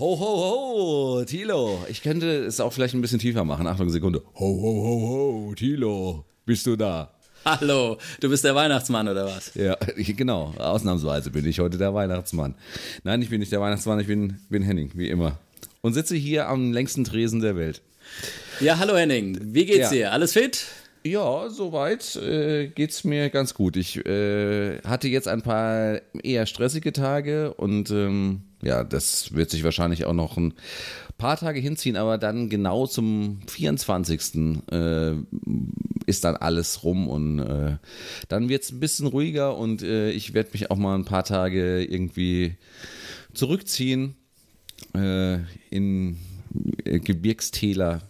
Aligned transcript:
Ho, 0.00 0.16
ho, 0.16 1.16
ho, 1.18 1.24
Tilo. 1.24 1.84
Ich 1.90 2.02
könnte 2.02 2.44
es 2.44 2.60
auch 2.60 2.72
vielleicht 2.72 2.94
ein 2.94 3.00
bisschen 3.00 3.18
tiefer 3.18 3.44
machen. 3.44 3.66
Achtung, 3.66 3.90
Sekunde. 3.90 4.22
Ho, 4.36 4.46
ho, 4.46 4.84
ho, 4.84 5.00
ho, 5.48 5.54
Tilo. 5.56 6.24
Bist 6.46 6.64
du 6.68 6.76
da? 6.76 7.12
Hallo, 7.44 7.98
du 8.20 8.28
bist 8.28 8.44
der 8.44 8.54
Weihnachtsmann 8.54 9.08
oder 9.08 9.26
was? 9.26 9.56
Ja, 9.56 9.76
genau. 9.96 10.54
Ausnahmsweise 10.56 11.32
bin 11.32 11.44
ich 11.46 11.58
heute 11.58 11.78
der 11.78 11.94
Weihnachtsmann. 11.94 12.54
Nein, 13.02 13.22
ich 13.22 13.28
bin 13.28 13.40
nicht 13.40 13.50
der 13.50 13.60
Weihnachtsmann, 13.60 13.98
ich 13.98 14.06
bin, 14.06 14.38
bin 14.48 14.62
Henning, 14.62 14.92
wie 14.94 15.08
immer. 15.08 15.40
Und 15.80 15.94
sitze 15.94 16.14
hier 16.14 16.46
am 16.46 16.72
längsten 16.72 17.02
Tresen 17.02 17.40
der 17.40 17.56
Welt. 17.56 17.82
Ja, 18.60 18.78
hallo 18.78 18.96
Henning. 18.96 19.36
Wie 19.52 19.66
geht's 19.66 19.90
ja. 19.90 19.90
dir? 19.90 20.12
Alles 20.12 20.32
fit? 20.32 20.64
Ja, 21.02 21.48
soweit 21.50 22.14
äh, 22.14 22.68
geht's 22.68 23.02
mir 23.02 23.30
ganz 23.30 23.52
gut. 23.52 23.76
Ich 23.76 23.96
äh, 24.06 24.78
hatte 24.82 25.08
jetzt 25.08 25.26
ein 25.26 25.42
paar 25.42 26.00
eher 26.22 26.46
stressige 26.46 26.92
Tage 26.92 27.52
und 27.54 27.90
ähm, 27.90 28.42
ja, 28.62 28.84
das 28.84 29.34
wird 29.34 29.50
sich 29.50 29.64
wahrscheinlich 29.64 30.04
auch 30.04 30.14
noch 30.14 30.36
ein 30.36 30.54
paar 31.16 31.36
Tage 31.36 31.60
hinziehen, 31.60 31.96
aber 31.96 32.18
dann 32.18 32.48
genau 32.48 32.86
zum 32.86 33.40
24. 33.46 34.62
Äh, 34.70 35.14
ist 36.06 36.24
dann 36.24 36.36
alles 36.36 36.84
rum 36.84 37.08
und 37.08 37.38
äh, 37.40 37.76
dann 38.28 38.48
wird's 38.48 38.72
ein 38.72 38.80
bisschen 38.80 39.06
ruhiger 39.06 39.56
und 39.56 39.82
äh, 39.82 40.10
ich 40.10 40.32
werde 40.32 40.50
mich 40.52 40.70
auch 40.70 40.76
mal 40.76 40.94
ein 40.94 41.04
paar 41.04 41.24
Tage 41.24 41.84
irgendwie 41.84 42.56
zurückziehen 43.34 44.16
äh, 44.94 45.38
in 45.70 46.16
äh, 46.84 46.98
Gebirgstäler 47.00 48.00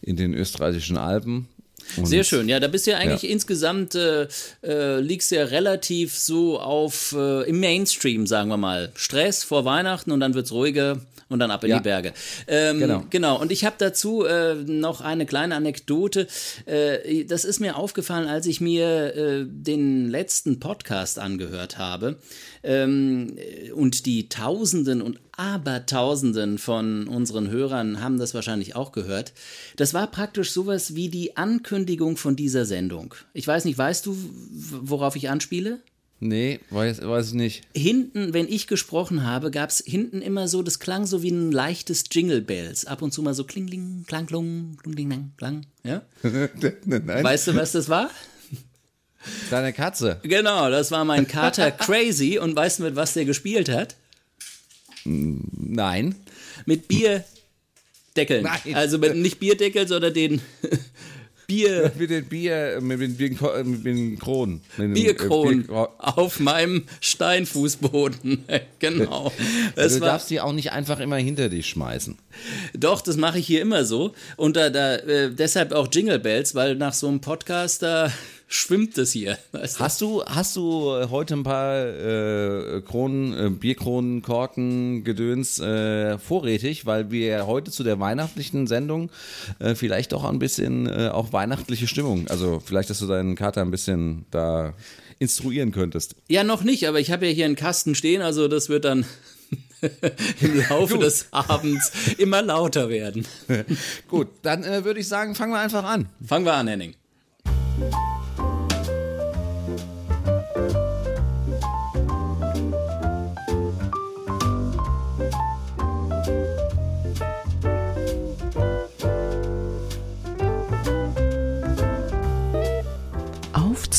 in 0.00 0.16
den 0.16 0.34
österreichischen 0.34 0.96
Alpen 0.96 1.48
und 1.96 2.06
Sehr 2.06 2.24
schön, 2.24 2.48
ja, 2.48 2.60
da 2.60 2.68
bist 2.68 2.86
du 2.86 2.92
ja 2.92 2.98
eigentlich 2.98 3.22
ja. 3.22 3.30
insgesamt, 3.30 3.94
äh, 3.94 4.26
äh, 4.62 5.00
liegst 5.00 5.30
ja 5.30 5.44
relativ 5.44 6.16
so 6.16 6.60
auf 6.60 7.14
äh, 7.16 7.48
im 7.48 7.60
Mainstream, 7.60 8.26
sagen 8.26 8.48
wir 8.48 8.56
mal. 8.56 8.90
Stress 8.94 9.44
vor 9.44 9.64
Weihnachten 9.64 10.10
und 10.10 10.20
dann 10.20 10.34
wird 10.34 10.46
es 10.46 10.52
ruhiger 10.52 11.00
und 11.32 11.38
dann 11.38 11.50
ab 11.50 11.64
in 11.64 11.70
ja. 11.70 11.78
die 11.78 11.82
Berge. 11.82 12.12
Ähm, 12.46 12.78
genau. 12.78 13.04
genau, 13.10 13.40
und 13.40 13.50
ich 13.50 13.64
habe 13.64 13.76
dazu 13.78 14.24
äh, 14.24 14.54
noch 14.54 15.00
eine 15.00 15.26
kleine 15.26 15.54
Anekdote. 15.56 16.26
Äh, 16.66 17.24
das 17.24 17.44
ist 17.44 17.60
mir 17.60 17.76
aufgefallen, 17.76 18.28
als 18.28 18.46
ich 18.46 18.60
mir 18.60 19.14
äh, 19.14 19.44
den 19.46 20.10
letzten 20.10 20.60
Podcast 20.60 21.18
angehört 21.18 21.78
habe 21.78 22.18
ähm, 22.62 23.36
und 23.74 24.06
die 24.06 24.28
Tausenden 24.28 25.02
und 25.02 25.18
Abertausenden 25.36 26.58
von 26.58 27.08
unseren 27.08 27.50
Hörern 27.50 28.02
haben 28.02 28.18
das 28.18 28.34
wahrscheinlich 28.34 28.76
auch 28.76 28.92
gehört. 28.92 29.32
Das 29.76 29.94
war 29.94 30.06
praktisch 30.06 30.52
sowas 30.52 30.94
wie 30.94 31.08
die 31.08 31.36
Ankündigung 31.36 32.16
von 32.16 32.36
dieser 32.36 32.66
Sendung. 32.66 33.14
Ich 33.32 33.46
weiß 33.46 33.64
nicht, 33.64 33.78
weißt 33.78 34.04
du, 34.06 34.16
worauf 34.50 35.16
ich 35.16 35.30
anspiele? 35.30 35.80
Nee, 36.24 36.60
weiß, 36.70 37.04
weiß 37.04 37.28
ich 37.30 37.34
nicht. 37.34 37.62
Hinten, 37.74 38.32
wenn 38.32 38.46
ich 38.46 38.68
gesprochen 38.68 39.24
habe, 39.24 39.50
gab 39.50 39.70
es 39.70 39.82
hinten 39.84 40.22
immer 40.22 40.46
so, 40.46 40.62
das 40.62 40.78
klang 40.78 41.04
so 41.04 41.24
wie 41.24 41.32
ein 41.32 41.50
leichtes 41.50 42.04
Jingle 42.12 42.40
Bells. 42.40 42.84
Ab 42.84 43.02
und 43.02 43.12
zu 43.12 43.22
mal 43.22 43.34
so 43.34 43.42
klingling, 43.42 44.04
klang, 44.06 44.26
klung, 44.26 44.76
kling, 44.84 45.32
klang, 45.36 45.66
ja? 45.82 46.02
Nein. 46.84 47.24
Weißt 47.24 47.48
du, 47.48 47.56
was 47.56 47.72
das 47.72 47.88
war? 47.88 48.08
Deine 49.50 49.72
Katze. 49.72 50.20
Genau, 50.22 50.70
das 50.70 50.92
war 50.92 51.04
mein 51.04 51.26
Kater 51.26 51.72
Crazy. 51.72 52.38
Und 52.38 52.54
weißt 52.54 52.78
du, 52.78 52.84
mit 52.84 52.94
was 52.94 53.14
der 53.14 53.24
gespielt 53.24 53.68
hat? 53.68 53.96
Nein. 55.04 56.14
Mit 56.66 56.86
Bierdeckeln. 56.86 58.44
Nein. 58.44 58.74
Also 58.74 58.98
mit, 58.98 59.16
nicht 59.16 59.40
Bierdeckel, 59.40 59.88
sondern 59.88 60.14
den 60.14 60.40
Bier. 61.46 61.92
Mit 61.98 62.10
den 62.10 62.24
Bier, 62.26 62.78
mit 62.80 63.00
den, 63.00 63.16
Bier, 63.16 63.64
mit 63.64 63.84
den 63.84 64.18
Kronen. 64.18 64.60
Mit 64.76 64.94
Bierkronen 64.94 65.66
Bier, 65.66 65.88
auf 65.98 66.40
meinem 66.40 66.84
Steinfußboden. 67.00 68.44
genau. 68.78 69.32
Also 69.76 69.98
du 69.98 70.04
darfst 70.04 70.30
die 70.30 70.40
auch 70.40 70.52
nicht 70.52 70.72
einfach 70.72 71.00
immer 71.00 71.16
hinter 71.16 71.48
dich 71.48 71.66
schmeißen. 71.68 72.18
Doch, 72.74 73.00
das 73.00 73.16
mache 73.16 73.38
ich 73.38 73.46
hier 73.46 73.60
immer 73.60 73.84
so. 73.84 74.14
Und 74.36 74.56
da, 74.56 74.70
da 74.70 74.96
äh, 74.96 75.30
deshalb 75.30 75.72
auch 75.72 75.88
Jingle 75.92 76.18
Bells, 76.18 76.54
weil 76.54 76.76
nach 76.76 76.94
so 76.94 77.08
einem 77.08 77.20
Podcast 77.20 77.82
da 77.82 78.12
schwimmt 78.52 78.98
es 78.98 79.12
hier. 79.12 79.38
Weißt 79.52 79.78
du? 79.78 79.84
Hast 79.84 80.00
du 80.00 80.24
hast 80.24 80.56
du 80.56 81.10
heute 81.10 81.34
ein 81.34 81.42
paar 81.42 81.86
äh, 81.86 82.82
Kronen, 82.82 83.32
äh, 83.32 83.50
Bierkronen, 83.50 84.20
Korken, 84.22 85.04
Gedöns 85.04 85.58
äh, 85.58 86.18
vorrätig, 86.18 86.84
weil 86.84 87.10
wir 87.10 87.46
heute 87.46 87.70
zu 87.70 87.82
der 87.82 87.98
weihnachtlichen 87.98 88.66
Sendung 88.66 89.10
äh, 89.58 89.74
vielleicht 89.74 90.12
auch 90.12 90.24
ein 90.24 90.38
bisschen 90.38 90.86
äh, 90.86 91.08
auch 91.08 91.32
weihnachtliche 91.32 91.88
Stimmung, 91.88 92.28
also 92.28 92.60
vielleicht, 92.64 92.90
dass 92.90 92.98
du 92.98 93.06
deinen 93.06 93.36
Kater 93.36 93.62
ein 93.62 93.70
bisschen 93.70 94.26
da 94.30 94.74
instruieren 95.18 95.72
könntest. 95.72 96.14
Ja, 96.28 96.44
noch 96.44 96.62
nicht, 96.62 96.86
aber 96.86 97.00
ich 97.00 97.10
habe 97.10 97.26
ja 97.26 97.32
hier 97.32 97.46
einen 97.46 97.56
Kasten 97.56 97.94
stehen, 97.94 98.20
also 98.20 98.48
das 98.48 98.68
wird 98.68 98.84
dann 98.84 99.06
im 100.40 100.62
Laufe 100.68 100.94
Gut. 100.96 101.04
des 101.04 101.28
Abends 101.30 101.92
immer 102.18 102.42
lauter 102.42 102.90
werden. 102.90 103.26
Gut, 104.08 104.28
dann 104.42 104.62
äh, 104.62 104.84
würde 104.84 105.00
ich 105.00 105.08
sagen, 105.08 105.34
fangen 105.34 105.52
wir 105.52 105.60
einfach 105.60 105.84
an. 105.84 106.10
Fangen 106.26 106.44
wir 106.44 106.54
an, 106.54 106.68
Henning. 106.68 106.94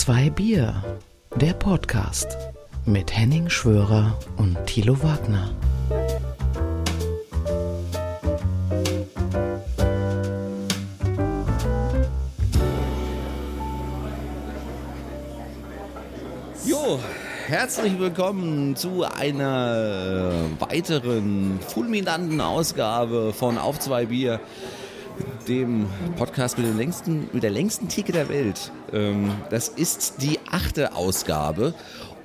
Zwei 0.05 0.29
Bier, 0.29 0.83
der 1.37 1.53
Podcast 1.53 2.37
mit 2.85 3.15
Henning 3.15 3.49
Schwörer 3.49 4.19
und 4.35 4.57
Thilo 4.65 5.01
Wagner. 5.01 5.55
Jo, 16.65 16.99
herzlich 17.47 17.97
willkommen 17.97 18.75
zu 18.75 19.05
einer 19.05 20.49
weiteren 20.59 21.61
fulminanten 21.61 22.41
Ausgabe 22.41 23.31
von 23.31 23.57
Auf 23.57 23.79
zwei 23.79 24.07
Bier 24.07 24.41
dem 25.47 25.87
Podcast 26.17 26.57
mit, 26.57 26.75
längsten, 26.75 27.29
mit 27.33 27.43
der 27.43 27.51
längsten 27.51 27.87
Theke 27.87 28.11
der 28.11 28.29
Welt. 28.29 28.71
Ähm, 28.91 29.31
das 29.49 29.67
ist 29.67 30.21
die 30.21 30.39
achte 30.49 30.95
Ausgabe. 30.95 31.73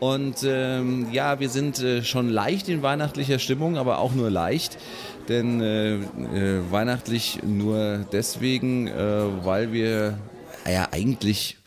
Und 0.00 0.44
ähm, 0.44 1.08
ja, 1.10 1.40
wir 1.40 1.48
sind 1.48 1.80
äh, 1.80 2.04
schon 2.04 2.28
leicht 2.28 2.68
in 2.68 2.82
weihnachtlicher 2.82 3.38
Stimmung, 3.38 3.76
aber 3.76 3.98
auch 3.98 4.14
nur 4.14 4.30
leicht. 4.30 4.78
Denn 5.28 5.60
äh, 5.60 5.96
äh, 5.96 6.70
weihnachtlich 6.70 7.40
nur 7.44 8.06
deswegen, 8.12 8.86
äh, 8.86 9.44
weil 9.44 9.72
wir 9.72 10.18
ja 10.70 10.88
eigentlich, 10.92 11.58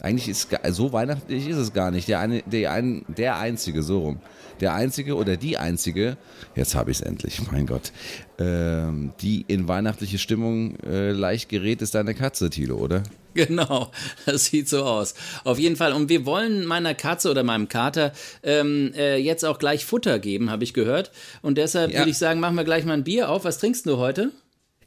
eigentlich 0.00 0.28
ist 0.28 0.48
so 0.70 0.92
weihnachtlich 0.92 1.48
ist 1.48 1.58
es 1.58 1.72
gar 1.72 1.90
nicht. 1.90 2.08
Der, 2.08 2.20
eine, 2.20 2.42
der, 2.42 2.72
ein, 2.72 3.04
der 3.08 3.38
einzige, 3.38 3.82
so 3.82 4.00
rum 4.00 4.20
der 4.60 4.74
einzige 4.74 5.16
oder 5.16 5.36
die 5.36 5.58
einzige, 5.58 6.16
jetzt 6.54 6.74
habe 6.74 6.90
ich 6.90 7.00
es 7.00 7.02
endlich, 7.02 7.40
mein 7.50 7.66
Gott, 7.66 7.92
ähm, 8.38 9.12
die 9.20 9.44
in 9.48 9.68
weihnachtliche 9.68 10.18
Stimmung 10.18 10.76
äh, 10.80 11.12
leicht 11.12 11.48
gerät, 11.48 11.82
ist 11.82 11.94
deine 11.94 12.14
Katze, 12.14 12.50
Tilo, 12.50 12.76
oder? 12.76 13.02
Genau, 13.34 13.90
das 14.26 14.44
sieht 14.44 14.68
so 14.68 14.84
aus. 14.84 15.14
Auf 15.42 15.58
jeden 15.58 15.74
Fall. 15.74 15.92
Und 15.92 16.08
wir 16.08 16.24
wollen 16.24 16.64
meiner 16.66 16.94
Katze 16.94 17.28
oder 17.28 17.42
meinem 17.42 17.68
Kater 17.68 18.12
ähm, 18.44 18.92
äh, 18.94 19.16
jetzt 19.16 19.44
auch 19.44 19.58
gleich 19.58 19.84
Futter 19.84 20.20
geben, 20.20 20.50
habe 20.50 20.62
ich 20.62 20.72
gehört. 20.72 21.10
Und 21.42 21.58
deshalb 21.58 21.90
ja. 21.90 21.98
würde 21.98 22.12
ich 22.12 22.18
sagen, 22.18 22.38
machen 22.38 22.54
wir 22.54 22.62
gleich 22.62 22.84
mal 22.84 22.92
ein 22.92 23.02
Bier 23.02 23.30
auf. 23.30 23.44
Was 23.44 23.58
trinkst 23.58 23.86
du 23.86 23.96
heute? 23.96 24.30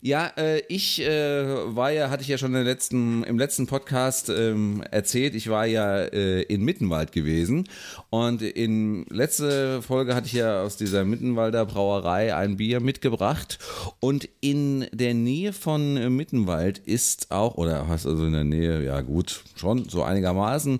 Ja, 0.08 0.32
äh, 0.38 0.62
ich 0.70 1.02
äh, 1.02 1.76
war 1.76 1.92
ja, 1.92 2.10
hatte 2.10 2.22
ich 2.22 2.30
ja 2.30 2.38
schon 2.38 2.56
im 2.56 2.64
letzten, 2.64 3.24
im 3.24 3.38
letzten 3.38 3.68
Podcast 3.68 4.30
ähm, 4.30 4.82
erzählt, 4.90 5.36
ich 5.36 5.50
war 5.50 5.66
ja 5.66 6.00
äh, 6.00 6.44
in 6.44 6.62
Mittenwald 6.62 7.12
gewesen. 7.12 7.68
Und 8.10 8.42
in 8.42 9.06
letzte 9.10 9.82
Folge 9.82 10.16
hatte 10.16 10.28
ich 10.28 10.32
ja 10.32 10.62
aus 10.62 10.78
dieser 10.78 11.04
Mittenwalder 11.04 11.66
Brauerei 11.66 12.34
ein 12.34 12.56
Bier 12.56 12.80
mitgebracht. 12.80 13.60
Und 14.00 14.30
in 14.40 14.88
der 14.94 15.14
Nähe 15.14 15.52
von 15.52 16.16
Mittenwald 16.16 16.78
ist 16.78 17.30
auch, 17.32 17.56
oder 17.56 17.90
hast 17.90 18.06
also 18.08 18.28
in 18.28 18.32
der 18.32 18.46
Nähe, 18.46 18.86
ja 18.86 19.02
gut, 19.02 19.44
schon 19.58 19.90
so 19.90 20.04
einigermaßen, 20.04 20.80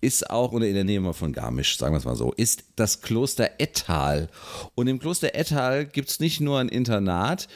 ist 0.00 0.30
auch, 0.30 0.52
oder 0.52 0.68
in 0.68 0.74
der 0.74 0.84
Nähe 0.84 1.12
von 1.14 1.32
Garmisch, 1.32 1.76
sagen 1.78 1.94
wir 1.94 1.98
es 1.98 2.04
mal 2.04 2.14
so, 2.14 2.32
ist 2.32 2.62
das 2.76 3.02
Kloster 3.02 3.50
Ettal. 3.58 4.28
Und 4.76 4.86
im 4.86 5.00
Kloster 5.00 5.34
Ettal 5.34 5.84
gibt 5.84 6.10
es 6.10 6.20
nicht 6.20 6.40
nur 6.40 6.60
ein 6.60 6.68
Internat, 6.68 7.48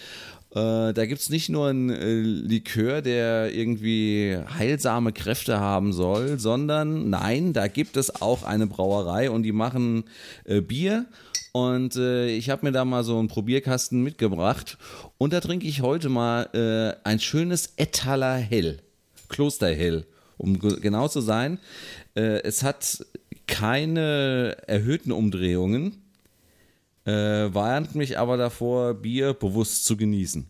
äh, 0.55 0.93
da 0.93 1.07
gibt 1.07 1.23
es 1.23 1.31
nicht 1.31 1.49
nur 1.49 1.69
einen 1.69 1.89
äh, 1.89 2.21
Likör, 2.21 3.01
der 3.01 3.55
irgendwie 3.55 4.37
heilsame 4.59 5.13
Kräfte 5.13 5.59
haben 5.59 5.95
soll, 5.95 6.39
sondern 6.39 7.09
nein, 7.09 7.55
da 7.55 7.69
gibt 7.69 7.97
es 7.97 8.21
auch 8.21 8.43
eine 8.43 8.67
Brauerei 8.67 9.31
und 9.31 9.45
die 9.45 9.53
machen 9.53 10.05
äh, 10.45 10.61
Bier. 10.61 11.07
Und 11.53 11.97
äh, 11.97 12.29
ich 12.29 12.51
habe 12.51 12.67
mir 12.67 12.73
da 12.73 12.85
mal 12.85 13.03
so 13.03 13.19
einen 13.19 13.29
Probierkasten 13.29 14.03
mitgebracht. 14.03 14.77
Und 15.17 15.33
da 15.33 15.41
trinke 15.41 15.67
ich 15.67 15.81
heute 15.81 16.11
mal 16.11 16.49
äh, 16.53 17.09
ein 17.09 17.19
schönes 17.19 17.73
Etaler 17.77 18.37
Hell. 18.37 18.81
Klosterhell, 19.31 20.05
um 20.37 20.59
genau 20.59 21.09
zu 21.09 21.23
sein. 21.23 21.59
Es 22.15 22.63
hat 22.63 23.07
keine 23.47 24.59
erhöhten 24.67 25.11
Umdrehungen 25.11 26.02
äh, 27.05 27.53
warnt 27.53 27.95
mich 27.95 28.19
aber 28.19 28.37
davor, 28.37 28.95
Bier 28.95 29.35
bewusst 29.35 29.85
zu 29.85 29.97
genießen. 29.97 30.47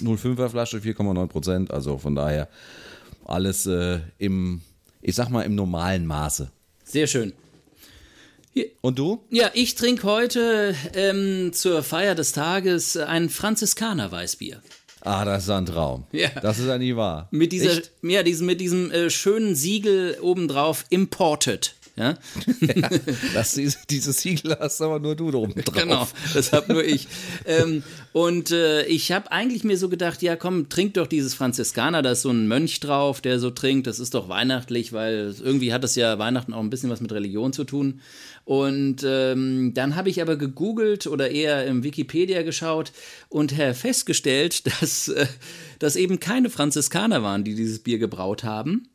0,5er 0.00 0.48
Flasche, 0.48 0.78
4,9 0.78 1.26
Prozent, 1.28 1.70
also 1.70 1.98
von 1.98 2.14
daher 2.14 2.48
alles 3.24 3.66
äh, 3.66 4.00
im, 4.18 4.60
ich 5.02 5.14
sag 5.14 5.28
mal, 5.28 5.42
im 5.42 5.54
normalen 5.54 6.06
Maße. 6.06 6.50
Sehr 6.84 7.06
schön. 7.06 7.32
Und 8.80 8.98
du? 8.98 9.24
Ja, 9.30 9.50
ich 9.54 9.74
trinke 9.74 10.04
heute 10.04 10.74
ähm, 10.94 11.52
zur 11.52 11.82
Feier 11.82 12.14
des 12.14 12.32
Tages 12.32 12.96
ein 12.96 13.28
Franziskaner 13.28 14.12
Weißbier. 14.12 14.62
Ah, 15.00 15.24
das 15.24 15.44
ist 15.44 15.50
ein 15.50 15.66
Traum. 15.66 16.04
Ja. 16.12 16.30
Das 16.40 16.58
ist 16.58 16.66
ja 16.66 16.78
nie 16.78 16.96
wahr. 16.96 17.28
Mit 17.30 17.52
dieser, 17.52 17.82
ja, 18.02 18.22
diesem, 18.22 18.46
mit 18.46 18.60
diesem 18.60 18.90
äh, 18.90 19.10
schönen 19.10 19.54
Siegel 19.54 20.16
obendrauf, 20.20 20.84
imported. 20.88 21.74
Ja? 21.96 22.18
ja 22.60 22.90
das, 23.34 23.58
dieses 23.88 24.20
Siegel 24.20 24.56
hast 24.58 24.80
aber 24.80 24.98
nur 24.98 25.14
du 25.14 25.28
oben 25.32 25.54
drauf. 25.62 25.74
Genau, 25.74 26.08
das 26.34 26.52
hab 26.52 26.68
nur 26.68 26.84
ich. 26.84 27.06
ähm, 27.46 27.82
und 28.12 28.50
äh, 28.50 28.84
ich 28.86 29.12
habe 29.12 29.30
eigentlich 29.30 29.64
mir 29.64 29.78
so 29.78 29.88
gedacht, 29.88 30.22
ja 30.22 30.36
komm, 30.36 30.68
trink 30.68 30.94
doch 30.94 31.06
dieses 31.06 31.34
Franziskaner, 31.34 32.02
da 32.02 32.12
ist 32.12 32.22
so 32.22 32.30
ein 32.30 32.48
Mönch 32.48 32.80
drauf, 32.80 33.20
der 33.20 33.38
so 33.38 33.50
trinkt, 33.50 33.86
das 33.86 34.00
ist 34.00 34.14
doch 34.14 34.28
weihnachtlich, 34.28 34.92
weil 34.92 35.34
irgendwie 35.40 35.72
hat 35.72 35.84
das 35.84 35.94
ja 35.94 36.18
Weihnachten 36.18 36.52
auch 36.52 36.60
ein 36.60 36.70
bisschen 36.70 36.90
was 36.90 37.00
mit 37.00 37.12
Religion 37.12 37.52
zu 37.52 37.64
tun. 37.64 38.00
Und 38.44 39.02
ähm, 39.06 39.72
dann 39.72 39.96
habe 39.96 40.10
ich 40.10 40.20
aber 40.20 40.36
gegoogelt 40.36 41.06
oder 41.06 41.30
eher 41.30 41.66
im 41.66 41.82
Wikipedia 41.82 42.42
geschaut 42.42 42.92
und 43.28 43.52
festgestellt, 43.52 44.66
dass 44.80 45.08
äh, 45.08 45.26
das 45.78 45.96
eben 45.96 46.20
keine 46.20 46.50
Franziskaner 46.50 47.22
waren, 47.22 47.44
die 47.44 47.54
dieses 47.54 47.78
Bier 47.78 47.98
gebraut 47.98 48.44
haben, 48.44 48.88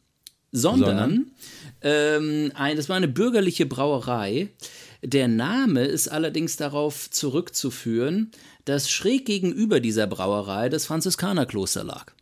sondern, 0.51 0.97
sondern? 0.97 1.31
Ähm, 1.81 2.51
das 2.75 2.89
war 2.89 2.95
eine 2.95 3.07
bürgerliche 3.07 3.65
Brauerei. 3.65 4.49
Der 5.01 5.27
Name 5.27 5.85
ist 5.85 6.07
allerdings 6.09 6.57
darauf 6.57 7.09
zurückzuführen, 7.09 8.31
dass 8.65 8.89
schräg 8.89 9.25
gegenüber 9.25 9.79
dieser 9.79 10.07
Brauerei 10.07 10.69
das 10.69 10.85
Franziskanerkloster 10.85 11.83
lag. 11.83 12.13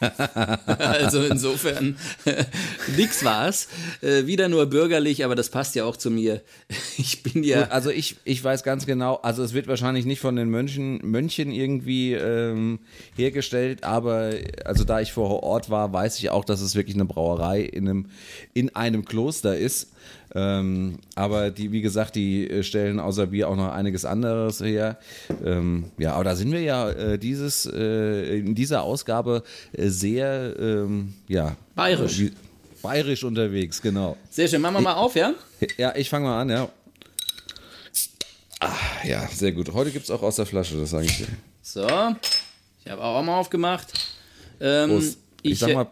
also 0.66 1.22
insofern 1.22 1.96
nix 2.96 3.24
war's. 3.24 3.68
Äh, 4.00 4.26
wieder 4.26 4.48
nur 4.48 4.66
bürgerlich, 4.66 5.24
aber 5.24 5.34
das 5.34 5.50
passt 5.50 5.74
ja 5.74 5.84
auch 5.84 5.96
zu 5.96 6.10
mir. 6.10 6.42
Ich 7.00 7.22
bin 7.22 7.44
ja. 7.44 7.62
Gut, 7.62 7.70
also 7.70 7.90
ich, 7.90 8.16
ich 8.24 8.42
weiß 8.42 8.64
ganz 8.64 8.84
genau, 8.84 9.16
also 9.16 9.44
es 9.44 9.52
wird 9.54 9.68
wahrscheinlich 9.68 10.04
nicht 10.04 10.20
von 10.20 10.34
den 10.34 10.50
Mönchen, 10.50 10.98
Mönchen 11.02 11.52
irgendwie 11.52 12.12
ähm, 12.14 12.80
hergestellt, 13.14 13.84
aber 13.84 14.32
also 14.64 14.82
da 14.82 15.00
ich 15.00 15.12
vor 15.12 15.42
Ort 15.44 15.70
war, 15.70 15.92
weiß 15.92 16.18
ich 16.18 16.30
auch, 16.30 16.44
dass 16.44 16.60
es 16.60 16.74
wirklich 16.74 16.96
eine 16.96 17.04
Brauerei 17.04 17.60
in 17.62 17.88
einem, 17.88 18.06
in 18.52 18.74
einem 18.74 19.04
Kloster 19.04 19.56
ist. 19.56 19.92
Ähm, 20.34 20.98
aber 21.14 21.50
die, 21.50 21.72
wie 21.72 21.80
gesagt, 21.80 22.14
die 22.14 22.48
äh, 22.48 22.62
stellen 22.62 23.00
außer 23.00 23.28
Bier 23.28 23.48
auch 23.48 23.56
noch 23.56 23.72
einiges 23.72 24.04
anderes 24.04 24.60
her. 24.60 24.98
Ähm, 25.44 25.90
ja, 25.98 26.12
aber 26.12 26.24
da 26.24 26.36
sind 26.36 26.52
wir 26.52 26.60
ja 26.60 26.90
äh, 26.90 27.18
dieses, 27.18 27.66
äh, 27.66 28.38
in 28.38 28.54
dieser 28.54 28.82
Ausgabe 28.82 29.42
äh, 29.72 29.88
sehr, 29.88 30.54
ähm, 30.58 31.14
ja. 31.28 31.56
Bayerisch. 31.74 32.18
Wie, 32.18 32.32
bayerisch 32.82 33.24
unterwegs, 33.24 33.80
genau. 33.80 34.16
Sehr 34.30 34.48
schön. 34.48 34.60
Machen 34.60 34.74
wir 34.74 34.80
mal 34.82 34.94
auf, 34.94 35.14
ja? 35.14 35.34
Ja, 35.76 35.94
ich 35.96 36.10
fange 36.10 36.26
mal 36.26 36.40
an, 36.42 36.50
ja. 36.50 36.68
Ah, 38.60 38.74
ja, 39.04 39.26
sehr 39.28 39.52
gut. 39.52 39.72
Heute 39.72 39.90
gibt 39.90 40.04
es 40.04 40.10
auch 40.10 40.22
aus 40.22 40.36
der 40.36 40.46
Flasche, 40.46 40.76
das 40.76 40.90
sage 40.90 41.06
ich 41.06 41.16
dir. 41.18 41.26
So, 41.62 41.86
ich 42.84 42.90
habe 42.90 43.02
auch 43.02 43.22
mal 43.22 43.38
aufgemacht. 43.38 43.92
Ähm, 44.60 44.90
Prost. 44.90 45.18
Ich, 45.42 45.52
ich 45.52 45.58
sag 45.58 45.74
mal 45.74 45.86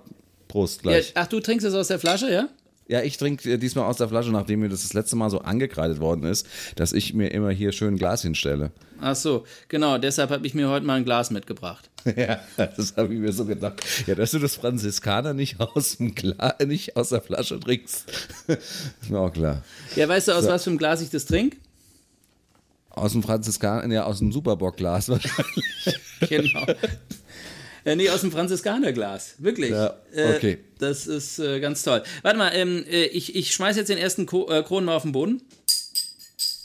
Prost 0.48 0.82
gleich. 0.82 1.08
Ja, 1.14 1.22
ach, 1.22 1.26
du 1.28 1.40
trinkst 1.40 1.66
es 1.66 1.74
aus 1.74 1.88
der 1.88 1.98
Flasche, 1.98 2.32
ja? 2.32 2.48
Ja, 2.88 3.02
ich 3.02 3.16
trinke 3.16 3.52
äh, 3.52 3.58
diesmal 3.58 3.84
aus 3.84 3.96
der 3.96 4.08
Flasche, 4.08 4.30
nachdem 4.30 4.60
mir 4.60 4.68
das 4.68 4.82
das 4.82 4.92
letzte 4.92 5.16
Mal 5.16 5.28
so 5.28 5.40
angekreidet 5.40 5.98
worden 5.98 6.24
ist, 6.24 6.46
dass 6.76 6.92
ich 6.92 7.14
mir 7.14 7.32
immer 7.32 7.50
hier 7.50 7.72
schön 7.72 7.94
ein 7.94 7.98
Glas 7.98 8.22
hinstelle. 8.22 8.70
Ach 9.00 9.16
so, 9.16 9.44
genau, 9.68 9.98
deshalb 9.98 10.30
habe 10.30 10.46
ich 10.46 10.54
mir 10.54 10.68
heute 10.68 10.86
mal 10.86 10.94
ein 10.94 11.04
Glas 11.04 11.30
mitgebracht. 11.30 11.90
ja, 12.16 12.40
das 12.56 12.96
habe 12.96 13.12
ich 13.12 13.20
mir 13.20 13.32
so 13.32 13.44
gedacht. 13.44 13.82
Ja, 14.06 14.14
dass 14.14 14.30
du 14.30 14.38
das 14.38 14.54
Franziskaner 14.54 15.34
nicht 15.34 15.58
aus 15.60 15.96
dem 15.96 16.14
Glas, 16.14 16.54
nicht 16.64 16.96
aus 16.96 17.08
der 17.08 17.20
Flasche 17.20 17.58
trinkst, 17.58 18.04
ist 18.46 19.10
mir 19.10 19.18
auch 19.18 19.32
klar. 19.32 19.62
Ja, 19.96 20.08
weißt 20.08 20.28
du, 20.28 20.32
aus 20.32 20.44
so. 20.44 20.50
was 20.50 20.64
für 20.64 20.70
einem 20.70 20.78
Glas 20.78 21.00
ich 21.00 21.10
das 21.10 21.26
trinke? 21.26 21.56
Aus 22.90 23.12
dem 23.12 23.22
Franziskaner, 23.22 23.92
ja, 23.92 24.04
aus 24.04 24.20
dem 24.20 24.32
Superbock-Glas 24.32 25.08
wahrscheinlich. 25.08 26.00
genau. 26.28 26.66
Äh, 27.86 27.94
nee, 27.94 28.10
aus 28.10 28.22
dem 28.22 28.32
Franziskanerglas. 28.32 29.36
Wirklich. 29.38 29.70
Ja, 29.70 29.96
okay. 30.10 30.52
Äh, 30.54 30.58
das 30.80 31.06
ist 31.06 31.38
äh, 31.38 31.60
ganz 31.60 31.84
toll. 31.84 32.02
Warte 32.22 32.36
mal, 32.36 32.50
ähm, 32.52 32.84
äh, 32.90 33.04
ich, 33.04 33.36
ich 33.36 33.54
schmeiß 33.54 33.76
jetzt 33.76 33.88
den 33.88 33.96
ersten 33.96 34.26
Ko 34.26 34.50
äh, 34.50 34.64
Kronen 34.64 34.86
mal 34.86 34.96
auf 34.96 35.02
den 35.02 35.12
Boden. 35.12 35.40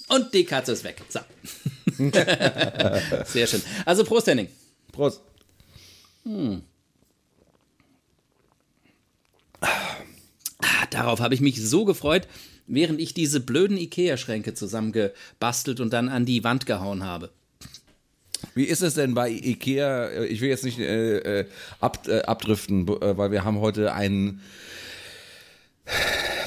Und 0.09 0.33
die 0.33 0.45
Katze 0.45 0.71
ist 0.71 0.83
weg. 0.83 0.99
So. 1.09 1.19
Sehr 3.25 3.45
schön. 3.45 3.61
Also 3.85 4.03
Prost, 4.03 4.25
Henning. 4.25 4.47
Prost. 4.91 5.21
Hm. 6.23 6.63
Ah, 9.61 10.87
darauf 10.89 11.19
habe 11.19 11.35
ich 11.35 11.41
mich 11.41 11.61
so 11.61 11.85
gefreut, 11.85 12.27
während 12.65 12.99
ich 12.99 13.13
diese 13.13 13.41
blöden 13.41 13.77
Ikea-Schränke 13.77 14.55
zusammengebastelt 14.55 15.81
und 15.81 15.93
dann 15.93 16.09
an 16.09 16.25
die 16.25 16.43
Wand 16.43 16.65
gehauen 16.65 17.03
habe. 17.03 17.29
Wie 18.53 18.65
ist 18.65 18.81
es 18.81 18.95
denn 18.95 19.13
bei 19.13 19.29
Ikea? 19.29 20.23
Ich 20.23 20.41
will 20.41 20.49
jetzt 20.49 20.63
nicht 20.63 20.79
äh, 20.79 21.41
äh 21.41 21.45
ab, 21.79 22.07
äh, 22.07 22.21
abdriften, 22.21 22.87
äh, 22.87 23.17
weil 23.17 23.31
wir 23.31 23.43
haben 23.43 23.59
heute 23.59 23.93
ein, 23.93 24.41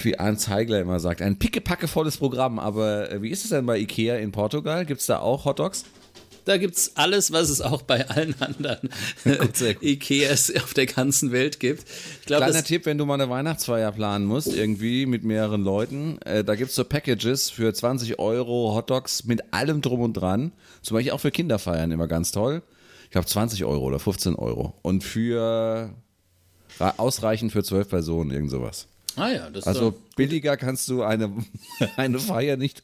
wie 0.02 0.18
Arndt 0.18 0.40
Zeigler 0.40 0.80
immer 0.80 1.00
sagt, 1.00 1.22
ein 1.22 1.38
pickepackevolles 1.38 2.18
Programm. 2.18 2.58
Aber 2.58 3.10
äh, 3.10 3.22
wie 3.22 3.30
ist 3.30 3.44
es 3.44 3.50
denn 3.50 3.66
bei 3.66 3.78
Ikea 3.78 4.16
in 4.16 4.32
Portugal? 4.32 4.84
Gibt 4.86 5.00
es 5.00 5.06
da 5.06 5.18
auch 5.18 5.44
Hotdogs? 5.44 5.84
Da 6.44 6.58
gibt 6.58 6.76
es 6.76 6.96
alles, 6.96 7.32
was 7.32 7.48
es 7.48 7.60
auch 7.60 7.82
bei 7.82 8.08
allen 8.08 8.34
anderen 8.40 8.90
gut, 9.24 9.60
Ikeas 9.80 10.54
auf 10.56 10.74
der 10.74 10.86
ganzen 10.86 11.32
Welt 11.32 11.60
gibt. 11.60 11.84
Glaub, 12.26 12.42
Kleiner 12.42 12.62
Tipp, 12.62 12.86
wenn 12.86 12.98
du 12.98 13.06
mal 13.06 13.14
eine 13.14 13.30
Weihnachtsfeier 13.30 13.92
planen 13.92 14.26
musst, 14.26 14.54
irgendwie 14.54 15.06
mit 15.06 15.24
mehreren 15.24 15.62
Leuten, 15.62 16.18
äh, 16.22 16.44
da 16.44 16.54
gibt 16.54 16.70
es 16.70 16.76
so 16.76 16.84
Packages 16.84 17.50
für 17.50 17.72
20 17.72 18.18
Euro 18.18 18.74
Hotdogs 18.74 19.24
mit 19.24 19.54
allem 19.54 19.80
drum 19.80 20.00
und 20.00 20.14
dran. 20.14 20.52
Zum 20.82 20.96
Beispiel 20.96 21.12
auch 21.12 21.20
für 21.20 21.30
Kinderfeiern 21.30 21.90
immer 21.90 22.08
ganz 22.08 22.30
toll. 22.30 22.62
Ich 23.04 23.10
glaube 23.10 23.26
20 23.26 23.64
Euro 23.64 23.84
oder 23.84 23.98
15 23.98 24.34
Euro. 24.34 24.74
Und 24.82 25.04
für 25.04 25.94
ausreichend 26.78 27.52
für 27.52 27.62
zwölf 27.62 27.88
Personen, 27.88 28.30
irgend 28.30 28.50
sowas. 28.50 28.88
Ah 29.16 29.30
ja, 29.30 29.50
das 29.50 29.66
Also 29.66 29.94
billiger 30.16 30.56
kannst 30.56 30.88
du 30.88 31.02
eine, 31.02 31.32
eine 31.96 32.18
Feier 32.18 32.56
nicht, 32.56 32.82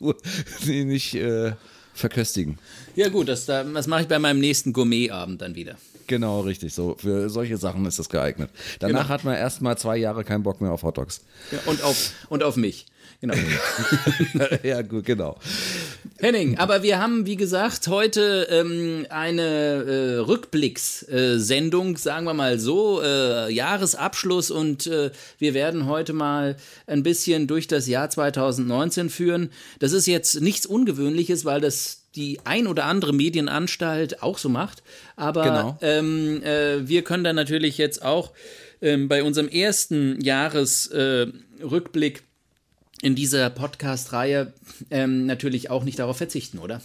nicht 0.64 1.14
äh, 1.14 1.52
verköstigen. 2.00 2.58
Ja 2.96 3.08
gut, 3.08 3.28
das, 3.28 3.46
das 3.46 3.86
mache 3.86 4.02
ich 4.02 4.08
bei 4.08 4.18
meinem 4.18 4.40
nächsten 4.40 4.72
Gourmetabend 4.72 5.40
dann 5.42 5.54
wieder. 5.54 5.76
Genau, 6.06 6.40
richtig. 6.40 6.74
So 6.74 6.96
für 6.98 7.30
solche 7.30 7.56
Sachen 7.56 7.86
ist 7.86 8.00
das 8.00 8.08
geeignet. 8.08 8.50
Danach 8.80 9.02
genau. 9.02 9.08
hat 9.10 9.24
man 9.24 9.36
erst 9.36 9.62
mal 9.62 9.78
zwei 9.78 9.96
Jahre 9.96 10.24
keinen 10.24 10.42
Bock 10.42 10.60
mehr 10.60 10.72
auf 10.72 10.82
Hotdogs. 10.82 11.20
Ja, 11.52 11.58
und 11.66 11.82
auf 11.82 12.12
und 12.28 12.42
auf 12.42 12.56
mich. 12.56 12.86
Genau. 13.20 13.34
ja, 14.64 14.82
gut, 14.82 15.04
genau. 15.04 15.38
Henning, 16.18 16.58
aber 16.58 16.82
wir 16.82 16.98
haben, 16.98 17.26
wie 17.26 17.36
gesagt, 17.36 17.88
heute 17.88 18.46
ähm, 18.50 19.06
eine 19.08 19.42
äh, 19.42 20.16
Rückblickssendung, 20.18 21.96
sagen 21.96 22.26
wir 22.26 22.34
mal 22.34 22.58
so, 22.58 23.00
äh, 23.02 23.52
Jahresabschluss 23.52 24.50
und 24.50 24.86
äh, 24.86 25.10
wir 25.38 25.54
werden 25.54 25.86
heute 25.86 26.12
mal 26.12 26.56
ein 26.86 27.02
bisschen 27.02 27.46
durch 27.46 27.68
das 27.68 27.86
Jahr 27.86 28.10
2019 28.10 29.08
führen. 29.10 29.50
Das 29.78 29.92
ist 29.92 30.06
jetzt 30.06 30.40
nichts 30.40 30.66
Ungewöhnliches, 30.66 31.44
weil 31.44 31.60
das 31.60 32.00
die 32.16 32.40
ein 32.44 32.66
oder 32.66 32.86
andere 32.86 33.12
Medienanstalt 33.12 34.22
auch 34.22 34.38
so 34.38 34.48
macht. 34.48 34.82
Aber 35.16 35.42
genau. 35.44 35.78
ähm, 35.80 36.42
äh, 36.42 36.88
wir 36.88 37.02
können 37.02 37.24
dann 37.24 37.36
natürlich 37.36 37.78
jetzt 37.78 38.02
auch 38.04 38.32
ähm, 38.82 39.08
bei 39.08 39.22
unserem 39.22 39.48
ersten 39.48 40.20
Jahresrückblick 40.20 42.18
äh, 42.18 42.22
in 43.02 43.14
dieser 43.14 43.50
Podcast-Reihe 43.50 44.52
ähm, 44.90 45.26
natürlich 45.26 45.70
auch 45.70 45.84
nicht 45.84 45.98
darauf 45.98 46.16
verzichten, 46.16 46.58
oder? 46.58 46.80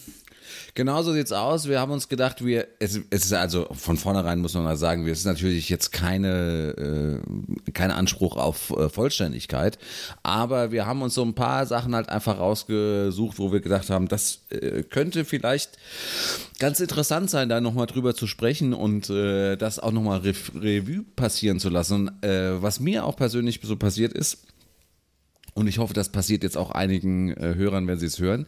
Genauso 0.74 1.14
sieht's 1.14 1.32
aus. 1.32 1.68
Wir 1.68 1.80
haben 1.80 1.92
uns 1.92 2.10
gedacht, 2.10 2.46
wir, 2.46 2.68
es, 2.80 3.00
es 3.10 3.26
ist 3.26 3.34
also 3.34 3.68
von 3.72 3.98
vornherein 3.98 4.40
muss 4.40 4.54
man 4.54 4.64
mal 4.64 4.78
sagen, 4.78 5.06
wir 5.06 5.14
ist 5.14 5.26
natürlich 5.26 5.70
jetzt 5.70 5.92
keine, 5.92 7.22
äh, 7.66 7.72
kein 7.72 7.92
Anspruch 7.92 8.36
auf 8.36 8.72
äh, 8.72 8.90
Vollständigkeit, 8.90 9.78
aber 10.24 10.72
wir 10.72 10.86
haben 10.86 11.02
uns 11.02 11.14
so 11.14 11.24
ein 11.24 11.34
paar 11.34 11.66
Sachen 11.66 11.96
halt 11.96 12.10
einfach 12.10 12.40
rausgesucht, 12.40 13.40
wo 13.40 13.52
wir 13.52 13.62
gedacht 13.62 13.90
haben, 13.90 14.08
das 14.08 14.40
äh, 14.50 14.84
könnte 14.84 15.26
vielleicht 15.26 15.78
ganz 16.60 16.80
interessant 16.80 17.30
sein, 17.30 17.50
da 17.50 17.62
nochmal 17.62 17.88
drüber 17.88 18.14
zu 18.14 18.28
sprechen 18.28 18.74
und 18.74 19.10
äh, 19.10 19.56
das 19.56 19.80
auch 19.80 19.92
nochmal 19.92 20.20
Re 20.20 20.34
Revue 20.56 21.06
passieren 21.16 21.60
zu 21.60 21.70
lassen. 21.70 22.22
Äh, 22.22 22.62
was 22.62 22.80
mir 22.80 23.06
auch 23.06 23.16
persönlich 23.16 23.60
so 23.64 23.76
passiert 23.78 24.14
ist, 24.14 24.40
und 25.56 25.68
ich 25.68 25.80
hoffe, 25.80 25.94
das 25.94 26.10
passiert 26.10 26.44
jetzt 26.44 26.58
auch 26.58 26.72
einigen 26.72 27.32
äh, 27.32 27.56
Hörern, 27.56 27.88
wenn 27.88 27.98
sie 27.98 28.06
es 28.06 28.20
hören. 28.20 28.46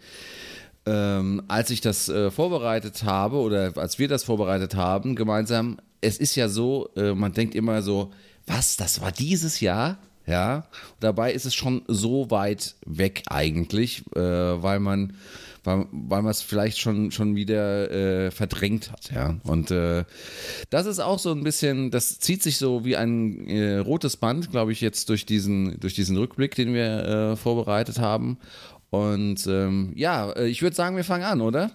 Ähm, 0.86 1.42
als 1.48 1.70
ich 1.70 1.82
das 1.82 2.10
äh, 2.10 2.30
vorbereitet 2.30 3.04
habe 3.04 3.38
oder 3.38 3.74
als 3.78 3.98
wir 3.98 4.08
das 4.08 4.24
vorbereitet 4.24 4.76
haben, 4.76 5.16
gemeinsam, 5.16 5.78
es 6.02 6.18
ist 6.18 6.36
ja 6.36 6.48
so, 6.50 6.90
äh, 6.96 7.14
man 7.14 7.34
denkt 7.34 7.56
immer 7.56 7.82
so, 7.82 8.12
was, 8.46 8.78
das 8.78 9.02
war 9.02 9.12
dieses 9.12 9.60
Jahr? 9.62 9.98
Ja, 10.26 10.68
dabei 11.00 11.32
ist 11.32 11.46
es 11.46 11.56
schon 11.56 11.84
so 11.88 12.30
weit 12.30 12.76
weg 12.86 13.24
eigentlich, 13.28 14.04
äh, 14.14 14.20
weil 14.20 14.82
man 14.82 15.14
weil, 15.68 15.86
weil 15.92 16.22
man 16.22 16.32
es 16.32 16.42
vielleicht 16.42 16.80
schon, 16.80 17.12
schon 17.12 17.36
wieder 17.36 17.92
äh, 17.92 18.32
verdrängt 18.32 18.90
hat, 18.90 19.12
ja. 19.14 19.36
Und 19.44 19.70
äh, 19.70 20.06
das 20.70 20.86
ist 20.86 21.00
auch 21.00 21.20
so 21.20 21.32
ein 21.32 21.44
bisschen, 21.44 21.92
das 21.92 22.20
zieht 22.20 22.42
sich 22.42 22.58
so 22.58 22.86
wie 22.86 22.96
ein 22.96 23.48
äh, 23.50 23.78
rotes 23.80 24.16
Band, 24.16 24.50
glaube 24.50 24.72
ich, 24.72 24.80
jetzt 24.80 25.10
durch 25.10 25.26
diesen, 25.26 25.78
durch 25.82 25.94
diesen 25.94 26.16
Rückblick, 26.16 26.56
den 26.56 26.74
wir 26.74 26.86
äh, 26.86 27.36
vorbereitet 27.36 28.00
haben. 28.00 28.38
Und 28.92 29.46
ähm, 29.48 29.92
ja, 29.96 30.32
äh, 30.32 30.48
ich 30.48 30.62
würde 30.62 30.76
sagen, 30.76 30.96
wir 30.96 31.04
fangen 31.04 31.26
an, 31.26 31.42
oder? 31.42 31.72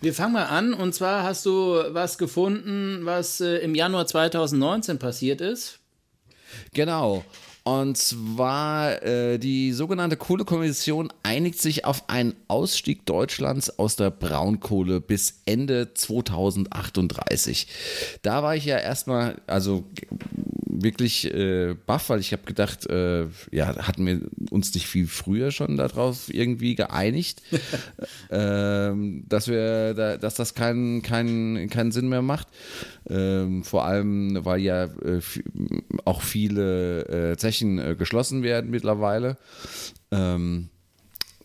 Wir 0.00 0.12
fangen 0.12 0.32
mal 0.32 0.46
an. 0.46 0.74
Und 0.74 0.96
zwar 0.96 1.22
hast 1.22 1.46
du 1.46 1.80
was 1.90 2.18
gefunden, 2.18 3.02
was 3.04 3.40
äh, 3.40 3.58
im 3.58 3.76
Januar 3.76 4.08
2019 4.08 4.98
passiert 4.98 5.40
ist. 5.40 5.78
Genau. 6.74 7.24
Und 7.66 7.98
zwar 7.98 9.02
äh, 9.02 9.38
die 9.40 9.72
sogenannte 9.72 10.16
Kohlekommission 10.16 11.12
einigt 11.24 11.60
sich 11.60 11.84
auf 11.84 12.08
einen 12.08 12.36
Ausstieg 12.46 13.04
Deutschlands 13.06 13.76
aus 13.80 13.96
der 13.96 14.12
Braunkohle 14.12 15.00
bis 15.00 15.40
Ende 15.46 15.92
2038. 15.92 17.66
Da 18.22 18.44
war 18.44 18.54
ich 18.54 18.66
ja 18.66 18.78
erstmal, 18.78 19.42
also 19.48 19.82
wirklich 20.82 21.32
äh, 21.32 21.74
baff, 21.86 22.10
weil 22.10 22.20
ich 22.20 22.32
habe 22.32 22.42
gedacht, 22.44 22.86
äh, 22.86 23.26
ja, 23.50 23.76
hatten 23.86 24.06
wir 24.06 24.20
uns 24.50 24.74
nicht 24.74 24.86
viel 24.86 25.06
früher 25.06 25.50
schon 25.50 25.76
darauf 25.76 26.32
irgendwie 26.32 26.74
geeinigt, 26.74 27.42
ähm, 28.30 29.24
dass 29.28 29.48
wir, 29.48 29.94
da, 29.94 30.16
dass 30.16 30.34
das 30.34 30.54
keinen 30.54 31.02
keinen 31.02 31.68
keinen 31.68 31.92
Sinn 31.92 32.08
mehr 32.08 32.22
macht. 32.22 32.48
Ähm, 33.08 33.64
vor 33.64 33.84
allem, 33.84 34.44
weil 34.44 34.60
ja 34.60 34.84
äh, 34.84 35.20
auch 36.04 36.22
viele 36.22 37.32
äh, 37.32 37.36
Zechen 37.36 37.78
äh, 37.78 37.94
geschlossen 37.96 38.42
werden 38.42 38.70
mittlerweile. 38.70 39.36
Ähm, 40.10 40.68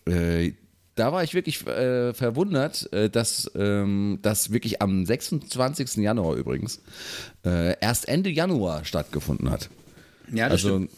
äh, 0.06 0.52
da 0.94 1.12
war 1.12 1.24
ich 1.24 1.34
wirklich 1.34 1.66
äh, 1.66 2.12
verwundert, 2.12 2.92
äh, 2.92 3.08
dass 3.08 3.50
ähm, 3.54 4.18
das 4.22 4.52
wirklich 4.52 4.82
am 4.82 5.06
26. 5.06 5.96
Januar 5.96 6.36
übrigens 6.36 6.80
äh, 7.44 7.78
erst 7.80 8.08
Ende 8.08 8.30
Januar 8.30 8.84
stattgefunden 8.84 9.50
hat. 9.50 9.70
Ja, 10.32 10.48
das 10.48 10.64
also, 10.64 10.68
stimmt. 10.68 10.90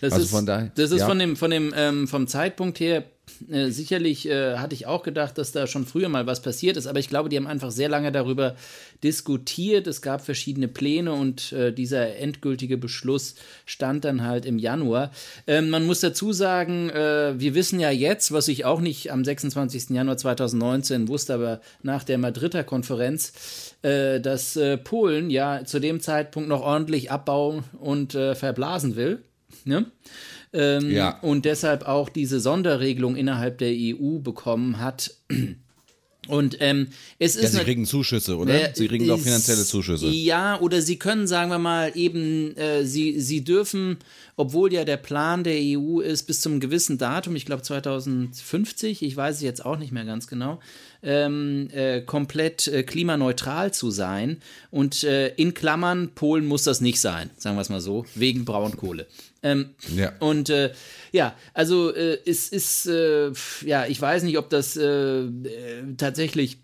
Das 0.00 0.12
also 0.14 0.24
ist, 0.24 0.30
von 0.30 0.46
daher, 0.46 0.70
das 0.74 0.90
ist 0.90 1.00
ja. 1.00 1.06
von 1.06 1.18
dem, 1.18 1.36
von 1.36 1.50
dem, 1.50 1.72
ähm, 1.76 2.08
vom 2.08 2.26
Zeitpunkt 2.26 2.80
her 2.80 3.04
äh, 3.50 3.70
sicherlich 3.70 4.28
äh, 4.28 4.56
hatte 4.56 4.74
ich 4.74 4.86
auch 4.86 5.02
gedacht, 5.02 5.38
dass 5.38 5.52
da 5.52 5.66
schon 5.66 5.86
früher 5.86 6.08
mal 6.08 6.26
was 6.26 6.40
passiert 6.40 6.76
ist, 6.76 6.86
aber 6.86 6.98
ich 6.98 7.08
glaube, 7.08 7.28
die 7.28 7.36
haben 7.36 7.46
einfach 7.46 7.70
sehr 7.70 7.88
lange 7.88 8.12
darüber 8.12 8.54
diskutiert. 9.02 9.86
Es 9.86 10.02
gab 10.02 10.24
verschiedene 10.24 10.68
Pläne 10.68 11.12
und 11.12 11.52
äh, 11.52 11.72
dieser 11.72 12.16
endgültige 12.16 12.78
Beschluss 12.78 13.34
stand 13.66 14.04
dann 14.04 14.22
halt 14.22 14.46
im 14.46 14.58
Januar. 14.58 15.10
Ähm, 15.46 15.70
man 15.70 15.84
muss 15.84 16.00
dazu 16.00 16.32
sagen, 16.32 16.90
äh, 16.90 17.34
wir 17.38 17.54
wissen 17.54 17.80
ja 17.80 17.90
jetzt, 17.90 18.32
was 18.32 18.48
ich 18.48 18.64
auch 18.64 18.80
nicht 18.80 19.10
am 19.10 19.24
26. 19.24 19.90
Januar 19.90 20.16
2019 20.16 21.08
wusste, 21.08 21.34
aber 21.34 21.60
nach 21.82 22.04
der 22.04 22.18
Madrider 22.18 22.64
Konferenz, 22.64 23.74
äh, 23.82 24.20
dass 24.20 24.58
Polen 24.84 25.30
ja 25.30 25.64
zu 25.64 25.80
dem 25.80 26.00
Zeitpunkt 26.00 26.48
noch 26.48 26.62
ordentlich 26.62 27.10
abbauen 27.10 27.64
und 27.78 28.12
verblasen 28.12 28.96
will. 28.96 29.22
Ne? 29.64 29.86
Ähm, 30.54 30.90
ja. 30.90 31.18
und 31.20 31.44
deshalb 31.44 31.86
auch 31.86 32.08
diese 32.08 32.40
Sonderregelung 32.40 33.16
innerhalb 33.16 33.58
der 33.58 33.72
EU 33.72 34.18
bekommen 34.18 34.78
hat. 34.78 35.14
Und 36.26 36.56
ähm, 36.60 36.88
es 37.18 37.36
ist. 37.36 37.52
Ja, 37.52 37.60
sie 37.60 37.64
kriegen 37.64 37.84
Zuschüsse, 37.84 38.36
oder? 38.36 38.54
Äh, 38.54 38.72
sie 38.74 38.88
kriegen 38.88 39.06
doch 39.06 39.20
finanzielle 39.20 39.62
Zuschüsse. 39.62 40.06
Ja, 40.06 40.58
oder 40.60 40.80
sie 40.80 40.98
können, 40.98 41.26
sagen 41.26 41.50
wir 41.50 41.58
mal, 41.58 41.92
eben, 41.94 42.56
äh, 42.56 42.84
sie, 42.84 43.20
sie 43.20 43.44
dürfen, 43.44 43.98
obwohl 44.36 44.72
ja 44.72 44.84
der 44.84 44.96
Plan 44.96 45.44
der 45.44 45.58
EU 45.58 46.00
ist, 46.00 46.22
bis 46.22 46.40
zum 46.40 46.60
gewissen 46.60 46.96
Datum, 46.96 47.36
ich 47.36 47.44
glaube 47.44 47.62
2050, 47.62 49.02
ich 49.02 49.16
weiß 49.16 49.36
es 49.36 49.42
jetzt 49.42 49.64
auch 49.64 49.76
nicht 49.76 49.92
mehr 49.92 50.04
ganz 50.04 50.26
genau, 50.26 50.60
ähm, 51.04 51.68
äh, 51.72 52.00
komplett 52.00 52.66
äh, 52.66 52.82
klimaneutral 52.82 53.72
zu 53.72 53.90
sein. 53.90 54.38
Und 54.70 55.04
äh, 55.04 55.28
in 55.34 55.54
Klammern, 55.54 56.10
Polen 56.14 56.46
muss 56.46 56.64
das 56.64 56.80
nicht 56.80 57.00
sein, 57.00 57.30
sagen 57.36 57.56
wir 57.56 57.62
es 57.62 57.68
mal 57.68 57.80
so, 57.80 58.06
wegen 58.14 58.44
Braunkohle. 58.44 59.06
Ähm, 59.42 59.70
ja. 59.94 60.12
Und 60.20 60.48
äh, 60.48 60.72
ja, 61.12 61.36
also 61.52 61.94
äh, 61.94 62.18
es 62.24 62.48
ist, 62.48 62.86
äh, 62.86 63.30
ja, 63.64 63.86
ich 63.86 64.00
weiß 64.00 64.22
nicht, 64.22 64.38
ob 64.38 64.48
das 64.48 64.76
äh, 64.76 65.26
tatsächlich 65.98 66.58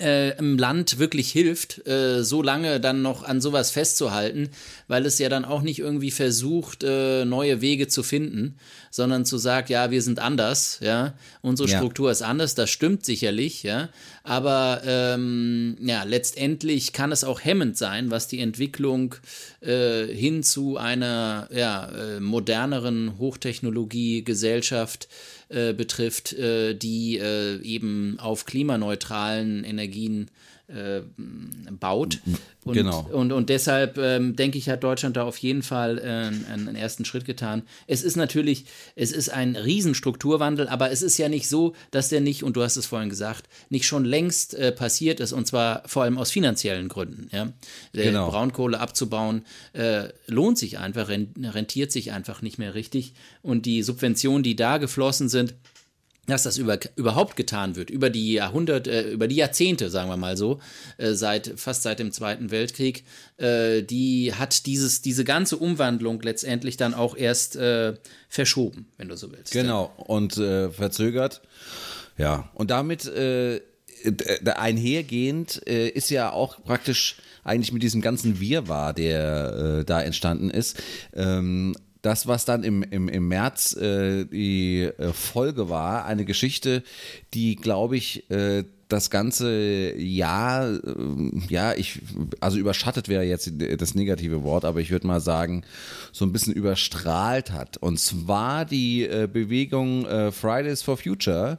äh, 0.00 0.36
im 0.38 0.58
Land 0.58 0.98
wirklich 0.98 1.30
hilft, 1.30 1.86
äh, 1.86 2.22
so 2.22 2.42
lange 2.42 2.80
dann 2.80 3.02
noch 3.02 3.22
an 3.24 3.40
sowas 3.40 3.70
festzuhalten, 3.70 4.50
weil 4.86 5.06
es 5.06 5.18
ja 5.18 5.28
dann 5.28 5.44
auch 5.44 5.62
nicht 5.62 5.78
irgendwie 5.78 6.10
versucht, 6.10 6.84
äh, 6.84 7.24
neue 7.24 7.60
Wege 7.60 7.88
zu 7.88 8.02
finden, 8.02 8.56
sondern 8.90 9.24
zu 9.24 9.38
sagen, 9.38 9.72
ja, 9.72 9.90
wir 9.90 10.02
sind 10.02 10.18
anders, 10.18 10.78
ja, 10.80 11.14
unsere 11.42 11.68
ja. 11.68 11.76
Struktur 11.76 12.10
ist 12.10 12.22
anders, 12.22 12.54
das 12.54 12.70
stimmt 12.70 13.04
sicherlich, 13.04 13.62
ja, 13.62 13.88
aber 14.22 14.82
ähm, 14.84 15.76
ja, 15.80 16.04
letztendlich 16.04 16.92
kann 16.92 17.12
es 17.12 17.24
auch 17.24 17.44
hemmend 17.44 17.76
sein, 17.76 18.10
was 18.10 18.28
die 18.28 18.40
Entwicklung 18.40 19.14
äh, 19.60 20.06
hin 20.06 20.42
zu 20.42 20.76
einer 20.76 21.48
ja, 21.52 21.88
äh, 21.88 22.20
moderneren 22.20 23.18
Hochtechnologie-Gesellschaft 23.18 25.04
äh, 25.04 25.37
betrifft, 25.72 26.32
äh, 26.34 26.74
die 26.74 27.18
äh, 27.18 27.60
eben 27.62 28.18
auf 28.18 28.44
klimaneutralen 28.44 29.64
Energien 29.64 30.30
äh, 30.68 31.00
baut. 31.70 32.20
Und, 32.64 32.74
genau. 32.74 33.08
Und, 33.10 33.32
und 33.32 33.48
deshalb 33.48 33.96
ähm, 33.96 34.36
denke 34.36 34.58
ich, 34.58 34.68
hat 34.68 34.84
Deutschland 34.84 35.16
da 35.16 35.24
auf 35.24 35.38
jeden 35.38 35.62
Fall 35.62 35.98
äh, 35.98 36.52
einen, 36.52 36.76
ersten 36.76 37.04
Schritt 37.04 37.24
getan. 37.24 37.62
Es 37.86 38.02
ist 38.02 38.16
natürlich, 38.16 38.66
es 38.94 39.10
ist 39.10 39.30
ein 39.30 39.56
Riesenstrukturwandel, 39.56 40.68
aber 40.68 40.90
es 40.90 41.00
ist 41.00 41.16
ja 41.16 41.28
nicht 41.28 41.48
so, 41.48 41.74
dass 41.90 42.10
der 42.10 42.20
nicht, 42.20 42.42
und 42.42 42.56
du 42.56 42.62
hast 42.62 42.76
es 42.76 42.86
vorhin 42.86 43.08
gesagt, 43.08 43.48
nicht 43.70 43.86
schon 43.86 44.04
längst 44.04 44.54
äh, 44.54 44.70
passiert 44.70 45.20
ist 45.20 45.32
und 45.32 45.46
zwar 45.46 45.82
vor 45.86 46.02
allem 46.02 46.18
aus 46.18 46.30
finanziellen 46.30 46.88
Gründen. 46.88 47.28
Ja? 47.32 47.52
Genau. 47.92 48.30
Braunkohle 48.30 48.78
abzubauen 48.78 49.46
äh, 49.72 50.08
lohnt 50.26 50.58
sich 50.58 50.78
einfach, 50.78 51.08
rentiert 51.08 51.92
sich 51.92 52.12
einfach 52.12 52.42
nicht 52.42 52.58
mehr 52.58 52.74
richtig 52.74 53.14
und 53.40 53.64
die 53.64 53.82
Subventionen, 53.82 54.42
die 54.42 54.56
da 54.56 54.76
geflossen 54.76 55.30
sind, 55.30 55.54
dass 56.28 56.42
das 56.42 56.58
über, 56.58 56.78
überhaupt 56.96 57.36
getan 57.36 57.74
wird, 57.76 57.90
über 57.90 58.10
die 58.10 58.34
Jahrhunderte, 58.34 58.90
äh, 58.90 59.12
über 59.12 59.28
die 59.28 59.36
Jahrzehnte, 59.36 59.90
sagen 59.90 60.08
wir 60.10 60.16
mal 60.16 60.36
so, 60.36 60.60
äh, 60.98 61.14
seit, 61.14 61.54
fast 61.56 61.82
seit 61.82 61.98
dem 61.98 62.12
Zweiten 62.12 62.50
Weltkrieg, 62.50 63.04
äh, 63.38 63.82
die 63.82 64.34
hat 64.34 64.66
dieses, 64.66 65.00
diese 65.02 65.24
ganze 65.24 65.56
Umwandlung 65.56 66.20
letztendlich 66.20 66.76
dann 66.76 66.94
auch 66.94 67.16
erst 67.16 67.56
äh, 67.56 67.94
verschoben, 68.28 68.86
wenn 68.98 69.08
du 69.08 69.16
so 69.16 69.32
willst. 69.32 69.52
Genau, 69.52 69.92
und 69.96 70.36
äh, 70.36 70.70
verzögert. 70.70 71.40
Ja, 72.18 72.50
und 72.54 72.70
damit 72.70 73.06
äh, 73.06 73.60
einhergehend 74.44 75.56
ist 75.56 76.10
ja 76.10 76.30
auch 76.30 76.62
praktisch 76.62 77.16
eigentlich 77.42 77.72
mit 77.72 77.82
diesem 77.82 78.00
ganzen 78.00 78.38
Wirrwarr, 78.38 78.92
der 78.92 79.82
da 79.82 80.00
entstanden 80.00 80.50
ist, 80.50 80.80
ähm, 81.14 81.74
das, 82.02 82.26
was 82.26 82.44
dann 82.44 82.64
im, 82.64 82.82
im, 82.82 83.08
im 83.08 83.28
März 83.28 83.76
äh, 83.76 84.24
die 84.24 84.82
äh, 84.82 85.12
Folge 85.12 85.68
war, 85.68 86.04
eine 86.04 86.24
Geschichte, 86.24 86.82
die, 87.34 87.56
glaube 87.56 87.96
ich, 87.96 88.30
äh, 88.30 88.64
das 88.88 89.10
ganze 89.10 89.94
Jahr, 89.96 90.66
äh, 90.66 90.80
ja, 91.48 91.74
ich, 91.74 92.00
also 92.40 92.58
überschattet 92.58 93.08
wäre 93.08 93.22
jetzt 93.22 93.52
das 93.78 93.94
negative 93.94 94.42
Wort, 94.42 94.64
aber 94.64 94.80
ich 94.80 94.90
würde 94.90 95.06
mal 95.06 95.20
sagen, 95.20 95.62
so 96.12 96.24
ein 96.24 96.32
bisschen 96.32 96.54
überstrahlt 96.54 97.52
hat. 97.52 97.76
Und 97.76 98.00
zwar 98.00 98.64
die 98.64 99.04
äh, 99.04 99.28
Bewegung 99.30 100.06
äh, 100.06 100.32
Fridays 100.32 100.82
for 100.82 100.96
Future, 100.96 101.58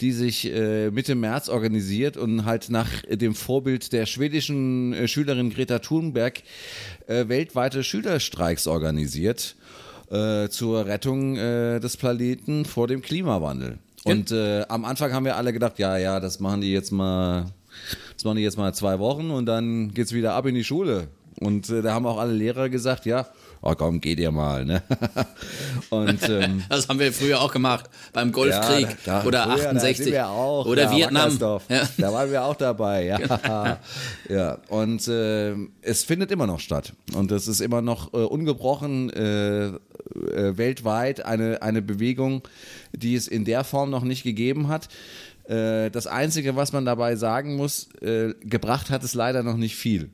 die 0.00 0.12
sich 0.12 0.52
äh, 0.52 0.90
Mitte 0.90 1.16
März 1.16 1.48
organisiert 1.48 2.16
und 2.16 2.44
halt 2.44 2.70
nach 2.70 2.88
dem 3.10 3.34
Vorbild 3.34 3.92
der 3.92 4.06
schwedischen 4.06 4.92
äh, 4.92 5.08
Schülerin 5.08 5.50
Greta 5.50 5.80
Thunberg 5.80 6.42
äh, 7.08 7.28
weltweite 7.28 7.82
Schülerstreiks 7.84 8.66
organisiert 8.66 9.56
zur 10.50 10.84
Rettung 10.84 11.36
des 11.36 11.96
Planeten 11.96 12.66
vor 12.66 12.86
dem 12.86 13.00
Klimawandel. 13.00 13.78
Und 14.04 14.32
äh, 14.32 14.64
am 14.68 14.84
Anfang 14.84 15.12
haben 15.12 15.24
wir 15.24 15.36
alle 15.36 15.52
gedacht, 15.52 15.78
ja, 15.78 15.96
ja, 15.96 16.18
das 16.18 16.40
machen 16.40 16.60
die 16.60 16.72
jetzt 16.72 16.90
mal, 16.90 17.46
das 18.14 18.24
machen 18.24 18.36
die 18.36 18.42
jetzt 18.42 18.58
mal 18.58 18.74
zwei 18.74 18.98
Wochen 18.98 19.30
und 19.30 19.46
dann 19.46 19.94
geht's 19.94 20.12
wieder 20.12 20.34
ab 20.34 20.46
in 20.46 20.54
die 20.54 20.64
Schule. 20.64 21.08
Und 21.40 21.70
äh, 21.70 21.82
da 21.82 21.94
haben 21.94 22.06
auch 22.06 22.18
alle 22.18 22.32
Lehrer 22.32 22.68
gesagt, 22.68 23.06
ja, 23.06 23.26
oh 23.62 23.74
komm, 23.76 24.00
geht 24.00 24.18
ihr 24.18 24.30
mal. 24.30 24.64
Ne? 24.64 24.82
Und, 25.90 26.28
ähm, 26.28 26.64
das 26.68 26.88
haben 26.88 26.98
wir 26.98 27.12
früher 27.12 27.40
auch 27.40 27.52
gemacht, 27.52 27.88
beim 28.12 28.32
Golfkrieg 28.32 28.88
ja, 29.06 29.22
da, 29.22 29.24
oder 29.24 29.44
früher, 29.44 29.70
68 29.70 30.20
auch, 30.20 30.66
oder 30.66 30.84
ja, 30.84 30.96
Vietnam. 30.96 31.38
Ja. 31.68 31.88
Da 31.96 32.12
waren 32.12 32.30
wir 32.30 32.44
auch 32.44 32.56
dabei, 32.56 33.04
ja. 33.06 33.18
Genau. 33.18 33.76
ja. 34.28 34.58
Und 34.68 35.06
äh, 35.08 35.54
es 35.80 36.04
findet 36.04 36.30
immer 36.30 36.46
noch 36.46 36.60
statt. 36.60 36.92
Und 37.14 37.30
es 37.30 37.48
ist 37.48 37.60
immer 37.60 37.80
noch 37.80 38.12
äh, 38.12 38.18
ungebrochen 38.18 39.10
äh, 39.10 39.66
äh, 39.66 39.72
weltweit 40.58 41.24
eine, 41.24 41.62
eine 41.62 41.82
Bewegung, 41.82 42.42
die 42.92 43.14
es 43.14 43.28
in 43.28 43.44
der 43.44 43.64
Form 43.64 43.90
noch 43.90 44.04
nicht 44.04 44.24
gegeben 44.24 44.68
hat. 44.68 44.88
Äh, 45.44 45.90
das 45.90 46.06
Einzige, 46.06 46.56
was 46.56 46.72
man 46.72 46.84
dabei 46.84 47.16
sagen 47.16 47.56
muss, 47.56 47.88
äh, 48.00 48.34
gebracht 48.40 48.90
hat 48.90 49.04
es 49.04 49.14
leider 49.14 49.42
noch 49.42 49.56
nicht 49.56 49.76
viel. 49.76 50.10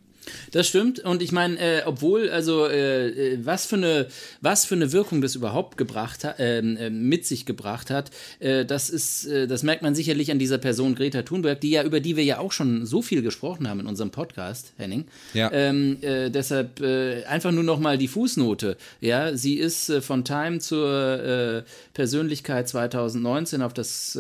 Das 0.52 0.66
stimmt. 0.66 1.00
Und 1.00 1.22
ich 1.22 1.32
meine, 1.32 1.58
äh, 1.58 1.82
obwohl, 1.84 2.30
also 2.30 2.66
äh, 2.66 3.08
äh, 3.08 3.38
was 3.42 3.66
für 3.66 3.76
eine, 3.76 4.06
was 4.40 4.64
für 4.64 4.74
eine 4.74 4.92
Wirkung 4.92 5.20
das 5.20 5.34
überhaupt 5.34 5.76
gebracht 5.76 6.24
hat, 6.24 6.36
ähm, 6.38 6.76
äh, 6.76 6.90
mit 6.90 7.26
sich 7.26 7.46
gebracht 7.46 7.90
hat, 7.90 8.10
äh, 8.40 8.64
das 8.64 8.90
ist, 8.90 9.26
äh, 9.26 9.46
das 9.46 9.62
merkt 9.62 9.82
man 9.82 9.94
sicherlich 9.94 10.30
an 10.30 10.38
dieser 10.38 10.58
Person 10.58 10.94
Greta 10.94 11.22
Thunberg, 11.22 11.60
die 11.60 11.70
ja 11.70 11.82
über 11.82 12.00
die 12.00 12.16
wir 12.16 12.24
ja 12.24 12.38
auch 12.38 12.52
schon 12.52 12.86
so 12.86 13.02
viel 13.02 13.22
gesprochen 13.22 13.68
haben 13.68 13.80
in 13.80 13.86
unserem 13.86 14.10
Podcast, 14.10 14.72
Henning. 14.76 15.06
Ja. 15.34 15.50
Ähm, 15.52 15.98
deshalb 16.00 16.80
einfach 17.28 17.52
nur 17.52 17.64
noch 17.64 17.78
mal 17.78 17.98
die 17.98 18.08
Fußnote. 18.08 18.76
Ja, 19.00 19.36
sie 19.36 19.54
ist 19.54 19.92
von 20.00 20.24
Time 20.24 20.58
zur 20.58 21.64
Persönlichkeit 21.94 22.68
2019 22.68 23.62
auf 23.62 23.74
das 23.74 24.18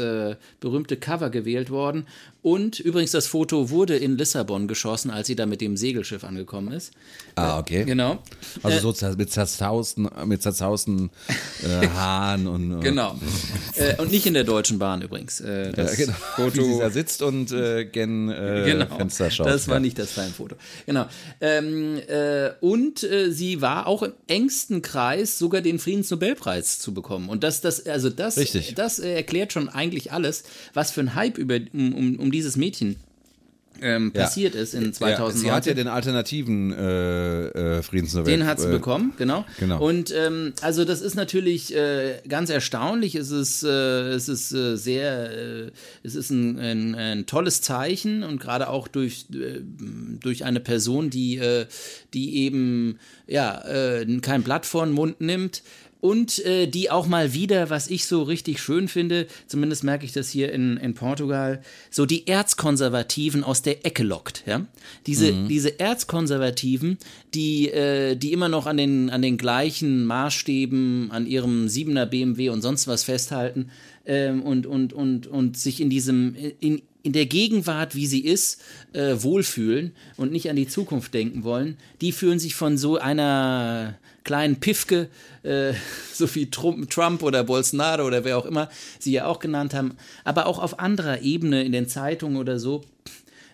berühmte 0.60 0.96
Cover 0.96 1.30
gewählt 1.30 1.70
worden 1.70 2.06
und 2.42 2.78
übrigens, 2.78 3.10
das 3.10 3.26
Foto 3.26 3.68
wurde 3.68 3.96
in 3.96 4.16
Lissabon 4.16 4.68
geschossen, 4.68 5.10
als 5.10 5.26
sie 5.26 5.34
da 5.34 5.44
mit 5.44 5.60
dem 5.60 5.76
Segelschiff 5.98 6.24
angekommen 6.24 6.72
ist. 6.72 6.92
Ah, 7.34 7.58
okay. 7.58 7.84
Genau. 7.84 8.18
Also 8.62 8.92
so 8.92 9.16
mit 9.16 9.30
zerzausten, 9.30 10.08
mit 10.26 10.42
zerzausten 10.42 11.10
äh, 11.62 11.86
Haaren 11.94 12.46
und. 12.46 12.80
Genau. 12.80 13.18
äh, 13.76 14.00
und 14.00 14.10
nicht 14.10 14.26
in 14.26 14.34
der 14.34 14.44
Deutschen 14.44 14.78
Bahn 14.78 15.02
übrigens. 15.02 15.40
Äh, 15.40 15.72
das 15.72 15.98
ja, 15.98 16.06
genau. 16.06 16.16
Foto. 16.36 16.56
Wie 16.56 16.74
sie 16.74 16.78
da 16.78 16.90
sitzt 16.90 17.22
und 17.22 17.52
äh, 17.52 17.84
gen 17.84 18.30
äh, 18.30 18.62
genau. 18.64 18.96
Fenster 18.96 19.30
schaut. 19.30 19.46
Das 19.46 19.68
war 19.68 19.76
ja. 19.76 19.80
nicht 19.80 19.98
das 19.98 20.14
Time-Foto. 20.14 20.56
Genau. 20.86 21.06
Ähm, 21.40 22.00
äh, 22.08 22.50
und 22.60 23.02
äh, 23.02 23.30
sie 23.30 23.60
war 23.60 23.86
auch 23.86 24.02
im 24.02 24.12
engsten 24.26 24.82
Kreis 24.82 25.38
sogar 25.38 25.60
den 25.60 25.78
Friedensnobelpreis 25.78 26.78
zu 26.78 26.94
bekommen. 26.94 27.28
Und 27.28 27.42
das, 27.42 27.60
das, 27.60 27.86
also 27.86 28.10
das, 28.10 28.38
Richtig. 28.38 28.74
das 28.74 28.98
erklärt 28.98 29.52
schon 29.52 29.68
eigentlich 29.68 30.12
alles, 30.12 30.44
was 30.74 30.90
für 30.90 31.00
ein 31.00 31.14
Hype 31.14 31.38
über, 31.38 31.58
um, 31.72 31.94
um, 31.94 32.16
um 32.16 32.30
dieses 32.30 32.56
Mädchen 32.56 32.96
ähm, 33.82 34.12
passiert 34.12 34.54
ja. 34.54 34.60
ist 34.60 34.74
in 34.74 34.92
2009. 34.92 35.34
Ja, 35.34 35.40
sie 35.40 35.52
hat 35.52 35.66
ja 35.66 35.74
den 35.74 35.88
alternativen 35.88 36.72
äh, 36.72 37.46
äh, 37.78 37.82
Friedensnobel. 37.82 38.32
Den 38.32 38.46
hat 38.46 38.60
sie 38.60 38.68
äh, 38.68 38.72
bekommen, 38.72 39.12
genau. 39.16 39.44
genau. 39.58 39.80
Und 39.80 40.12
ähm, 40.16 40.52
also 40.62 40.84
das 40.84 41.00
ist 41.00 41.14
natürlich 41.14 41.74
äh, 41.74 42.20
ganz 42.28 42.50
erstaunlich. 42.50 43.14
Es 43.14 43.30
ist, 43.30 43.62
äh, 43.62 44.10
es 44.10 44.28
ist 44.28 44.52
äh, 44.52 44.76
sehr, 44.76 45.30
äh, 45.30 45.70
es 46.02 46.14
ist 46.14 46.30
ein, 46.30 46.58
ein, 46.58 46.94
ein, 46.94 47.26
tolles 47.26 47.62
Zeichen 47.62 48.22
und 48.22 48.40
gerade 48.40 48.68
auch 48.68 48.88
durch, 48.88 49.26
äh, 49.32 49.60
durch 50.20 50.44
eine 50.44 50.60
Person, 50.60 51.10
die, 51.10 51.38
äh, 51.38 51.66
die 52.14 52.36
eben 52.36 52.98
ja 53.26 53.60
äh, 53.64 54.06
kein 54.20 54.42
Blatt 54.42 54.66
vor 54.66 54.84
den 54.84 54.94
Mund 54.94 55.20
nimmt 55.20 55.62
und 56.00 56.44
äh, 56.44 56.66
die 56.66 56.90
auch 56.90 57.06
mal 57.06 57.34
wieder, 57.34 57.70
was 57.70 57.88
ich 57.88 58.06
so 58.06 58.22
richtig 58.22 58.60
schön 58.60 58.88
finde, 58.88 59.26
zumindest 59.46 59.82
merke 59.82 60.04
ich 60.04 60.12
das 60.12 60.30
hier 60.30 60.52
in, 60.52 60.76
in 60.76 60.94
Portugal, 60.94 61.60
so 61.90 62.06
die 62.06 62.26
Erzkonservativen 62.26 63.42
aus 63.42 63.62
der 63.62 63.84
Ecke 63.84 64.04
lockt. 64.04 64.44
Ja? 64.46 64.66
Diese, 65.06 65.32
mhm. 65.32 65.48
diese 65.48 65.80
Erzkonservativen, 65.80 66.98
die, 67.34 67.68
äh, 67.70 68.14
die 68.16 68.32
immer 68.32 68.48
noch 68.48 68.66
an 68.66 68.76
den, 68.76 69.10
an 69.10 69.22
den 69.22 69.38
gleichen 69.38 70.04
Maßstäben, 70.04 71.10
an 71.10 71.26
ihrem 71.26 71.66
7er 71.66 72.06
BMW 72.06 72.50
und 72.50 72.62
sonst 72.62 72.86
was 72.86 73.02
festhalten 73.02 73.70
ähm, 74.06 74.42
und, 74.42 74.66
und, 74.66 74.92
und, 74.92 75.26
und 75.26 75.56
sich 75.56 75.80
in 75.80 75.90
diesem, 75.90 76.36
in, 76.60 76.82
in 77.02 77.12
der 77.12 77.26
Gegenwart, 77.26 77.94
wie 77.94 78.06
sie 78.06 78.20
ist, 78.20 78.60
äh, 78.92 79.16
wohlfühlen 79.18 79.92
und 80.16 80.30
nicht 80.30 80.48
an 80.50 80.56
die 80.56 80.68
Zukunft 80.68 81.14
denken 81.14 81.42
wollen, 81.42 81.76
die 82.00 82.12
fühlen 82.12 82.38
sich 82.38 82.54
von 82.54 82.78
so 82.78 82.98
einer 82.98 83.98
kleinen 84.28 84.60
Pifke, 84.60 85.08
äh, 85.42 85.72
so 86.12 86.32
wie 86.34 86.50
Trump 86.50 87.22
oder 87.22 87.44
Bolsonaro 87.44 88.06
oder 88.06 88.24
wer 88.24 88.36
auch 88.36 88.44
immer 88.44 88.68
sie 88.98 89.12
ja 89.12 89.24
auch 89.24 89.38
genannt 89.38 89.72
haben, 89.72 89.96
aber 90.22 90.46
auch 90.46 90.58
auf 90.58 90.78
anderer 90.78 91.22
Ebene 91.22 91.64
in 91.64 91.72
den 91.72 91.88
Zeitungen 91.88 92.36
oder 92.36 92.58
so. 92.58 92.84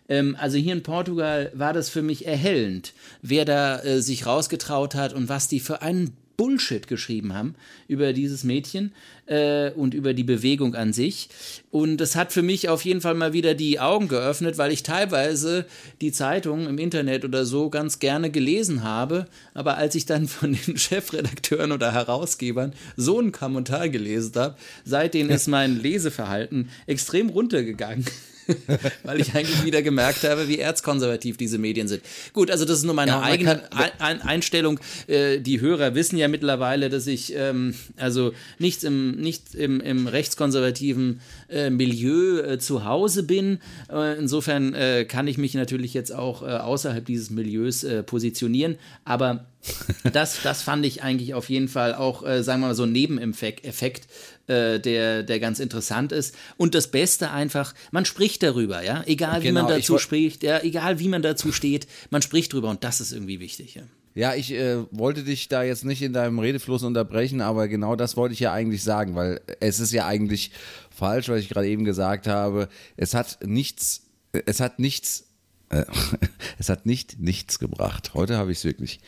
Ähm, 0.08 0.36
also 0.38 0.58
hier 0.58 0.72
in 0.72 0.82
Portugal 0.82 1.52
war 1.54 1.72
das 1.72 1.90
für 1.90 2.02
mich 2.02 2.26
erhellend, 2.26 2.92
wer 3.22 3.44
da 3.44 3.80
äh, 3.82 4.02
sich 4.02 4.26
rausgetraut 4.26 4.96
hat 4.96 5.12
und 5.12 5.28
was 5.28 5.46
die 5.46 5.60
für 5.60 5.80
einen 5.80 6.16
Bullshit 6.36 6.86
geschrieben 6.86 7.34
haben 7.34 7.54
über 7.88 8.12
dieses 8.12 8.44
Mädchen 8.44 8.92
äh, 9.26 9.70
und 9.70 9.94
über 9.94 10.14
die 10.14 10.24
Bewegung 10.24 10.74
an 10.74 10.92
sich. 10.92 11.28
Und 11.70 11.98
das 11.98 12.16
hat 12.16 12.32
für 12.32 12.42
mich 12.42 12.68
auf 12.68 12.84
jeden 12.84 13.00
Fall 13.00 13.14
mal 13.14 13.32
wieder 13.32 13.54
die 13.54 13.80
Augen 13.80 14.08
geöffnet, 14.08 14.58
weil 14.58 14.72
ich 14.72 14.82
teilweise 14.82 15.66
die 16.00 16.12
Zeitung 16.12 16.66
im 16.66 16.78
Internet 16.78 17.24
oder 17.24 17.44
so 17.44 17.70
ganz 17.70 17.98
gerne 17.98 18.30
gelesen 18.30 18.82
habe. 18.82 19.26
Aber 19.54 19.76
als 19.76 19.94
ich 19.94 20.06
dann 20.06 20.26
von 20.26 20.52
den 20.52 20.76
Chefredakteuren 20.76 21.72
oder 21.72 21.92
Herausgebern 21.92 22.72
so 22.96 23.18
einen 23.18 23.32
Kommentar 23.32 23.88
gelesen 23.88 24.32
habe, 24.34 24.56
seitdem 24.84 25.30
ist 25.30 25.48
mein 25.48 25.80
Leseverhalten 25.80 26.68
extrem 26.86 27.28
runtergegangen. 27.28 28.04
weil 29.02 29.20
ich 29.20 29.34
eigentlich 29.34 29.64
wieder 29.64 29.82
gemerkt 29.82 30.24
habe, 30.24 30.48
wie 30.48 30.58
erzkonservativ 30.58 31.36
diese 31.36 31.58
Medien 31.58 31.88
sind. 31.88 32.02
Gut, 32.32 32.50
also 32.50 32.64
das 32.64 32.78
ist 32.78 32.84
nur 32.84 32.94
meine 32.94 33.12
ja, 33.12 33.22
eigene 33.22 33.62
kann, 33.70 34.20
Einstellung. 34.22 34.80
Äh, 35.06 35.40
die 35.40 35.60
Hörer 35.60 35.94
wissen 35.94 36.16
ja 36.16 36.28
mittlerweile, 36.28 36.88
dass 36.90 37.06
ich 37.06 37.34
ähm, 37.36 37.74
also 37.96 38.32
nichts 38.58 38.84
im, 38.84 39.12
nicht 39.12 39.54
im, 39.54 39.80
im 39.80 40.06
rechtskonservativen 40.06 41.20
äh, 41.48 41.70
Milieu 41.70 42.40
äh, 42.40 42.58
zu 42.58 42.84
Hause 42.84 43.22
bin. 43.22 43.58
Äh, 43.90 44.18
insofern 44.18 44.74
äh, 44.74 45.04
kann 45.04 45.26
ich 45.26 45.38
mich 45.38 45.54
natürlich 45.54 45.94
jetzt 45.94 46.14
auch 46.14 46.42
äh, 46.42 46.46
außerhalb 46.46 47.04
dieses 47.04 47.30
Milieus 47.30 47.86
positionieren. 48.06 48.76
Aber 49.04 49.46
das, 50.12 50.42
das 50.42 50.62
fand 50.62 50.84
ich 50.84 51.02
eigentlich 51.02 51.34
auf 51.34 51.48
jeden 51.48 51.68
Fall 51.68 51.94
auch, 51.94 52.22
sagen 52.22 52.60
wir 52.60 52.68
mal, 52.68 52.74
so 52.74 52.82
ein 52.84 52.92
Nebeneffekt, 52.92 54.06
äh, 54.46 54.78
der, 54.78 55.22
der 55.22 55.40
ganz 55.40 55.58
interessant 55.58 56.12
ist. 56.12 56.34
Und 56.56 56.74
das 56.74 56.90
Beste 56.90 57.30
einfach, 57.30 57.74
man 57.90 58.04
spricht 58.04 58.42
darüber, 58.42 58.82
ja. 58.82 59.02
Egal 59.06 59.42
wie 59.42 59.46
genau, 59.46 59.62
man 59.62 59.70
dazu 59.70 59.98
spricht, 59.98 60.42
ja, 60.42 60.62
egal 60.62 60.98
wie 60.98 61.08
man 61.08 61.22
dazu 61.22 61.52
steht, 61.52 61.86
man 62.10 62.22
spricht 62.22 62.52
drüber 62.52 62.70
und 62.70 62.84
das 62.84 63.00
ist 63.00 63.12
irgendwie 63.12 63.40
wichtig, 63.40 63.74
ja. 63.74 63.82
Ja, 64.14 64.34
ich 64.34 64.52
äh, 64.52 64.84
wollte 64.92 65.24
dich 65.24 65.48
da 65.48 65.64
jetzt 65.64 65.84
nicht 65.84 66.00
in 66.00 66.12
deinem 66.12 66.38
Redefluss 66.38 66.84
unterbrechen, 66.84 67.40
aber 67.40 67.66
genau 67.66 67.96
das 67.96 68.16
wollte 68.16 68.34
ich 68.34 68.40
ja 68.40 68.52
eigentlich 68.52 68.84
sagen, 68.84 69.16
weil 69.16 69.40
es 69.58 69.80
ist 69.80 69.92
ja 69.92 70.06
eigentlich 70.06 70.52
falsch, 70.90 71.28
was 71.28 71.40
ich 71.40 71.48
gerade 71.48 71.66
eben 71.66 71.84
gesagt 71.84 72.28
habe. 72.28 72.68
Es 72.96 73.14
hat 73.14 73.38
nichts, 73.44 74.06
es 74.32 74.60
hat 74.60 74.78
nichts, 74.78 75.32
äh, 75.70 75.84
es 76.58 76.68
hat 76.68 76.86
nicht 76.86 77.18
nichts 77.18 77.58
gebracht. 77.58 78.12
Heute 78.14 78.36
habe 78.36 78.52
ich 78.52 78.58
es 78.58 78.64
wirklich, 78.64 79.00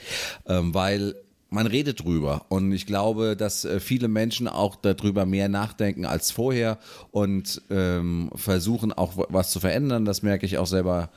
ähm, 0.46 0.74
weil 0.74 1.14
man 1.48 1.66
redet 1.66 2.04
drüber 2.04 2.44
und 2.48 2.72
ich 2.72 2.86
glaube, 2.86 3.36
dass 3.36 3.64
äh, 3.64 3.80
viele 3.80 4.08
Menschen 4.08 4.48
auch 4.48 4.76
darüber 4.76 5.26
mehr 5.26 5.48
nachdenken 5.48 6.04
als 6.04 6.30
vorher 6.30 6.78
und 7.12 7.62
ähm, 7.70 8.30
versuchen 8.34 8.92
auch 8.92 9.12
was 9.28 9.52
zu 9.52 9.60
verändern. 9.60 10.04
Das 10.04 10.22
merke 10.22 10.44
ich 10.44 10.58
auch 10.58 10.66
selber 10.66 11.10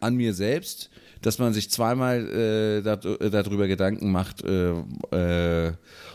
an 0.00 0.16
mir 0.16 0.34
selbst, 0.34 0.90
dass 1.22 1.38
man 1.38 1.52
sich 1.52 1.70
zweimal 1.70 2.28
äh, 2.28 2.82
darüber 3.30 3.68
Gedanken 3.68 4.10
macht, 4.10 4.44
äh, 4.44 4.72
äh, 5.12 5.72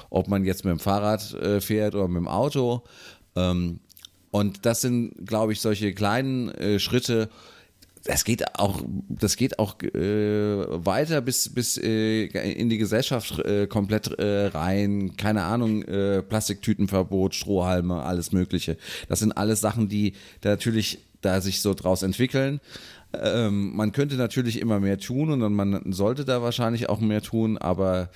ob 0.10 0.28
man 0.28 0.44
jetzt 0.44 0.66
mit 0.66 0.72
dem 0.72 0.80
Fahrrad 0.80 1.34
äh, 1.34 1.62
fährt 1.62 1.96
oder 1.96 2.08
mit 2.10 2.18
dem 2.18 2.28
Auto. 2.28 2.84
Ähm, 3.36 3.80
und 4.30 4.66
das 4.66 4.82
sind, 4.82 5.26
glaube 5.26 5.54
ich, 5.54 5.62
solche 5.62 5.94
kleinen 5.94 6.50
äh, 6.50 6.80
Schritte, 6.80 7.30
das 8.08 8.24
geht 8.24 8.58
auch, 8.58 8.82
das 9.10 9.36
geht 9.36 9.60
auch 9.60 9.82
äh, 9.82 10.86
weiter 10.86 11.22
bis 11.22 11.54
bis 11.54 11.78
äh, 11.78 12.26
in 12.26 12.70
die 12.70 12.78
Gesellschaft 12.78 13.40
äh, 13.40 13.68
komplett 13.68 14.08
äh, 14.18 14.48
rein. 14.48 15.16
Keine 15.18 15.44
Ahnung, 15.44 15.84
äh, 15.84 16.24
Plastiktütenverbot, 16.24 17.36
Strohhalme, 17.36 18.02
alles 18.02 18.32
Mögliche. 18.32 18.78
Das 19.10 19.20
sind 19.20 19.34
alles 19.34 19.62
Sachen, 19.62 19.90
die 19.90 20.14
da 20.42 20.50
natürlich 20.50 21.00
da 21.22 21.42
sich 21.42 21.62
so 21.62 21.74
draus 21.74 22.02
entwickeln. 22.04 22.62
Ähm, 23.14 23.76
man 23.76 23.94
könnte 23.94 24.16
natürlich 24.16 24.60
immer 24.60 24.80
mehr 24.80 25.00
tun 25.00 25.42
und 25.42 25.54
man 25.54 25.92
sollte 25.92 26.26
da 26.26 26.42
wahrscheinlich 26.42 26.90
auch 26.90 27.00
mehr 27.00 27.22
tun, 27.22 27.58
aber 27.58 28.10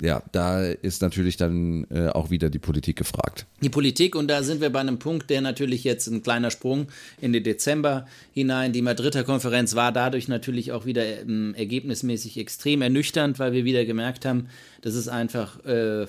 ja, 0.00 0.22
da 0.32 0.64
ist 0.64 1.02
natürlich 1.02 1.36
dann 1.36 1.86
äh, 1.90 2.08
auch 2.08 2.30
wieder 2.30 2.50
die 2.50 2.58
Politik 2.58 2.96
gefragt. 2.96 3.46
Die 3.62 3.68
Politik, 3.68 4.14
und 4.14 4.28
da 4.28 4.42
sind 4.42 4.60
wir 4.60 4.70
bei 4.70 4.80
einem 4.80 4.98
Punkt, 4.98 5.30
der 5.30 5.40
natürlich 5.40 5.82
jetzt 5.82 6.06
ein 6.06 6.22
kleiner 6.22 6.50
Sprung 6.50 6.88
in 7.20 7.32
den 7.32 7.42
Dezember 7.42 8.06
hinein. 8.32 8.72
Die 8.72 8.82
Madrider 8.82 9.24
Konferenz 9.24 9.74
war 9.74 9.90
dadurch 9.90 10.28
natürlich 10.28 10.72
auch 10.72 10.86
wieder 10.86 11.04
ähm, 11.22 11.54
ergebnismäßig 11.56 12.38
extrem 12.38 12.82
ernüchternd, 12.82 13.38
weil 13.38 13.52
wir 13.52 13.64
wieder 13.64 13.84
gemerkt 13.84 14.24
haben, 14.24 14.48
dass 14.82 14.94
es 14.94 15.08
einfach 15.08 15.64
äh, 15.64 16.06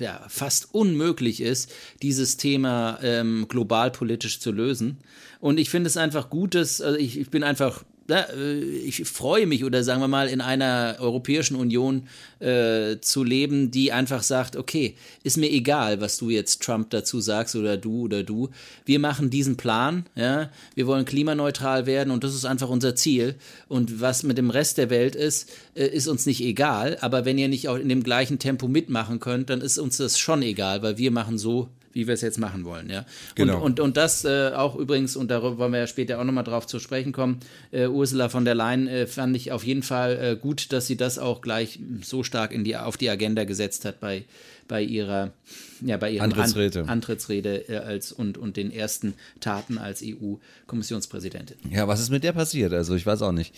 ja, 0.00 0.24
fast 0.28 0.74
unmöglich 0.74 1.40
ist, 1.40 1.72
dieses 2.02 2.38
Thema 2.38 2.98
ähm, 3.02 3.46
global 3.48 3.90
politisch 3.90 4.40
zu 4.40 4.50
lösen. 4.50 4.98
Und 5.40 5.58
ich 5.58 5.70
finde 5.70 5.88
es 5.88 5.96
einfach 5.96 6.30
gut, 6.30 6.54
dass 6.54 6.80
also 6.80 6.98
ich, 6.98 7.18
ich 7.18 7.30
bin 7.30 7.44
einfach 7.44 7.84
äh, 8.10 8.60
ich 8.60 9.04
freue 9.04 9.46
mich 9.46 9.64
oder 9.64 9.84
sagen 9.84 10.00
wir 10.00 10.08
mal 10.08 10.28
in 10.28 10.40
einer 10.40 10.96
Europäischen 10.98 11.56
Union 11.56 12.04
äh, 12.40 12.96
zu 13.00 13.22
leben, 13.22 13.70
die 13.70 13.92
einfach 13.92 14.22
sagt, 14.22 14.56
okay, 14.56 14.94
ist 15.22 15.36
mir 15.36 15.50
egal, 15.50 16.00
was 16.00 16.18
du 16.18 16.30
jetzt 16.30 16.62
Trump 16.62 16.90
dazu 16.90 17.20
sagst 17.20 17.54
oder 17.56 17.76
du 17.76 18.02
oder 18.02 18.22
du. 18.22 18.50
Wir 18.84 18.98
machen 18.98 19.30
diesen 19.30 19.56
Plan, 19.56 20.06
ja, 20.14 20.50
wir 20.74 20.86
wollen 20.86 21.04
klimaneutral 21.04 21.86
werden 21.86 22.10
und 22.10 22.24
das 22.24 22.34
ist 22.34 22.44
einfach 22.44 22.68
unser 22.68 22.94
Ziel. 22.94 23.36
Und 23.68 24.00
was 24.00 24.22
mit 24.22 24.38
dem 24.38 24.50
Rest 24.50 24.78
der 24.78 24.90
Welt 24.90 25.14
ist, 25.14 25.50
äh, 25.74 25.86
ist 25.86 26.08
uns 26.08 26.26
nicht 26.26 26.40
egal. 26.40 26.98
Aber 27.00 27.24
wenn 27.24 27.38
ihr 27.38 27.48
nicht 27.48 27.68
auch 27.68 27.76
in 27.76 27.88
dem 27.88 28.02
gleichen 28.02 28.38
Tempo 28.38 28.68
mitmachen 28.68 29.20
könnt, 29.20 29.50
dann 29.50 29.60
ist 29.60 29.78
uns 29.78 29.98
das 29.98 30.18
schon 30.18 30.42
egal, 30.42 30.82
weil 30.82 30.98
wir 30.98 31.10
machen 31.10 31.38
so, 31.38 31.68
wie 31.92 32.06
wir 32.06 32.14
es 32.14 32.20
jetzt 32.20 32.38
machen 32.38 32.64
wollen. 32.64 32.90
Ja? 32.90 33.04
Genau. 33.34 33.56
Und, 33.56 33.62
und, 33.62 33.80
und 33.80 33.96
das 33.96 34.24
äh, 34.24 34.52
auch 34.54 34.76
übrigens, 34.76 35.16
und 35.16 35.30
darüber 35.30 35.58
wollen 35.58 35.72
wir 35.72 35.80
ja 35.80 35.86
später 35.86 36.20
auch 36.20 36.24
nochmal 36.24 36.44
drauf 36.44 36.66
zu 36.66 36.78
sprechen 36.78 37.12
kommen, 37.12 37.40
äh, 37.70 37.86
Ursula 37.86 38.28
von 38.28 38.44
der 38.44 38.54
Leyen 38.54 38.86
äh, 38.88 39.06
fand 39.06 39.36
ich 39.36 39.52
auf 39.52 39.64
jeden 39.64 39.82
Fall 39.82 40.16
äh, 40.16 40.36
gut, 40.36 40.72
dass 40.72 40.86
sie 40.86 40.96
das 40.96 41.18
auch 41.18 41.40
gleich 41.40 41.78
so 42.02 42.22
stark 42.22 42.52
in 42.52 42.64
die, 42.64 42.76
auf 42.76 42.96
die 42.96 43.10
Agenda 43.10 43.44
gesetzt 43.44 43.84
hat 43.84 44.00
bei, 44.00 44.24
bei 44.68 44.82
ihrer 44.82 45.32
ja, 45.80 45.96
bei 45.96 46.10
ihrem 46.10 46.24
Antrittsrede, 46.24 46.80
An 46.80 46.88
Antrittsrede 46.88 47.68
äh, 47.68 47.76
als, 47.76 48.12
und, 48.12 48.36
und 48.38 48.56
den 48.56 48.72
ersten 48.72 49.14
Taten 49.40 49.78
als 49.78 50.02
EU-Kommissionspräsidentin. 50.02 51.56
Ja, 51.70 51.88
was 51.88 52.00
ist 52.00 52.10
mit 52.10 52.24
der 52.24 52.32
passiert? 52.32 52.72
Also 52.72 52.94
ich 52.94 53.06
weiß 53.06 53.22
auch 53.22 53.32
nicht. 53.32 53.54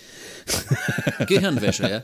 Gehirnwäsche, 1.27 1.88
ja. 1.88 2.03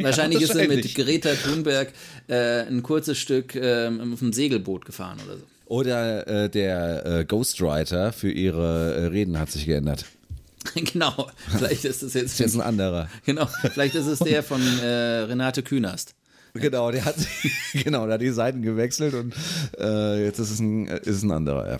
Wahrscheinlich 0.00 0.42
ist 0.42 0.54
sie 0.54 0.68
mit 0.68 0.94
Greta 0.94 1.34
Thunberg 1.34 1.92
äh, 2.28 2.62
ein 2.62 2.82
kurzes 2.82 3.18
Stück 3.18 3.54
äh, 3.54 3.88
auf 3.88 4.18
dem 4.18 4.32
Segelboot 4.32 4.84
gefahren 4.84 5.18
oder 5.26 5.36
so. 5.36 5.44
Oder 5.66 6.26
äh, 6.26 6.50
der 6.50 7.06
äh, 7.06 7.24
Ghostwriter 7.24 8.12
für 8.12 8.30
ihre 8.30 8.94
äh, 8.94 9.04
Reden 9.06 9.38
hat 9.38 9.52
sich 9.52 9.66
geändert. 9.66 10.04
genau, 10.74 11.30
vielleicht 11.48 11.84
ist 11.84 12.02
es 12.02 12.14
jetzt, 12.14 12.38
jetzt 12.38 12.54
ein 12.54 12.60
anderer. 12.60 13.08
Genau, 13.24 13.46
vielleicht 13.72 13.94
ist 13.94 14.06
es 14.06 14.18
der 14.18 14.42
von 14.42 14.60
Renate 14.60 15.62
Künast. 15.62 16.14
Genau, 16.54 16.90
der 16.90 17.04
hat 17.04 17.16
genau, 17.72 18.06
der 18.06 18.14
hat 18.14 18.20
die 18.20 18.30
Seiten 18.30 18.62
gewechselt 18.62 19.14
und 19.14 19.34
äh, 19.78 20.24
jetzt 20.24 20.38
ist 20.38 20.50
es 20.50 20.60
ein, 20.60 20.86
ist 20.86 21.22
ein 21.22 21.30
anderer. 21.30 21.68
Ja, 21.68 21.78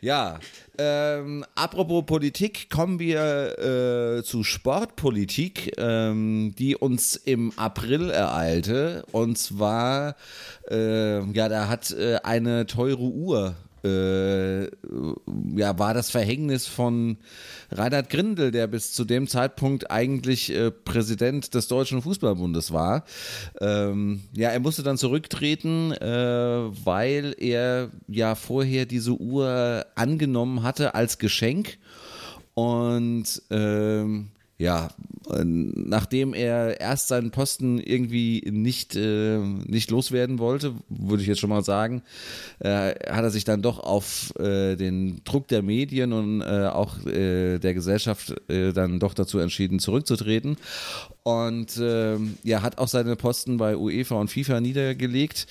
ja 0.00 0.40
ähm, 0.78 1.44
apropos 1.54 2.04
Politik, 2.04 2.68
kommen 2.68 2.98
wir 2.98 4.18
äh, 4.18 4.22
zu 4.22 4.42
Sportpolitik, 4.42 5.72
ähm, 5.78 6.54
die 6.58 6.76
uns 6.76 7.16
im 7.16 7.52
April 7.56 8.10
ereilte. 8.10 9.04
Und 9.12 9.38
zwar, 9.38 10.16
äh, 10.70 11.22
ja, 11.32 11.48
da 11.48 11.68
hat 11.68 11.92
äh, 11.92 12.16
eine 12.22 12.66
teure 12.66 13.04
Uhr 13.04 13.54
äh, 13.86 14.64
ja, 15.56 15.78
war 15.78 15.94
das 15.94 16.10
Verhängnis 16.10 16.66
von 16.66 17.16
Reinhard 17.70 18.10
Grindel, 18.10 18.50
der 18.50 18.66
bis 18.66 18.92
zu 18.92 19.04
dem 19.04 19.28
Zeitpunkt 19.28 19.90
eigentlich 19.90 20.52
äh, 20.52 20.70
Präsident 20.70 21.54
des 21.54 21.68
Deutschen 21.68 22.02
Fußballbundes 22.02 22.72
war. 22.72 23.04
Ähm, 23.60 24.22
ja, 24.32 24.50
er 24.50 24.60
musste 24.60 24.82
dann 24.82 24.98
zurücktreten, 24.98 25.92
äh, 25.92 26.06
weil 26.06 27.34
er 27.38 27.90
ja 28.08 28.34
vorher 28.34 28.86
diese 28.86 29.12
Uhr 29.12 29.86
angenommen 29.94 30.62
hatte 30.62 30.94
als 30.94 31.18
Geschenk. 31.18 31.78
Und 32.54 33.42
ähm, 33.50 34.30
ja, 34.58 34.88
nachdem 35.28 36.32
er 36.32 36.80
erst 36.80 37.08
seinen 37.08 37.30
Posten 37.30 37.78
irgendwie 37.78 38.42
nicht, 38.50 38.96
äh, 38.96 39.38
nicht 39.38 39.90
loswerden 39.90 40.38
wollte, 40.38 40.74
würde 40.88 41.22
ich 41.22 41.28
jetzt 41.28 41.40
schon 41.40 41.50
mal 41.50 41.64
sagen, 41.64 42.02
äh, 42.60 42.94
hat 43.10 43.24
er 43.24 43.30
sich 43.30 43.44
dann 43.44 43.60
doch 43.60 43.80
auf 43.80 44.32
äh, 44.38 44.76
den 44.76 45.20
Druck 45.24 45.48
der 45.48 45.62
Medien 45.62 46.12
und 46.12 46.40
äh, 46.40 46.68
auch 46.68 47.04
äh, 47.06 47.58
der 47.58 47.74
Gesellschaft 47.74 48.34
äh, 48.48 48.72
dann 48.72 48.98
doch 48.98 49.12
dazu 49.12 49.38
entschieden, 49.38 49.78
zurückzutreten. 49.78 50.56
Und 51.22 51.76
ja, 52.44 52.62
hat 52.62 52.78
auch 52.78 52.86
seine 52.86 53.16
Posten 53.16 53.56
bei 53.56 53.76
UEFA 53.76 54.14
und 54.14 54.30
FIFA 54.30 54.60
niedergelegt. 54.60 55.48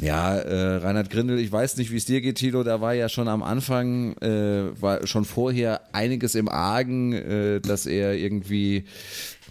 Ja, 0.00 0.36
äh, 0.36 0.76
Reinhard 0.76 1.10
Grindel, 1.10 1.38
ich 1.38 1.52
weiß 1.52 1.76
nicht, 1.76 1.90
wie 1.90 1.96
es 1.96 2.06
dir 2.06 2.22
geht, 2.22 2.36
Tilo, 2.36 2.62
da 2.62 2.80
war 2.80 2.94
ja 2.94 3.10
schon 3.10 3.28
am 3.28 3.42
Anfang, 3.42 4.16
äh, 4.22 4.80
war 4.80 5.06
schon 5.06 5.26
vorher 5.26 5.82
einiges 5.92 6.34
im 6.34 6.48
Argen, 6.48 7.12
äh, 7.12 7.60
dass 7.60 7.84
er 7.84 8.14
irgendwie, 8.14 8.84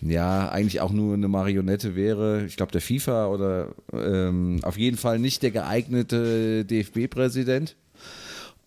ja, 0.02 0.50
eigentlich 0.50 0.82
auch 0.82 0.92
nur 0.92 1.14
eine 1.14 1.28
Marionette 1.28 1.96
wäre. 1.96 2.46
Ich 2.46 2.58
glaube, 2.58 2.72
der 2.72 2.82
FIFA 2.82 3.28
oder 3.28 3.76
ähm, 3.94 4.60
auf 4.64 4.78
jeden 4.78 4.98
Fall 4.98 5.20
nicht 5.20 5.44
der 5.44 5.52
geeignete 5.52 6.66
DFB-Präsident. 6.66 7.76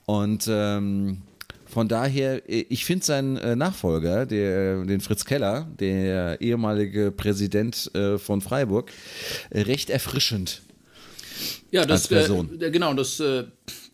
Und 0.06 0.48
ähm, 0.48 1.22
von 1.66 1.88
daher, 1.88 2.42
ich 2.48 2.84
finde 2.84 3.04
seinen 3.04 3.38
äh, 3.38 3.56
Nachfolger, 3.56 4.26
der, 4.26 4.84
den 4.84 5.00
Fritz 5.00 5.24
Keller, 5.24 5.66
der 5.80 6.40
ehemalige 6.40 7.10
Präsident 7.10 7.90
äh, 7.94 8.18
von 8.18 8.40
Freiburg, 8.40 8.92
äh, 9.50 9.62
recht 9.62 9.90
erfrischend. 9.90 10.62
Ja, 11.70 11.84
das, 11.84 12.10
äh, 12.10 12.28
genau, 12.70 12.94
das 12.94 13.20
äh, 13.20 13.44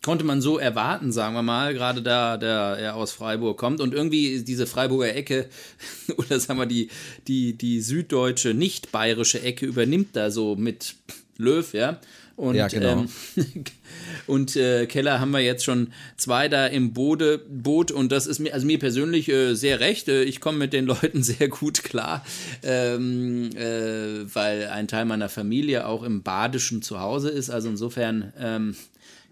konnte 0.03 0.25
man 0.25 0.41
so 0.41 0.57
erwarten, 0.57 1.11
sagen 1.11 1.35
wir 1.35 1.43
mal, 1.43 1.73
gerade 1.73 2.01
da 2.01 2.37
der 2.37 2.77
er 2.79 2.95
aus 2.95 3.11
Freiburg 3.11 3.57
kommt 3.57 3.81
und 3.81 3.93
irgendwie 3.93 4.43
diese 4.43 4.67
Freiburger 4.67 5.13
Ecke 5.13 5.49
oder 6.17 6.39
sagen 6.39 6.59
wir 6.59 6.65
die 6.65 6.89
die 7.27 7.53
die 7.53 7.81
süddeutsche 7.81 8.53
nicht 8.53 8.91
bayerische 8.91 9.41
Ecke 9.41 9.65
übernimmt 9.65 10.15
da 10.15 10.31
so 10.31 10.55
mit 10.55 10.95
Löw, 11.37 11.73
ja. 11.73 11.99
Und, 12.39 12.55
ja, 12.55 12.69
genau. 12.69 13.05
Ähm, 13.35 13.65
und 14.27 14.55
äh, 14.55 14.85
Keller 14.85 15.19
haben 15.19 15.31
wir 15.31 15.41
jetzt 15.41 15.65
schon 15.65 15.91
zwei 16.15 16.47
da 16.47 16.67
im 16.67 16.93
Bode, 16.93 17.37
Boot 17.37 17.91
und 17.91 18.13
das 18.13 18.27
ist 18.27 18.39
mir, 18.39 18.53
also 18.53 18.65
mir 18.65 18.79
persönlich 18.79 19.27
äh, 19.27 19.55
sehr 19.55 19.81
recht. 19.81 20.07
Äh, 20.07 20.23
ich 20.23 20.39
komme 20.39 20.57
mit 20.57 20.71
den 20.71 20.85
Leuten 20.87 21.21
sehr 21.21 21.49
gut 21.49 21.83
klar, 21.83 22.25
ähm, 22.63 23.49
äh, 23.57 24.33
weil 24.33 24.67
ein 24.67 24.87
Teil 24.87 25.03
meiner 25.03 25.27
Familie 25.27 25.85
auch 25.85 26.01
im 26.01 26.23
Badischen 26.23 26.81
zu 26.81 27.01
Hause 27.01 27.29
ist. 27.29 27.49
Also 27.49 27.67
insofern 27.67 28.31
ähm, 28.39 28.77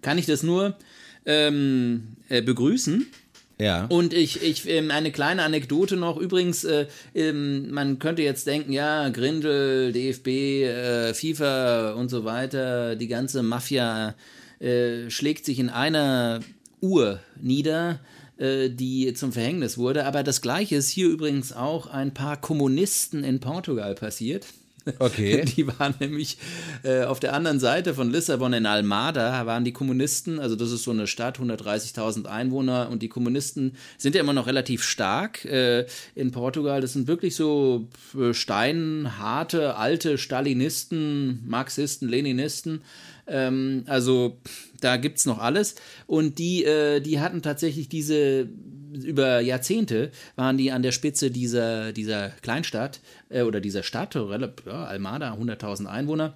kann 0.01 0.17
ich 0.17 0.25
das 0.25 0.43
nur 0.43 0.75
ähm, 1.25 2.17
äh, 2.27 2.41
begrüßen. 2.41 3.07
Ja. 3.59 3.85
Und 3.85 4.13
ich, 4.13 4.43
ich 4.43 4.69
ähm, 4.69 4.91
eine 4.91 5.11
kleine 5.11 5.43
Anekdote 5.43 5.97
noch. 5.97 6.17
Übrigens, 6.17 6.63
äh, 6.63 6.87
ähm, 7.15 7.71
man 7.71 7.97
könnte 7.97 8.21
jetzt 8.21 8.45
denken, 8.45 8.71
ja, 8.71 9.09
Grindel, 9.09 9.91
DFB, 9.91 10.27
äh, 10.27 11.13
FIFA 11.13 11.93
und 11.93 12.09
so 12.09 12.23
weiter, 12.23 12.95
die 12.95 13.07
ganze 13.07 13.41
Mafia 13.41 14.15
äh, 14.59 15.09
schlägt 15.09 15.45
sich 15.45 15.59
in 15.59 15.69
einer 15.69 16.41
Uhr 16.81 17.19
nieder 17.41 17.99
äh, 18.37 18.69
die 18.69 19.11
zum 19.15 19.31
Verhängnis 19.31 19.79
wurde. 19.79 20.05
Aber 20.05 20.21
das 20.21 20.41
Gleiche 20.41 20.75
ist 20.75 20.89
hier 20.89 21.07
übrigens 21.07 21.53
auch 21.53 21.87
ein 21.87 22.13
paar 22.13 22.39
Kommunisten 22.39 23.23
in 23.23 23.39
Portugal 23.39 23.95
passiert. 23.95 24.45
Okay. 24.99 25.45
Die 25.57 25.67
waren 25.67 25.93
nämlich 25.99 26.37
äh, 26.83 27.03
auf 27.03 27.19
der 27.19 27.33
anderen 27.33 27.59
Seite 27.59 27.93
von 27.93 28.11
Lissabon 28.11 28.53
in 28.53 28.65
Almada, 28.65 29.45
waren 29.45 29.63
die 29.63 29.73
Kommunisten, 29.73 30.39
also 30.39 30.55
das 30.55 30.71
ist 30.71 30.83
so 30.83 30.91
eine 30.91 31.07
Stadt, 31.07 31.39
130.000 31.39 32.25
Einwohner 32.25 32.89
und 32.89 33.01
die 33.01 33.09
Kommunisten 33.09 33.75
sind 33.97 34.15
ja 34.15 34.21
immer 34.21 34.33
noch 34.33 34.47
relativ 34.47 34.83
stark 34.83 35.45
äh, 35.45 35.85
in 36.15 36.31
Portugal. 36.31 36.81
Das 36.81 36.93
sind 36.93 37.07
wirklich 37.07 37.35
so 37.35 37.87
äh, 38.19 38.33
steinharte, 38.33 39.75
alte 39.75 40.17
Stalinisten, 40.17 41.43
Marxisten, 41.47 42.07
Leninisten. 42.07 42.81
Ähm, 43.27 43.83
also 43.87 44.37
da 44.81 44.97
gibt 44.97 45.19
es 45.19 45.25
noch 45.25 45.39
alles. 45.39 45.75
Und 46.05 46.39
die, 46.39 46.63
äh, 46.63 47.01
die 47.01 47.19
hatten 47.19 47.41
tatsächlich 47.41 47.89
diese 47.89 48.47
über 48.93 49.39
Jahrzehnte 49.41 50.11
waren 50.35 50.57
die 50.57 50.71
an 50.71 50.81
der 50.81 50.91
Spitze 50.91 51.31
dieser, 51.31 51.93
dieser 51.93 52.29
Kleinstadt 52.41 52.99
äh, 53.29 53.43
oder 53.43 53.61
dieser 53.61 53.83
Stadt, 53.83 54.15
ja, 54.15 54.85
Almada, 54.85 55.33
100.000 55.33 55.85
Einwohner. 55.85 56.33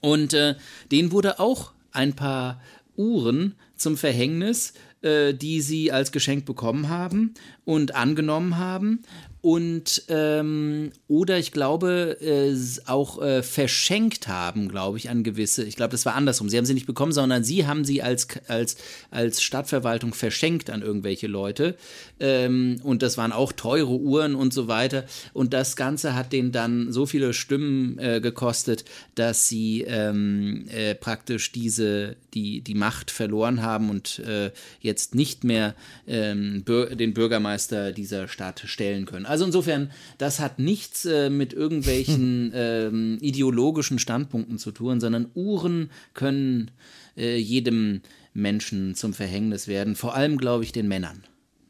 Und 0.00 0.34
äh, 0.34 0.54
denen 0.90 1.12
wurde 1.12 1.38
auch 1.38 1.72
ein 1.92 2.14
paar 2.14 2.60
Uhren 2.96 3.54
zum 3.76 3.96
Verhängnis, 3.96 4.74
äh, 5.02 5.34
die 5.34 5.60
sie 5.60 5.92
als 5.92 6.12
Geschenk 6.12 6.44
bekommen 6.44 6.88
haben 6.88 7.34
und 7.64 7.94
angenommen 7.94 8.58
haben 8.58 9.00
und 9.42 10.04
ähm, 10.08 10.92
oder 11.08 11.36
ich 11.36 11.50
glaube 11.50 12.16
äh, 12.20 12.56
auch 12.86 13.20
äh, 13.20 13.42
verschenkt 13.42 14.28
haben, 14.28 14.68
glaube 14.68 14.98
ich, 14.98 15.10
an 15.10 15.24
gewisse. 15.24 15.64
Ich 15.64 15.74
glaube, 15.74 15.90
das 15.90 16.06
war 16.06 16.14
andersrum. 16.14 16.48
Sie 16.48 16.56
haben 16.56 16.64
sie 16.64 16.74
nicht 16.74 16.86
bekommen, 16.86 17.10
sondern 17.10 17.42
sie 17.42 17.66
haben 17.66 17.84
sie 17.84 18.02
als 18.02 18.28
als 18.46 18.76
als 19.10 19.42
Stadtverwaltung 19.42 20.14
verschenkt 20.14 20.70
an 20.70 20.80
irgendwelche 20.80 21.26
Leute. 21.26 21.76
Ähm, 22.20 22.78
und 22.84 23.02
das 23.02 23.18
waren 23.18 23.32
auch 23.32 23.50
teure 23.50 23.90
Uhren 23.90 24.36
und 24.36 24.54
so 24.54 24.68
weiter. 24.68 25.06
Und 25.32 25.52
das 25.52 25.74
Ganze 25.74 26.14
hat 26.14 26.32
denen 26.32 26.52
dann 26.52 26.92
so 26.92 27.04
viele 27.04 27.34
Stimmen 27.34 27.98
äh, 27.98 28.20
gekostet, 28.20 28.84
dass 29.16 29.48
sie 29.48 29.82
ähm, 29.82 30.68
äh, 30.68 30.94
praktisch 30.94 31.50
diese 31.50 32.14
die 32.32 32.60
die 32.60 32.74
Macht 32.74 33.10
verloren 33.10 33.60
haben 33.60 33.90
und 33.90 34.20
äh, 34.20 34.52
jetzt 34.80 35.16
nicht 35.16 35.42
mehr 35.42 35.74
ähm, 36.06 36.64
den 36.64 37.12
Bürgermeister 37.12 37.90
dieser 37.90 38.28
Stadt 38.28 38.62
stellen 38.66 39.04
können. 39.04 39.26
Also 39.32 39.46
insofern, 39.46 39.90
das 40.18 40.40
hat 40.40 40.58
nichts 40.58 41.06
äh, 41.06 41.30
mit 41.30 41.54
irgendwelchen 41.54 42.52
ähm, 42.54 43.16
ideologischen 43.22 43.98
Standpunkten 43.98 44.58
zu 44.58 44.72
tun, 44.72 45.00
sondern 45.00 45.30
Uhren 45.34 45.90
können 46.12 46.70
äh, 47.16 47.38
jedem 47.38 48.02
Menschen 48.34 48.94
zum 48.94 49.14
Verhängnis 49.14 49.68
werden, 49.68 49.96
vor 49.96 50.14
allem, 50.14 50.36
glaube 50.36 50.64
ich, 50.64 50.72
den 50.72 50.86
Männern. 50.86 51.24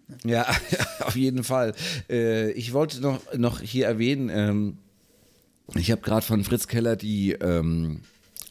Ja, 0.25 0.45
auf 0.99 1.15
jeden 1.15 1.45
Fall. 1.45 1.73
Äh, 2.11 2.51
ich 2.51 2.73
wollte 2.73 3.01
noch, 3.01 3.21
noch 3.35 3.61
hier 3.61 3.87
erwähnen, 3.87 4.29
ähm, 4.29 4.77
ich 5.77 5.93
habe 5.93 6.03
gerade 6.03 6.27
von 6.27 6.43
Fritz 6.43 6.67
Keller 6.67 6.97
die 6.97 7.33
ähm, 7.33 8.01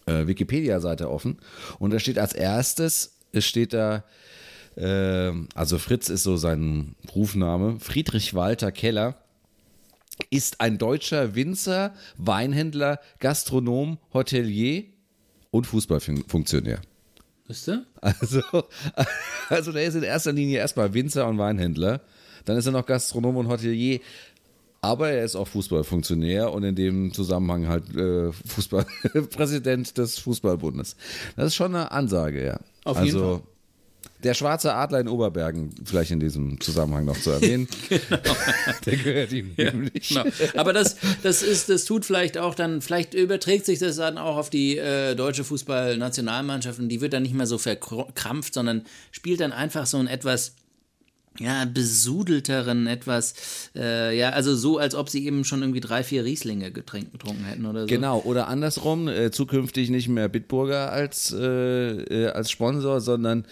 äh, 0.06 0.26
Wikipedia-Seite 0.26 1.12
offen 1.12 1.38
und 1.80 1.92
da 1.92 2.00
steht 2.00 2.18
als 2.18 2.32
erstes, 2.32 3.18
es 3.34 3.46
steht 3.46 3.74
da, 3.74 4.06
ähm, 4.78 5.48
also 5.56 5.78
Fritz 5.78 6.10
ist 6.10 6.24
so 6.24 6.38
sein 6.38 6.96
Rufname, 7.16 7.80
Friedrich 7.80 8.34
Walter 8.34 8.72
Keller 8.72 9.16
ist 10.30 10.62
ein 10.62 10.78
deutscher 10.78 11.36
Winzer, 11.36 11.94
Weinhändler, 12.18 13.00
Gastronom, 13.20 13.98
Hotelier 14.14 14.84
und 15.50 15.66
Fußballfunktionär. 15.68 16.82
Wisst 17.48 17.68
ihr? 17.68 17.86
Also, 18.00 18.42
also 19.50 19.72
der 19.72 19.84
ist 19.84 19.96
in 19.96 20.04
erster 20.04 20.32
Linie 20.32 20.60
erstmal 20.60 20.94
Winzer 20.94 21.28
und 21.28 21.38
Weinhändler. 21.38 22.02
Dann 22.46 22.58
ist 22.58 22.66
er 22.66 22.72
noch 22.72 22.86
Gastronom 22.86 23.36
und 23.38 23.48
Hotelier. 23.48 24.00
Aber 24.84 25.10
er 25.10 25.24
ist 25.24 25.36
auch 25.36 25.48
Fußballfunktionär 25.48 26.52
und 26.52 26.64
in 26.64 26.76
dem 26.76 27.14
Zusammenhang 27.14 27.68
halt 27.68 27.96
äh, 27.96 28.32
Fußballpräsident 28.32 29.98
des 29.98 30.18
Fußballbundes. 30.20 30.96
Das 31.36 31.48
ist 31.48 31.56
schon 31.56 31.76
eine 31.76 31.92
Ansage, 31.92 32.44
ja. 32.44 32.60
Auf 32.84 32.98
also, 32.98 33.06
jeden 33.06 33.20
Fall. 33.20 33.42
Der 34.24 34.34
schwarze 34.34 34.74
Adler 34.74 35.00
in 35.00 35.08
Oberbergen, 35.08 35.74
vielleicht 35.84 36.12
in 36.12 36.20
diesem 36.20 36.60
Zusammenhang 36.60 37.06
noch 37.06 37.20
zu 37.20 37.32
erwähnen. 37.32 37.68
genau. 37.90 38.22
Der 38.86 38.98
gehört 38.98 39.32
ihm 39.32 39.54
nämlich. 39.58 40.10
Genau. 40.10 40.26
Aber 40.56 40.74
das, 40.74 40.98
das 41.24 41.42
ist, 41.42 41.70
das 41.70 41.86
tut 41.86 42.06
vielleicht 42.06 42.38
auch 42.38 42.56
dann, 42.56 42.82
vielleicht 42.82 43.14
überträgt 43.14 43.66
sich 43.66 43.80
das 43.80 43.96
dann 43.96 44.18
auch 44.18 44.38
auf 44.38 44.50
die 44.50 44.78
äh, 44.78 45.16
deutsche 45.16 45.44
Fußballnationalmannschaft 45.44 46.80
und 46.80 46.90
die 46.90 47.02
wird 47.02 47.14
dann 47.14 47.24
nicht 47.24 47.34
mehr 47.34 47.48
so 47.48 47.58
verkrampft, 47.58 48.54
sondern 48.54 48.86
spielt 49.12 49.40
dann 49.40 49.52
einfach 49.52 49.86
so 49.86 49.98
ein 49.98 50.08
etwas 50.08 50.54
ja, 51.42 51.66
besudelteren, 51.66 52.88
etwas, 52.88 53.34
äh, 53.76 54.18
ja, 54.18 54.30
also 54.30 54.56
so, 54.56 54.78
als 54.78 54.96
ob 54.96 55.10
sie 55.10 55.26
eben 55.26 55.44
schon 55.44 55.62
irgendwie 55.62 55.80
drei, 55.80 56.04
vier 56.04 56.24
Rieslinge 56.24 56.72
getrunken 56.72 57.44
hätten 57.46 57.66
oder 57.66 57.82
so. 57.82 57.88
Genau, 57.88 58.22
oder 58.22 58.48
andersrum, 58.48 59.08
äh, 59.08 59.32
zukünftig 59.32 59.90
nicht 59.90 60.08
mehr 60.08 60.30
Bitburger 60.30 60.92
als, 60.92 61.34
äh, 61.34 62.02
äh 62.02 62.28
als 62.28 62.52
Sponsor, 62.52 63.02
sondern 63.02 63.46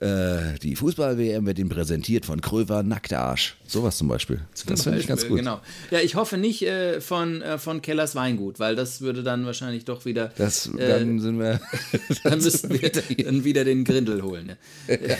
äh, 0.00 0.58
die 0.62 0.76
Fußball-WM 0.76 1.46
wird 1.46 1.58
ihm 1.58 1.68
präsentiert 1.68 2.26
von 2.26 2.40
Kröver 2.40 2.82
Nacktarsch. 2.82 3.56
Sowas 3.66 3.96
zum 3.96 4.08
Beispiel. 4.08 4.40
Das 4.66 4.82
finde 4.82 4.98
ich 4.98 5.06
ganz 5.06 5.26
gut. 5.26 5.38
Genau. 5.38 5.60
Ja, 5.90 6.00
ich 6.00 6.14
hoffe 6.14 6.36
nicht 6.36 6.62
äh, 6.62 7.00
von, 7.00 7.42
von 7.58 7.82
Kellers 7.82 8.14
Weingut, 8.14 8.60
weil 8.60 8.76
das 8.76 9.00
würde 9.00 9.22
dann 9.22 9.46
wahrscheinlich 9.46 9.84
doch 9.84 10.04
wieder. 10.04 10.30
Das, 10.36 10.70
dann 10.76 11.20
sind 11.20 11.38
wir. 11.38 11.60
dann 12.24 12.40
müssten 12.40 12.70
wir 12.82 12.90
dann 12.90 13.44
wieder 13.44 13.64
den 13.64 13.84
Grindel 13.84 14.22
holen. 14.22 14.56
Ja. 14.88 14.94
ja. 14.94 15.16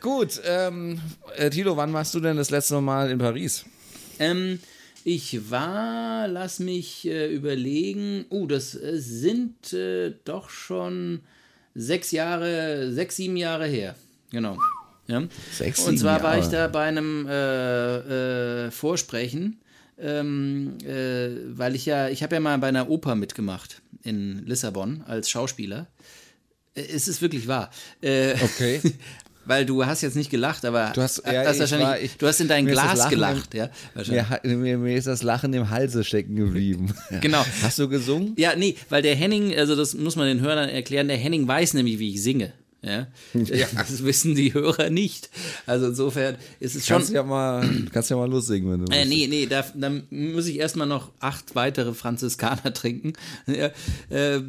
Gut, 0.00 0.40
ähm, 0.44 1.00
äh, 1.36 1.50
Tilo, 1.50 1.76
wann 1.76 1.92
warst 1.92 2.14
du 2.14 2.20
denn 2.20 2.36
das 2.36 2.50
letzte 2.50 2.80
Mal 2.80 3.10
in 3.10 3.18
Paris? 3.18 3.64
Ähm, 4.18 4.60
ich 5.04 5.50
war, 5.50 6.28
lass 6.28 6.58
mich 6.58 7.06
äh, 7.06 7.32
überlegen, 7.32 8.26
oh, 8.28 8.46
das 8.46 8.74
äh, 8.74 8.98
sind 8.98 9.72
äh, 9.72 10.14
doch 10.24 10.50
schon 10.50 11.20
sechs 11.74 12.10
Jahre, 12.10 12.92
sechs, 12.92 13.16
sieben 13.16 13.36
Jahre 13.36 13.66
her. 13.66 13.94
Genau. 14.30 14.58
Ja. 15.06 15.24
Sechs, 15.52 15.80
Und 15.80 15.98
zwar 15.98 16.22
war 16.22 16.38
ich 16.38 16.46
da 16.46 16.68
bei 16.68 16.84
einem 16.84 17.26
äh, 17.26 18.66
äh, 18.66 18.70
Vorsprechen, 18.70 19.58
ähm, 19.98 20.78
weil 20.84 21.74
ich 21.74 21.86
ja, 21.86 22.08
ich 22.08 22.22
habe 22.22 22.36
ja 22.36 22.40
mal 22.40 22.58
bei 22.58 22.68
einer 22.68 22.88
Oper 22.88 23.16
mitgemacht 23.16 23.82
in 24.02 24.46
Lissabon 24.46 25.02
als 25.06 25.28
Schauspieler. 25.28 25.88
Es 26.74 27.08
ist 27.08 27.20
wirklich 27.20 27.48
wahr. 27.48 27.70
Äh, 28.00 28.34
okay. 28.34 28.80
Weil 29.46 29.64
du 29.64 29.84
hast 29.84 30.02
jetzt 30.02 30.16
nicht 30.16 30.30
gelacht, 30.30 30.64
aber 30.64 30.92
du 30.94 31.00
hast, 31.00 31.22
ja, 31.24 31.44
hast 31.44 31.58
wahrscheinlich, 31.58 31.88
war, 31.88 31.98
ich, 31.98 32.16
du 32.18 32.26
hast 32.26 32.40
in 32.40 32.48
dein 32.48 32.66
Glas 32.66 33.08
gelacht, 33.08 33.54
im, 33.54 33.68
ja. 34.12 34.38
Mir, 34.44 34.78
mir, 34.78 34.96
ist 34.96 35.06
das 35.06 35.22
Lachen 35.22 35.52
im 35.54 35.70
Halse 35.70 36.04
stecken 36.04 36.36
geblieben. 36.36 36.94
genau. 37.20 37.44
Hast 37.62 37.78
du 37.78 37.88
gesungen? 37.88 38.34
Ja, 38.36 38.54
nee, 38.54 38.76
weil 38.90 39.02
der 39.02 39.14
Henning, 39.14 39.56
also 39.56 39.74
das 39.74 39.94
muss 39.94 40.16
man 40.16 40.26
den 40.26 40.40
Hörern 40.40 40.68
erklären, 40.68 41.08
der 41.08 41.16
Henning 41.16 41.48
weiß 41.48 41.74
nämlich, 41.74 41.98
wie 41.98 42.14
ich 42.14 42.22
singe. 42.22 42.52
Ja? 42.82 43.08
ja. 43.34 43.66
Das 43.76 44.04
wissen 44.04 44.34
die 44.34 44.54
Hörer 44.54 44.90
nicht. 44.90 45.30
Also 45.66 45.88
insofern 45.88 46.36
ist 46.60 46.76
es 46.76 46.86
kannst 46.86 47.08
schon. 47.08 47.16
Ja 47.16 47.22
mal, 47.22 47.68
kannst 47.92 48.10
ja 48.10 48.16
mal 48.16 48.30
lossingen, 48.30 48.70
wenn 48.72 48.86
du 48.86 48.92
äh, 48.92 49.04
Nee, 49.04 49.26
nee, 49.28 49.46
da, 49.46 49.64
da 49.74 49.90
muss 50.10 50.46
ich 50.46 50.58
erstmal 50.58 50.86
noch 50.86 51.12
acht 51.20 51.54
weitere 51.54 51.94
Franziskaner 51.94 52.72
trinken. 52.72 53.12
Ja, 53.46 53.70
äh, 54.10 54.42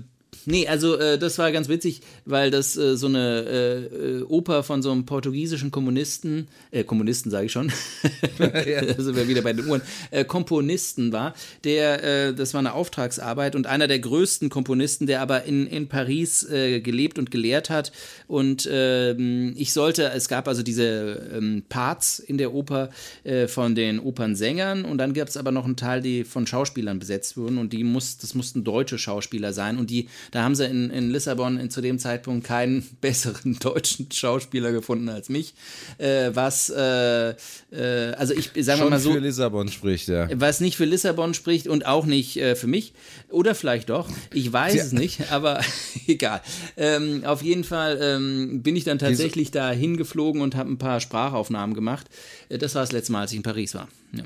Nee, 0.45 0.67
also 0.67 0.97
äh, 0.97 1.17
das 1.19 1.38
war 1.38 1.51
ganz 1.51 1.69
witzig, 1.69 2.01
weil 2.25 2.51
das 2.51 2.75
äh, 2.77 2.97
so 2.97 3.08
eine 3.08 3.45
äh, 3.47 4.19
äh 4.19 4.23
Oper 4.23 4.63
von 4.63 4.82
so 4.82 4.91
einem 4.91 5.06
portugiesischen 5.06 5.71
Kommunisten, 5.71 6.47
äh, 6.71 6.84
Kommunisten 6.84 7.32
sage 7.32 7.45
ich 7.45 7.51
schon, 7.51 7.71
also 8.39 9.15
wir 9.15 9.27
wieder 9.27 9.41
bei 9.41 9.54
den 9.54 9.67
Uhren, 9.67 9.82
äh, 10.10 10.25
Komponisten 10.25 11.12
war, 11.12 11.34
der, 11.63 12.04
äh, 12.04 12.34
das 12.34 12.54
war 12.54 12.60
eine 12.60 12.73
Auftragsarbeit 12.73 13.56
und 13.56 13.67
einer 13.67 13.88
der 13.88 13.99
größten 13.99 14.49
Komponisten, 14.49 15.08
der 15.08 15.21
aber 15.21 15.43
in, 15.43 15.67
in 15.67 15.88
Paris 15.88 16.43
äh, 16.49 16.82
gelebt 16.82 17.19
und 17.19 17.32
gelehrt 17.32 17.69
hat 17.69 17.91
und 18.27 18.65
äh, 18.65 19.13
ich 19.13 19.73
sollte, 19.73 20.12
es 20.12 20.27
gab 20.27 20.47
also 20.47 20.63
diese 20.63 21.30
ähm, 21.34 21.63
Parts 21.69 22.19
in 22.19 22.38
der 22.38 22.54
Oper 22.54 22.89
äh, 23.23 23.47
von 23.47 23.75
den 23.75 23.99
Opernsängern 23.99 24.86
und 24.86 24.97
dann 24.97 25.13
gab 25.13 25.27
es 25.27 25.38
aber 25.38 25.51
noch 25.51 25.65
einen 25.65 25.75
Teil, 25.75 26.01
die 26.01 26.23
von 26.23 26.47
Schauspielern 26.47 26.99
besetzt 26.99 27.38
wurden 27.38 27.58
und 27.58 27.73
die 27.73 27.84
muss, 27.84 28.17
das 28.17 28.34
mussten 28.34 28.63
deutsche 28.63 28.97
Schauspieler 28.97 29.54
sein 29.54 29.77
und 29.77 29.89
die 29.89 30.08
da 30.32 30.44
haben 30.44 30.56
sie 30.56 30.65
in, 30.65 30.89
in 30.89 31.12
Lissabon 31.12 31.60
in, 31.60 31.70
zu 31.70 31.82
dem 31.82 32.00
Zeitpunkt 32.00 32.46
keinen 32.48 32.88
besseren 33.02 33.60
deutschen 33.60 34.12
Schauspieler 34.12 34.72
gefunden 34.72 35.10
als 35.10 35.30
mich. 35.30 35.54
Äh, 35.98 36.32
was, 36.34 36.70
äh, 36.70 37.32
äh, 37.72 38.13
also 38.17 38.34
ich 38.34 38.52
sage 38.65 38.89
mal 38.89 39.00
so. 39.00 39.13
für 39.13 39.20
Lissabon 39.20 39.67
spricht, 39.67 40.08
ja. 40.08 40.28
Was 40.34 40.62
nicht 40.62 40.78
für 40.78 40.86
Lissabon 40.86 41.34
spricht 41.34 41.67
und 41.67 41.86
auch 41.86 42.06
nicht 42.06 42.38
äh, 42.38 42.56
für 42.56 42.67
mich. 42.67 42.94
Oder 43.30 43.56
vielleicht 43.56 43.89
doch. 43.89 44.10
Ich 44.34 44.52
weiß 44.52 44.76
ja. 44.76 44.84
es 44.84 44.94
nicht, 44.94 45.20
aber 45.32 45.60
egal. 46.08 46.41
Ähm, 46.78 47.24
auf 47.26 47.41
jeden 47.41 47.65
Fall 47.65 48.00
ähm, 48.02 48.63
bin 48.63 48.76
ich 48.76 48.86
dann 48.86 49.00
tatsächlich 49.00 49.52
Diese 49.52 49.60
da 49.60 49.72
hingeflogen 49.72 50.41
und 50.41 50.56
habe 50.56 50.72
ein 50.72 50.78
paar 50.78 51.02
Sprachaufnahmen 51.02 51.76
gemacht. 51.76 52.08
Äh, 52.51 52.57
das 52.57 52.75
war 52.75 52.81
das 52.81 52.91
letzte 52.91 53.11
Mal, 53.11 53.21
als 53.21 53.31
ich 53.31 53.37
in 53.37 53.43
Paris 53.43 53.73
war. 53.75 53.87
Ja, 54.11 54.23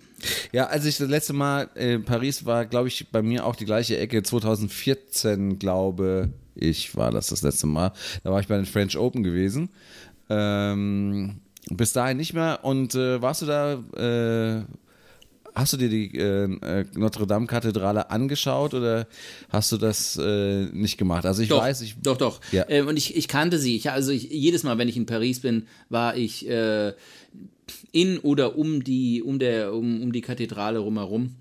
ja 0.51 0.65
als 0.67 0.85
ich 0.85 0.97
das 0.97 1.09
letzte 1.09 1.33
Mal 1.33 1.69
in 1.75 2.03
Paris 2.03 2.45
war, 2.45 2.65
glaube 2.65 2.88
ich, 2.88 3.07
bei 3.09 3.21
mir 3.21 3.45
auch 3.45 3.55
die 3.55 3.65
gleiche 3.65 3.97
Ecke. 3.97 4.23
2014, 4.23 5.59
glaube 5.59 6.29
ich, 6.55 6.95
war 6.95 7.11
das 7.11 7.27
das 7.27 7.41
letzte 7.41 7.67
Mal. 7.67 7.91
Da 8.23 8.31
war 8.31 8.39
ich 8.39 8.47
bei 8.47 8.55
den 8.55 8.65
French 8.65 8.97
Open 8.97 9.23
gewesen. 9.23 9.69
Ähm, 10.29 11.41
bis 11.69 11.93
dahin 11.93 12.17
nicht 12.17 12.33
mehr. 12.33 12.59
Und 12.63 12.95
äh, 12.95 13.21
warst 13.21 13.41
du 13.41 13.45
da 13.45 13.73
äh, 13.95 14.63
Hast 15.56 15.72
du 15.72 15.78
dir 15.78 15.89
die 15.89 16.18
äh, 16.18 16.44
äh, 16.44 16.86
Notre 16.96 17.26
Dame 17.26 17.48
Kathedrale 17.48 18.10
angeschaut 18.10 18.74
oder 18.74 19.08
hast 19.50 19.72
du 19.72 19.78
das 19.78 20.20
äh, 20.22 20.65
nicht 20.65 20.98
gemacht? 20.98 21.26
Also 21.26 21.41
ich 21.41 21.50
doch, 21.50 21.62
weiß, 21.62 21.82
ich 21.82 21.96
doch 22.02 22.18
doch. 22.18 22.41
Ja. 22.52 22.65
Äh, 22.68 22.82
und 22.82 22.98
ich, 22.98 23.15
ich 23.15 23.30
kannte 23.30 23.58
sie. 23.58 23.76
Ich, 23.78 23.89
also 23.89 24.12
ich, 24.12 24.24
jedes 24.24 24.63
Mal, 24.63 24.78
wenn 24.78 24.89
ich 24.89 24.98
in 24.98 25.06
Paris 25.06 25.39
bin, 25.39 25.68
war 25.89 26.18
ich 26.18 26.48
äh, 26.50 26.94
in 27.94 28.20
oder 28.20 28.58
um 28.58 28.84
die 28.84 29.24
um 29.24 29.39
der 29.39 29.74
um, 29.74 30.02
um 30.02 30.12
die 30.12 30.22
Kathedrale 30.22 30.80
rumherum. 30.80 31.36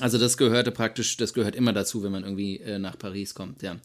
Also 0.00 0.18
das 0.18 0.36
gehörte 0.36 0.72
praktisch, 0.72 1.16
das 1.18 1.34
gehört 1.34 1.54
immer 1.54 1.72
dazu, 1.72 2.02
wenn 2.02 2.10
man 2.10 2.24
irgendwie 2.24 2.58
äh, 2.58 2.80
nach 2.80 2.98
Paris 2.98 3.32
kommt, 3.32 3.62
ja. 3.62 3.76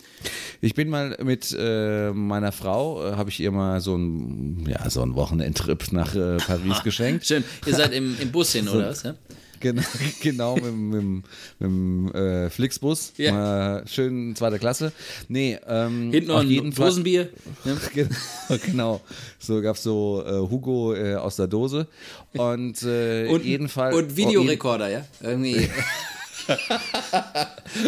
Ich 0.59 0.73
bin 0.73 0.89
mal 0.89 1.15
mit 1.21 1.55
äh, 1.57 2.09
meiner 2.11 2.51
Frau, 2.51 3.05
äh, 3.05 3.11
habe 3.15 3.29
ich 3.29 3.39
ihr 3.39 3.51
mal 3.51 3.79
so 3.79 3.95
ein, 3.95 4.65
ja, 4.67 4.89
so 4.89 5.03
ein 5.03 5.13
Wochenendtrip 5.13 5.91
nach 5.91 6.15
äh, 6.15 6.37
Paris 6.37 6.81
geschenkt. 6.83 7.27
Schön. 7.27 7.43
Ihr 7.67 7.75
seid 7.75 7.93
im, 7.93 8.19
im 8.19 8.31
Bus 8.31 8.53
hin, 8.53 8.67
oder 8.67 8.89
was? 8.89 9.03
Ja? 9.03 9.13
Genau, 9.59 9.81
genau 10.21 10.55
mit, 10.55 10.73
mit, 10.73 11.03
mit, 11.03 11.25
dem 11.59 12.13
äh, 12.13 12.49
Flixbus. 12.49 13.13
Ja. 13.17 13.85
schön 13.87 14.35
zweite 14.35 14.59
Klasse. 14.59 14.91
Nee, 15.27 15.59
ähm, 15.67 16.11
Hinten 16.11 16.29
noch 16.29 16.39
ein 16.39 16.71
Dosenbier. 16.71 17.29
Ja. 17.65 18.57
genau. 18.65 19.01
So 19.37 19.61
gab 19.61 19.75
es 19.75 19.83
so 19.83 20.23
äh, 20.25 20.31
Hugo 20.49 20.93
äh, 20.93 21.15
aus 21.15 21.35
der 21.35 21.47
Dose. 21.47 21.87
Und, 22.33 22.81
äh, 22.83 23.27
und 23.29 23.43
jedenfalls. 23.43 23.95
Und 23.95 24.15
Videorekorder, 24.15 24.87
oh, 24.87 24.91
ja? 24.91 25.05
Irgendwie. 25.21 25.69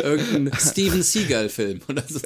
Irgendein 0.04 0.52
Steven 0.60 1.02
Seagal-Film 1.02 1.82
oder 1.88 2.04
so. 2.08 2.20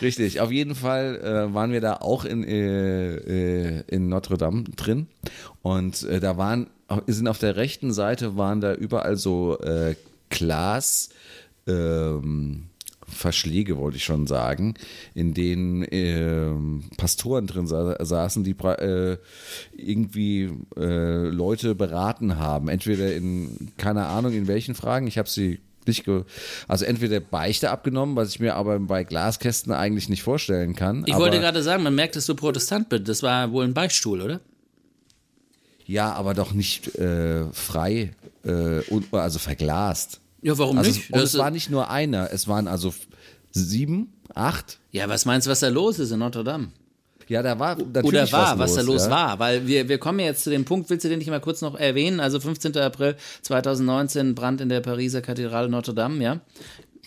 Richtig, 0.00 0.40
auf 0.40 0.52
jeden 0.52 0.74
Fall 0.74 1.16
äh, 1.16 1.54
waren 1.54 1.72
wir 1.72 1.80
da 1.80 1.96
auch 1.96 2.24
in, 2.24 2.44
äh, 2.44 3.14
äh 3.16 3.82
in 3.88 4.08
Notre 4.08 4.36
Dame 4.36 4.64
drin 4.76 5.08
und 5.62 6.04
äh, 6.04 6.20
da 6.20 6.36
waren 6.36 6.68
sind 7.06 7.28
auf 7.28 7.38
der 7.38 7.56
rechten 7.56 7.92
Seite 7.92 8.36
waren 8.36 8.60
da 8.60 8.74
überall 8.74 9.16
so 9.16 9.58
äh, 9.60 9.94
Glas 10.30 11.10
ähm, 11.66 12.64
Verschläge, 13.06 13.76
wollte 13.76 13.98
ich 13.98 14.04
schon 14.04 14.26
sagen, 14.26 14.74
in 15.14 15.34
denen 15.34 15.82
äh, 15.82 16.50
Pastoren 16.96 17.46
drin 17.46 17.66
sa 17.66 18.02
saßen, 18.02 18.42
die 18.42 18.56
äh, 18.62 19.18
irgendwie 19.76 20.50
äh, 20.76 21.28
Leute 21.28 21.74
beraten 21.74 22.38
haben. 22.38 22.68
Entweder 22.68 23.14
in, 23.14 23.72
keine 23.76 24.06
Ahnung, 24.06 24.32
in 24.32 24.48
welchen 24.48 24.74
Fragen, 24.74 25.06
ich 25.06 25.18
habe 25.18 25.28
sie 25.28 25.60
nicht, 25.86 26.04
also 26.68 26.84
entweder 26.84 27.20
Beichte 27.20 27.70
abgenommen, 27.70 28.14
was 28.14 28.30
ich 28.30 28.40
mir 28.40 28.54
aber 28.54 28.78
bei 28.78 29.04
Glaskästen 29.04 29.72
eigentlich 29.72 30.08
nicht 30.08 30.22
vorstellen 30.22 30.74
kann. 30.74 31.04
Ich 31.06 31.16
wollte 31.16 31.40
gerade 31.40 31.62
sagen, 31.62 31.82
man 31.82 31.94
merkt, 31.94 32.14
dass 32.16 32.26
du 32.26 32.34
Protestant 32.34 32.88
bist. 32.88 33.08
Das 33.08 33.22
war 33.22 33.50
wohl 33.52 33.64
ein 33.64 33.74
Beichtstuhl, 33.74 34.20
oder? 34.22 34.40
Ja, 35.92 36.14
aber 36.14 36.32
doch 36.32 36.52
nicht 36.52 36.94
äh, 36.96 37.44
frei, 37.52 38.12
äh, 38.44 38.80
also 39.10 39.38
verglast. 39.38 40.20
Ja, 40.40 40.56
warum 40.56 40.78
also, 40.78 40.90
nicht? 40.90 41.12
Und 41.12 41.20
das 41.20 41.34
es 41.34 41.38
war 41.38 41.50
nicht 41.50 41.68
nur 41.68 41.90
einer, 41.90 42.32
es 42.32 42.48
waren 42.48 42.66
also 42.66 42.94
sieben, 43.50 44.10
acht. 44.34 44.78
Ja, 44.90 45.10
was 45.10 45.26
meinst 45.26 45.46
du, 45.46 45.50
was 45.50 45.60
da 45.60 45.68
los 45.68 45.98
ist 45.98 46.10
in 46.10 46.20
Notre 46.20 46.44
Dame? 46.44 46.68
Ja, 47.28 47.42
da 47.42 47.58
war 47.58 47.76
natürlich 47.76 48.04
Oder 48.04 48.32
war, 48.32 48.58
was, 48.58 48.70
was 48.70 48.74
da 48.76 48.80
los 48.80 49.04
ja? 49.04 49.10
war. 49.10 49.38
Weil 49.38 49.66
wir, 49.66 49.88
wir 49.90 49.98
kommen 49.98 50.20
jetzt 50.20 50.44
zu 50.44 50.50
dem 50.50 50.64
Punkt, 50.64 50.88
willst 50.88 51.04
du 51.04 51.10
den 51.10 51.18
nicht 51.18 51.28
mal 51.28 51.40
kurz 51.40 51.60
noch 51.60 51.78
erwähnen? 51.78 52.20
Also 52.20 52.40
15. 52.40 52.74
April 52.78 53.16
2019, 53.42 54.34
Brand 54.34 54.62
in 54.62 54.70
der 54.70 54.80
Pariser 54.80 55.20
Kathedrale 55.20 55.68
Notre 55.68 55.92
Dame, 55.92 56.24
ja? 56.24 56.40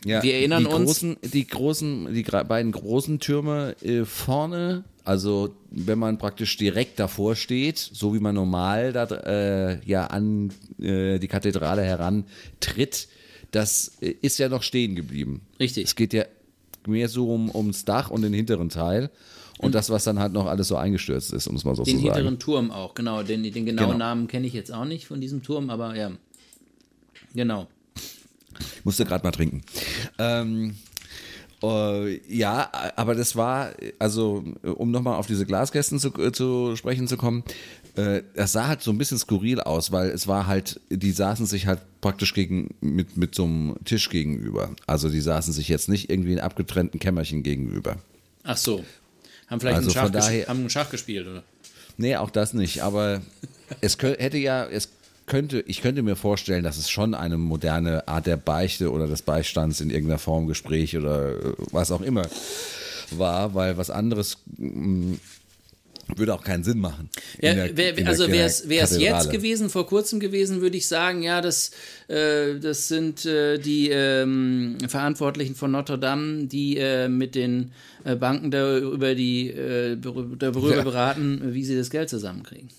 Ja, 0.06 0.22
wir 0.22 0.36
erinnern 0.36 0.64
die 0.64 0.70
uns. 0.70 0.86
Großen, 0.86 1.18
die 1.24 1.48
großen, 1.48 2.14
die 2.14 2.24
beiden 2.24 2.72
großen 2.72 3.20
Türme 3.20 3.76
äh, 3.82 4.06
vorne, 4.06 4.84
also 5.06 5.56
wenn 5.70 6.00
man 6.00 6.18
praktisch 6.18 6.58
direkt 6.58 7.00
davor 7.00 7.36
steht, 7.36 7.78
so 7.78 8.14
wie 8.16 8.20
man 8.20 8.36
normal 8.36 8.92
da, 8.92 9.06
äh, 9.06 9.80
ja 9.86 10.08
an 10.08 10.52
äh, 10.80 11.20
die 11.20 11.28
Kathedrale 11.28 11.84
herantritt, 11.84 13.08
das 13.52 13.98
äh, 14.02 14.16
ist 14.22 14.40
ja 14.40 14.50
noch 14.50 14.64
stehen 14.64 14.96
geblieben. 14.96 15.42
Richtig. 15.60 15.86
Es 15.86 15.96
geht 15.96 16.14
ja 16.14 16.26
mehr 16.88 17.08
so 17.08 17.32
um, 17.32 17.54
ums 17.54 17.86
Dach 17.86 18.10
und 18.10 18.24
den 18.24 18.34
hinteren 18.34 18.70
Teil. 18.70 19.12
Und 19.58 19.74
das, 19.74 19.90
was 19.90 20.04
dann 20.04 20.20
halt 20.20 20.34
noch 20.34 20.48
alles 20.48 20.68
so 20.68 20.76
eingestürzt 20.76 21.32
ist, 21.32 21.48
um 21.48 21.56
es 21.56 21.64
mal 21.64 21.76
so 21.76 21.84
zu 21.84 21.92
sagen. 21.92 22.04
Den 22.04 22.14
hinteren 22.14 22.40
Turm 22.40 22.72
auch, 22.72 22.94
genau. 22.94 23.24
Den, 23.24 23.44
den 23.44 23.66
genauen 23.66 23.88
genau. 23.88 23.98
Namen 23.98 24.28
kenne 24.28 24.48
ich 24.48 24.54
jetzt 24.54 24.74
auch 24.74 24.84
nicht 24.84 25.08
von 25.08 25.22
diesem 25.22 25.44
Turm, 25.44 25.70
aber 25.70 25.96
ja. 25.96 26.12
Genau. 27.34 27.68
Ich 28.60 28.86
musste 28.86 29.06
gerade 29.06 29.24
mal 29.24 29.32
trinken. 29.32 29.62
Ähm, 30.18 30.76
äh, 31.72 32.22
ja, 32.28 32.70
aber 32.96 33.16
das 33.16 33.36
war, 33.36 33.72
also 34.00 34.44
um 34.64 34.92
nochmal 34.92 35.16
auf 35.16 35.28
diese 35.28 35.46
Glaskästen 35.46 36.00
zu, 36.00 36.14
äh, 36.16 36.32
zu 36.32 36.76
sprechen 36.76 37.08
zu 37.08 37.18
kommen, 37.18 37.44
äh, 37.96 38.22
das 38.36 38.52
sah 38.52 38.68
halt 38.68 38.82
so 38.82 38.92
ein 38.92 38.98
bisschen 38.98 39.18
skurril 39.18 39.62
aus, 39.62 39.92
weil 39.92 40.10
es 40.10 40.28
war 40.28 40.48
halt, 40.48 40.80
die 40.90 41.12
saßen 41.12 41.46
sich 41.46 41.68
halt 41.68 41.80
praktisch 42.02 42.34
gegen, 42.34 42.76
mit, 42.82 43.18
mit 43.18 43.36
so 43.36 43.46
einem 43.46 43.76
Tisch 43.86 44.10
gegenüber. 44.10 44.72
Also 44.86 45.10
die 45.10 45.22
saßen 45.22 45.54
sich 45.54 45.70
jetzt 45.70 45.90
nicht 45.90 46.10
irgendwie 46.10 46.34
in 46.34 46.40
abgetrennten 46.40 47.00
Kämmerchen 47.00 47.44
gegenüber. 47.44 47.98
Ach 48.44 48.58
so. 48.58 48.84
Haben 49.48 49.60
vielleicht 49.60 49.78
also 49.78 49.90
einen, 49.90 50.08
Schach 50.08 50.12
daher, 50.12 50.48
haben 50.48 50.60
einen 50.60 50.70
Schach 50.70 50.90
gespielt, 50.90 51.28
oder? 51.28 51.44
Nee, 51.98 52.16
auch 52.18 52.30
das 52.30 52.54
nicht. 52.54 52.82
Aber 52.82 53.22
es 53.82 53.98
hätte 53.98 54.38
ja, 54.38 54.66
es 54.66 54.90
könnte, 55.26 55.62
ich 55.62 55.82
könnte 55.82 56.04
mir 56.04 56.16
vorstellen, 56.16 56.64
dass 56.64 56.78
es 56.78 56.90
schon 56.90 57.14
eine 57.14 57.38
moderne 57.38 58.08
Art 58.08 58.28
der 58.28 58.38
Beichte 58.38 58.92
oder 58.92 59.08
des 59.08 59.22
Beistands 59.22 59.82
in 59.82 59.90
irgendeiner 59.90 60.20
Form 60.20 60.48
Gespräch 60.48 60.96
oder 60.98 61.32
äh, 61.32 61.54
was 61.72 61.92
auch 61.92 62.02
immer 62.02 62.28
war, 63.12 63.54
weil 63.54 63.78
was 63.78 63.90
anderes 63.90 64.38
mm, 64.58 65.14
würde 66.16 66.34
auch 66.34 66.44
keinen 66.44 66.64
Sinn 66.64 66.80
machen. 66.80 67.10
Ja, 67.42 67.56
wär, 67.76 68.08
also 68.08 68.30
wäre 68.30 68.46
es 68.46 68.98
jetzt 69.00 69.32
gewesen, 69.32 69.70
vor 69.70 69.88
kurzem 69.88 70.20
gewesen, 70.20 70.62
würde 70.62 70.78
ich 70.78 70.88
sagen, 70.88 71.24
ja, 71.24 71.42
das, 71.42 71.72
äh, 72.08 72.60
das 72.60 72.88
sind 72.88 73.26
äh, 73.26 73.58
die 73.58 73.90
ähm, 73.90 74.78
Verantwortlichen 74.88 75.56
von 75.56 75.72
Notre 75.72 75.98
Dame, 75.98 76.46
die 76.46 76.78
äh, 76.78 77.08
mit 77.08 77.34
den 77.34 77.72
äh, 78.04 78.16
Banken 78.16 78.52
darüber, 78.52 79.16
die, 79.16 79.50
äh, 79.50 79.98
darüber 79.98 80.76
ja. 80.76 80.84
beraten, 80.84 81.54
wie 81.54 81.64
sie 81.64 81.76
das 81.76 81.90
Geld 81.90 82.10
zusammenkriegen. 82.10 82.70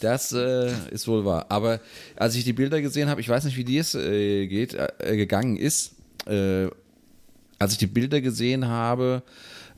Das 0.00 0.32
äh, 0.32 0.70
ist 0.90 1.06
wohl 1.08 1.24
wahr. 1.24 1.46
Aber 1.48 1.80
als 2.16 2.34
ich 2.34 2.44
die 2.44 2.52
Bilder 2.52 2.80
gesehen 2.80 3.08
habe, 3.08 3.20
ich 3.20 3.28
weiß 3.28 3.44
nicht, 3.44 3.56
wie 3.56 3.64
dir 3.64 3.80
es 3.80 3.94
äh, 3.94 4.46
geht, 4.46 4.74
äh, 4.74 5.16
gegangen 5.16 5.56
ist, 5.56 5.94
äh, 6.26 6.66
als 7.58 7.72
ich 7.72 7.78
die 7.78 7.86
Bilder 7.86 8.20
gesehen 8.20 8.66
habe, 8.68 9.22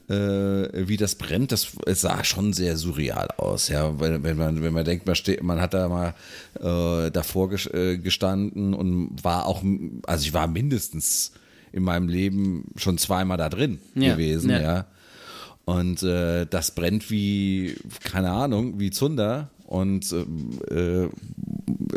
äh, 0.08 0.88
wie 0.88 0.96
das 0.96 1.16
brennt, 1.16 1.52
das 1.52 1.76
es 1.86 2.00
sah 2.00 2.24
schon 2.24 2.52
sehr 2.52 2.76
surreal 2.76 3.28
aus. 3.36 3.68
Ja, 3.68 4.00
wenn, 4.00 4.22
wenn 4.22 4.36
man 4.36 4.62
wenn 4.62 4.72
man 4.72 4.84
denkt, 4.84 5.06
man, 5.06 5.14
steht, 5.14 5.42
man 5.42 5.60
hat 5.60 5.74
da 5.74 5.88
mal 5.88 6.14
äh, 6.60 7.10
davor 7.10 7.50
gestanden 7.50 8.74
und 8.74 9.22
war 9.22 9.46
auch, 9.46 9.62
also 10.06 10.24
ich 10.24 10.32
war 10.32 10.46
mindestens 10.46 11.32
in 11.72 11.82
meinem 11.82 12.08
Leben 12.08 12.70
schon 12.76 12.96
zweimal 12.98 13.36
da 13.36 13.48
drin 13.48 13.78
ja, 13.94 14.12
gewesen, 14.12 14.50
ja. 14.50 14.60
ja. 14.60 14.86
Und 15.66 16.02
äh, 16.02 16.46
das 16.46 16.70
brennt 16.70 17.10
wie, 17.10 17.76
keine 18.02 18.30
Ahnung, 18.30 18.80
wie 18.80 18.90
Zunder 18.90 19.50
und 19.68 20.10
äh, 20.12 21.08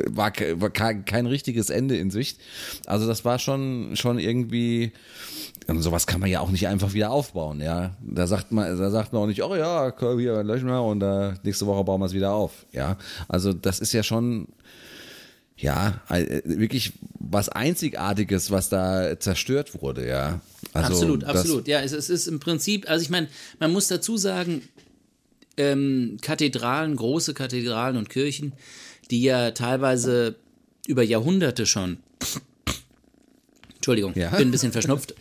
war, 0.10 0.34
war 0.56 0.70
kein, 0.70 1.26
richtiges 1.26 1.70
Ende 1.70 1.96
in 1.98 2.12
Sicht. 2.12 2.38
Also 2.86 3.08
das 3.08 3.24
war 3.24 3.40
schon, 3.40 3.96
schon 3.96 4.20
irgendwie, 4.20 4.92
und 5.68 5.82
sowas 5.82 6.06
kann 6.06 6.20
man 6.20 6.30
ja 6.30 6.42
auch 6.42 6.50
nicht 6.50 6.68
einfach 6.68 6.94
wieder 6.94 7.12
aufbauen, 7.12 7.62
ja. 7.62 7.96
Da 8.02 8.28
sagt 8.28 8.52
man, 8.52 8.78
da 8.78 8.90
sagt 8.90 9.14
man 9.14 9.22
auch 9.22 9.28
nicht, 9.28 9.42
oh 9.42 9.56
ja, 9.56 9.94
hier 10.18 10.44
löschen 10.44 10.68
wir 10.68 10.82
und 10.82 11.02
äh, 11.02 11.34
nächste 11.44 11.66
Woche 11.66 11.86
bauen 11.86 12.02
wir 12.02 12.08
es 12.08 12.14
wieder 12.14 12.34
auf, 12.34 12.66
ja. 12.74 12.98
Also 13.30 13.54
das 13.54 13.80
ist 13.80 13.94
ja 13.94 14.04
schon, 14.04 14.50
ja, 15.56 16.02
äh, 16.10 16.42
wirklich 16.44 16.92
was 17.20 17.48
Einzigartiges, 17.48 18.52
was 18.52 18.68
da 18.68 19.18
zerstört 19.18 19.82
wurde, 19.82 20.06
ja. 20.06 20.42
Also 20.74 20.94
absolut, 20.94 21.24
absolut. 21.24 21.68
Ja, 21.70 21.80
es, 21.80 21.94
es, 21.94 22.10
ist 22.10 22.28
im 22.28 22.42
Prinzip, 22.42 22.90
also 22.90 23.02
ich 23.02 23.10
meine, 23.10 23.30
man 23.60 23.72
muss 23.72 23.88
dazu 23.88 24.18
sagen, 24.18 24.62
ähm, 25.58 26.18
Kathedralen, 26.22 26.96
große 26.96 27.34
Kathedralen 27.34 27.98
und 27.98 28.10
Kirchen, 28.10 28.54
die 29.10 29.22
ja 29.22 29.52
teilweise 29.52 30.36
über 30.88 31.04
Jahrhunderte 31.04 31.66
schon, 31.66 31.98
Entschuldigung, 33.76 34.14
ja. 34.16 34.30
bin 34.30 34.48
ein 34.48 34.52
bisschen 34.52 34.72
verschnupft, 34.72 35.16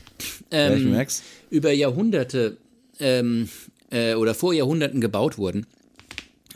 ähm, 0.50 0.72
ja, 0.72 0.78
ich 0.78 0.84
merk's. 0.84 1.22
über 1.50 1.72
Jahrhunderte 1.72 2.56
ähm, 2.98 3.48
äh, 3.90 4.14
oder 4.14 4.34
vor 4.34 4.54
Jahrhunderten 4.54 5.00
gebaut 5.00 5.38
wurden, 5.38 5.66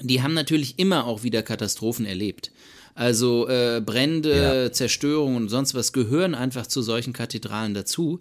die 0.00 0.22
haben 0.22 0.34
natürlich 0.34 0.78
immer 0.78 1.06
auch 1.06 1.22
wieder 1.22 1.42
Katastrophen 1.42 2.06
erlebt. 2.06 2.50
Also 2.94 3.48
äh, 3.48 3.82
Brände, 3.84 4.66
ja. 4.66 4.72
Zerstörung 4.72 5.34
und 5.34 5.48
sonst 5.48 5.74
was 5.74 5.92
gehören 5.92 6.36
einfach 6.36 6.68
zu 6.68 6.80
solchen 6.80 7.12
Kathedralen 7.12 7.74
dazu, 7.74 8.20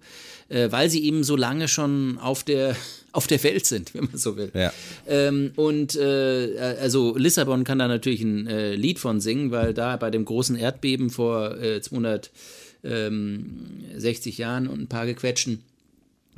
äh, 0.50 0.72
weil 0.72 0.90
sie 0.90 1.04
eben 1.04 1.24
so 1.24 1.36
lange 1.36 1.68
schon 1.68 2.18
auf 2.18 2.44
der 2.44 2.76
auf 3.12 3.28
der 3.28 3.44
Welt 3.44 3.68
sind, 3.68 3.94
wenn 3.94 4.06
man 4.06 4.18
so 4.18 4.36
will. 4.36 4.50
Ja. 4.56 4.74
Ähm, 5.08 5.52
und 5.56 5.96
äh, 5.96 6.78
also 6.82 7.16
Lissabon 7.16 7.64
kann 7.64 7.78
da 7.78 7.88
natürlich 7.88 8.22
ein 8.22 8.48
äh, 8.48 8.74
Lied 8.74 8.98
von 8.98 9.22
singen, 9.22 9.52
weil 9.52 9.76
da 9.76 9.98
bei 9.98 10.10
dem 10.10 10.26
großen 10.26 10.56
Erdbeben 10.56 11.12
vor 11.12 11.62
äh, 11.62 11.80
260 11.80 14.40
Jahren 14.40 14.68
und 14.68 14.82
ein 14.82 14.88
paar 14.88 15.06
gequetschen 15.06 15.62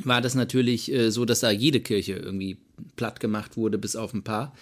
war 0.04 0.22
das 0.22 0.36
natürlich 0.36 0.92
äh, 0.92 1.12
so, 1.12 1.26
dass 1.26 1.40
da 1.40 1.52
jede 1.52 1.80
Kirche 1.80 2.14
irgendwie 2.14 2.58
platt 2.96 3.20
gemacht 3.20 3.58
wurde, 3.58 3.78
bis 3.78 3.96
auf 3.96 4.14
ein 4.14 4.24
paar. 4.24 4.54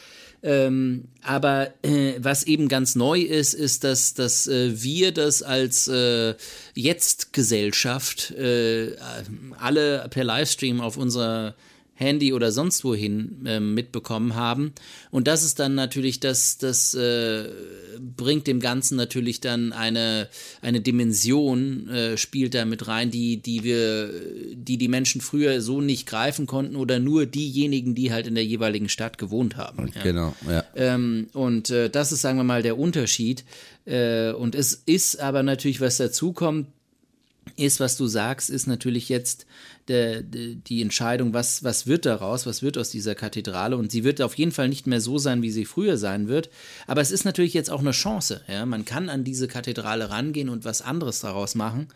Ähm, 0.43 1.06
aber 1.21 1.73
äh, 1.84 2.15
was 2.17 2.43
eben 2.43 2.67
ganz 2.67 2.95
neu 2.95 3.21
ist, 3.21 3.53
ist, 3.53 3.86
dass, 3.86 4.13
dass 4.13 4.45
äh, 4.47 4.84
wir 4.84 5.13
das 5.13 5.41
als 5.41 5.88
äh, 5.88 6.36
Jetzt-Gesellschaft 6.75 8.32
äh, 8.32 8.97
alle 9.58 10.06
per 10.10 10.25
Livestream 10.25 10.82
auf 10.82 10.97
unserer 10.97 11.56
Handy 12.04 12.34
oder 12.34 12.52
sonst 12.52 12.84
wohin 12.84 13.46
äh, 13.46 13.60
mitbekommen 13.60 14.36
haben. 14.36 14.74
Und 15.10 15.28
das 15.28 15.44
ist 15.44 15.60
dann 15.60 15.74
natürlich, 15.76 16.20
das, 16.20 16.58
das 16.58 16.94
äh, 16.94 17.46
bringt 18.16 18.48
dem 18.48 18.60
Ganzen 18.60 18.96
natürlich 18.96 19.42
dann 19.42 19.74
eine, 19.74 20.30
eine 20.62 20.82
Dimension, 20.82 21.89
äh, 21.89 22.18
spielt 22.18 22.54
da 22.54 22.66
mit 22.66 22.88
rein, 22.88 23.10
die, 23.10 23.38
die 23.38 23.63
wir, 23.63 24.12
die 24.54 24.78
die 24.78 24.88
Menschen 24.88 25.22
früher 25.22 25.62
so 25.62 25.82
nicht 25.82 26.06
greifen 26.06 26.46
konnten 26.46 26.76
oder 26.76 27.00
nur 27.00 27.26
diejenigen, 27.26 27.96
die 27.96 28.12
halt 28.12 28.28
in 28.28 28.36
der 28.36 28.46
jeweiligen 28.46 28.89
Stadt 28.89 29.18
gewohnt 29.18 29.58
haben. 29.58 29.92
Ja. 29.96 30.04
Genau, 30.04 30.36
ja. 30.48 30.63
Ähm, 30.76 31.28
und 31.34 31.70
äh, 31.70 31.89
das 31.89 32.12
ist, 32.12 32.22
sagen 32.22 32.38
wir 32.38 32.44
mal, 32.44 32.62
der 32.62 32.78
Unterschied. 32.78 33.44
Äh, 33.86 34.32
und 34.32 34.56
es 34.56 34.82
ist 34.86 35.20
aber 35.20 35.44
natürlich, 35.44 35.82
was 35.82 35.98
dazu 35.98 36.34
kommt, 36.34 36.68
ist, 37.56 37.80
was 37.80 37.98
du 37.98 38.08
sagst, 38.08 38.50
ist 38.50 38.68
natürlich 38.68 39.10
jetzt 39.10 39.46
der, 39.88 40.22
die 40.22 40.82
Entscheidung, 40.82 41.34
was, 41.34 41.63
was 41.63 41.88
wird 41.88 42.06
daraus, 42.06 42.46
was 42.46 42.62
wird 42.62 42.78
aus 42.78 42.89
dieser 42.89 43.15
Kathedrale. 43.15 43.76
Und 43.76 43.91
sie 43.91 44.04
wird 44.04 44.22
auf 44.22 44.36
jeden 44.36 44.52
Fall 44.52 44.69
nicht 44.69 44.88
mehr 44.88 45.02
so 45.02 45.17
sein, 45.17 45.41
wie 45.41 45.52
sie 45.52 45.65
früher 45.65 45.98
sein 45.98 46.28
wird. 46.28 46.50
Aber 46.88 47.02
es 47.02 47.12
ist 47.12 47.26
natürlich 47.26 47.54
jetzt 47.54 47.69
auch 47.69 47.82
eine 47.82 47.91
Chance. 47.91 48.41
Ja? 48.48 48.65
Man 48.65 48.86
kann 48.86 49.10
an 49.10 49.24
diese 49.24 49.48
Kathedrale 49.48 50.10
rangehen 50.10 50.50
und 50.50 50.65
was 50.65 50.82
anderes 50.82 51.19
daraus 51.19 51.56
machen, 51.56 51.88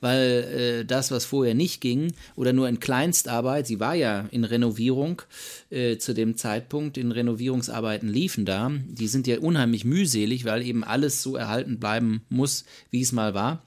weil 0.00 0.80
äh, 0.80 0.84
das, 0.84 1.10
was 1.10 1.24
vorher 1.24 1.54
nicht 1.54 1.80
ging 1.80 2.12
oder 2.34 2.52
nur 2.52 2.68
in 2.68 2.80
Kleinstarbeit, 2.80 3.66
sie 3.66 3.80
war 3.80 3.94
ja 3.94 4.26
in 4.30 4.44
Renovierung 4.44 5.22
äh, 5.70 5.98
zu 5.98 6.14
dem 6.14 6.36
Zeitpunkt, 6.36 6.98
in 6.98 7.12
Renovierungsarbeiten 7.12 8.08
liefen 8.08 8.44
da. 8.44 8.72
Die 8.88 9.08
sind 9.08 9.26
ja 9.26 9.38
unheimlich 9.38 9.84
mühselig, 9.84 10.44
weil 10.44 10.62
eben 10.62 10.84
alles 10.84 11.22
so 11.22 11.36
erhalten 11.36 11.78
bleiben 11.78 12.22
muss, 12.28 12.64
wie 12.90 13.02
es 13.02 13.12
mal 13.12 13.34
war. 13.34 13.62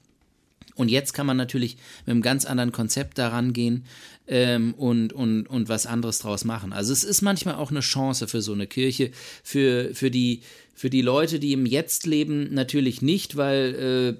Und 0.80 0.88
jetzt 0.88 1.12
kann 1.12 1.26
man 1.26 1.36
natürlich 1.36 1.76
mit 2.06 2.12
einem 2.12 2.22
ganz 2.22 2.46
anderen 2.46 2.72
Konzept 2.72 3.18
daran 3.18 3.52
gehen 3.52 3.84
ähm, 4.26 4.72
und, 4.72 5.12
und, 5.12 5.46
und 5.46 5.68
was 5.68 5.84
anderes 5.84 6.20
draus 6.20 6.46
machen. 6.46 6.72
Also 6.72 6.94
es 6.94 7.04
ist 7.04 7.20
manchmal 7.20 7.56
auch 7.56 7.70
eine 7.70 7.80
Chance 7.80 8.26
für 8.28 8.40
so 8.40 8.54
eine 8.54 8.66
Kirche, 8.66 9.10
für, 9.44 9.94
für, 9.94 10.10
die, 10.10 10.40
für 10.74 10.88
die 10.88 11.02
Leute, 11.02 11.38
die 11.38 11.52
im 11.52 11.66
Jetzt 11.66 12.06
leben, 12.06 12.54
natürlich 12.54 13.02
nicht, 13.02 13.36
weil 13.36 14.16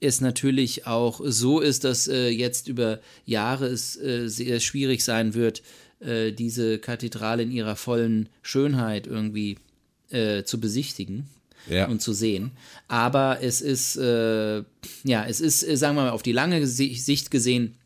äh, 0.00 0.06
es 0.06 0.20
natürlich 0.20 0.86
auch 0.86 1.20
so 1.24 1.58
ist, 1.58 1.82
dass 1.82 2.06
äh, 2.06 2.28
jetzt 2.28 2.68
über 2.68 3.00
Jahre 3.26 3.66
es 3.66 3.96
äh, 4.00 4.28
sehr 4.28 4.60
schwierig 4.60 5.02
sein 5.02 5.34
wird, 5.34 5.60
äh, 5.98 6.30
diese 6.30 6.78
Kathedrale 6.78 7.42
in 7.42 7.50
ihrer 7.50 7.74
vollen 7.74 8.28
Schönheit 8.42 9.08
irgendwie 9.08 9.58
äh, 10.10 10.44
zu 10.44 10.60
besichtigen 10.60 11.28
ja. 11.68 11.86
und 11.86 12.00
zu 12.02 12.12
sehen. 12.12 12.52
Aber 12.88 13.38
es 13.42 13.60
ist, 13.60 13.96
äh, 13.96 14.58
ja, 15.04 15.24
es 15.26 15.40
ist, 15.40 15.62
äh, 15.62 15.76
sagen 15.76 15.96
wir 15.96 16.02
mal, 16.02 16.10
auf 16.10 16.22
die 16.22 16.32
lange 16.32 16.66
Sicht 16.66 17.30
gesehen, 17.30 17.76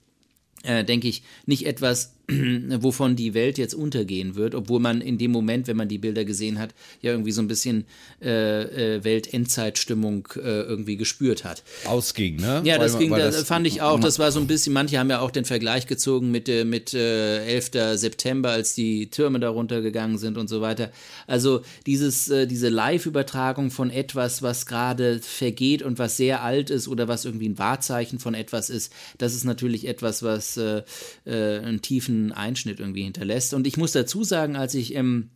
äh, 0.62 0.84
denke 0.84 1.08
ich, 1.08 1.22
nicht 1.46 1.66
etwas, 1.66 2.13
wovon 2.78 3.16
die 3.16 3.34
Welt 3.34 3.58
jetzt 3.58 3.74
untergehen 3.74 4.34
wird, 4.34 4.54
obwohl 4.54 4.80
man 4.80 5.02
in 5.02 5.18
dem 5.18 5.30
Moment, 5.30 5.66
wenn 5.66 5.76
man 5.76 5.88
die 5.88 5.98
Bilder 5.98 6.24
gesehen 6.24 6.58
hat, 6.58 6.74
ja 7.02 7.10
irgendwie 7.10 7.32
so 7.32 7.42
ein 7.42 7.48
bisschen 7.48 7.84
äh, 8.22 8.96
äh, 8.96 9.04
Weltendzeitstimmung 9.04 10.28
äh, 10.36 10.62
irgendwie 10.62 10.96
gespürt 10.96 11.44
hat. 11.44 11.62
Ausging, 11.84 12.36
ne? 12.36 12.62
Ja, 12.64 12.78
das 12.78 12.94
weil, 12.94 13.00
ging, 13.00 13.10
weil 13.10 13.20
das 13.20 13.42
fand 13.42 13.66
ich 13.66 13.82
auch, 13.82 14.00
das 14.00 14.18
war 14.18 14.32
so 14.32 14.40
ein 14.40 14.46
bisschen, 14.46 14.72
manche 14.72 14.98
haben 14.98 15.10
ja 15.10 15.20
auch 15.20 15.30
den 15.30 15.44
Vergleich 15.44 15.86
gezogen 15.86 16.30
mit, 16.30 16.48
äh, 16.48 16.64
mit 16.64 16.94
äh, 16.94 17.44
11. 17.44 17.98
September, 17.98 18.50
als 18.50 18.74
die 18.74 19.10
Türme 19.10 19.38
darunter 19.38 19.82
gegangen 19.82 20.16
sind 20.16 20.38
und 20.38 20.48
so 20.48 20.62
weiter. 20.62 20.90
Also 21.26 21.60
dieses, 21.84 22.30
äh, 22.30 22.46
diese 22.46 22.70
Live-Übertragung 22.70 23.70
von 23.70 23.90
etwas, 23.90 24.40
was 24.42 24.64
gerade 24.64 25.20
vergeht 25.20 25.82
und 25.82 25.98
was 25.98 26.16
sehr 26.16 26.42
alt 26.42 26.70
ist 26.70 26.88
oder 26.88 27.06
was 27.06 27.26
irgendwie 27.26 27.50
ein 27.50 27.58
Wahrzeichen 27.58 28.18
von 28.18 28.32
etwas 28.32 28.70
ist, 28.70 28.90
das 29.18 29.34
ist 29.34 29.44
natürlich 29.44 29.86
etwas, 29.86 30.22
was 30.22 30.56
äh, 30.56 30.82
einen 31.26 31.82
tiefen 31.82 32.13
Einschnitt 32.32 32.80
irgendwie 32.80 33.04
hinterlässt. 33.04 33.54
Und 33.54 33.66
ich 33.66 33.76
muss 33.76 33.92
dazu 33.92 34.24
sagen, 34.24 34.56
als 34.56 34.74
ich 34.74 34.94
ähm, 34.94 35.30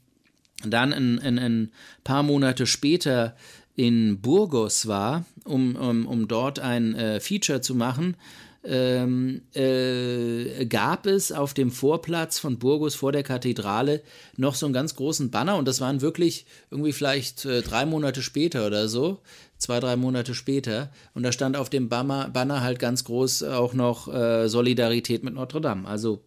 dann 0.65 0.93
ein, 0.93 1.19
ein, 1.19 1.39
ein 1.39 1.73
paar 2.05 2.23
Monate 2.23 2.67
später 2.67 3.37
in 3.77 4.21
Burgos 4.21 4.89
war, 4.89 5.25
um, 5.45 5.77
um, 5.77 6.07
um 6.07 6.27
dort 6.27 6.59
ein 6.59 6.95
äh, 6.95 7.21
Feature 7.21 7.61
zu 7.61 7.75
machen, 7.75 8.17
ähm, 8.65 9.43
äh, 9.55 10.67
gab 10.67 11.07
es 11.07 11.31
auf 11.31 11.55
dem 11.55 11.71
Vorplatz 11.71 12.39
von 12.39 12.59
Burgos 12.59 12.97
vor 12.97 13.13
der 13.13 13.23
Kathedrale 13.23 14.03
noch 14.37 14.57
so 14.57 14.67
einen 14.67 14.73
ganz 14.73 14.97
großen 14.97 15.31
Banner 15.31 15.57
und 15.57 15.69
das 15.69 15.81
waren 15.81 16.01
wirklich 16.01 16.45
irgendwie 16.71 16.93
vielleicht 16.93 17.45
äh, 17.45 17.63
drei 17.63 17.87
Monate 17.87 18.21
später 18.21 18.67
oder 18.67 18.89
so, 18.89 19.21
zwei, 19.59 19.79
drei 19.79 19.95
Monate 19.95 20.35
später 20.35 20.91
und 21.15 21.23
da 21.23 21.31
stand 21.31 21.57
auf 21.57 21.71
dem 21.71 21.89
Banner, 21.89 22.29
Banner 22.31 22.61
halt 22.63 22.81
ganz 22.81 23.05
groß 23.05 23.45
auch 23.45 23.75
noch 23.75 24.13
äh, 24.13 24.49
Solidarität 24.49 25.23
mit 25.23 25.35
Notre 25.35 25.61
Dame. 25.61 25.87
Also 25.87 26.25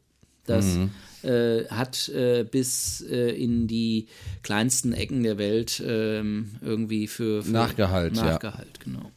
das 0.52 0.66
mhm. 0.66 0.92
Äh, 1.24 1.68
hat 1.68 2.10
äh, 2.10 2.44
bis 2.44 3.02
äh, 3.02 3.30
in 3.30 3.68
die 3.68 4.08
kleinsten 4.42 4.92
Ecken 4.92 5.22
der 5.22 5.38
Welt 5.38 5.80
ähm, 5.86 6.50
irgendwie 6.62 7.06
für, 7.06 7.44
für 7.44 7.52
Nachgehalt, 7.52 8.16
Nachgehalt, 8.16 8.80
ja. 8.80 8.84
genau. 8.84 9.12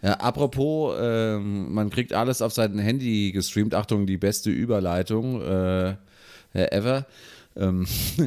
Ja, 0.00 0.14
apropos, 0.14 0.96
ähm, 1.00 1.72
man 1.72 1.90
kriegt 1.90 2.12
alles 2.12 2.40
auf 2.40 2.52
sein 2.52 2.78
Handy 2.78 3.32
gestreamt. 3.32 3.74
Achtung, 3.74 4.06
die 4.06 4.16
beste 4.16 4.50
Überleitung 4.50 5.40
äh, 5.42 5.96
ever. 6.52 7.06
Ähm, 7.56 7.86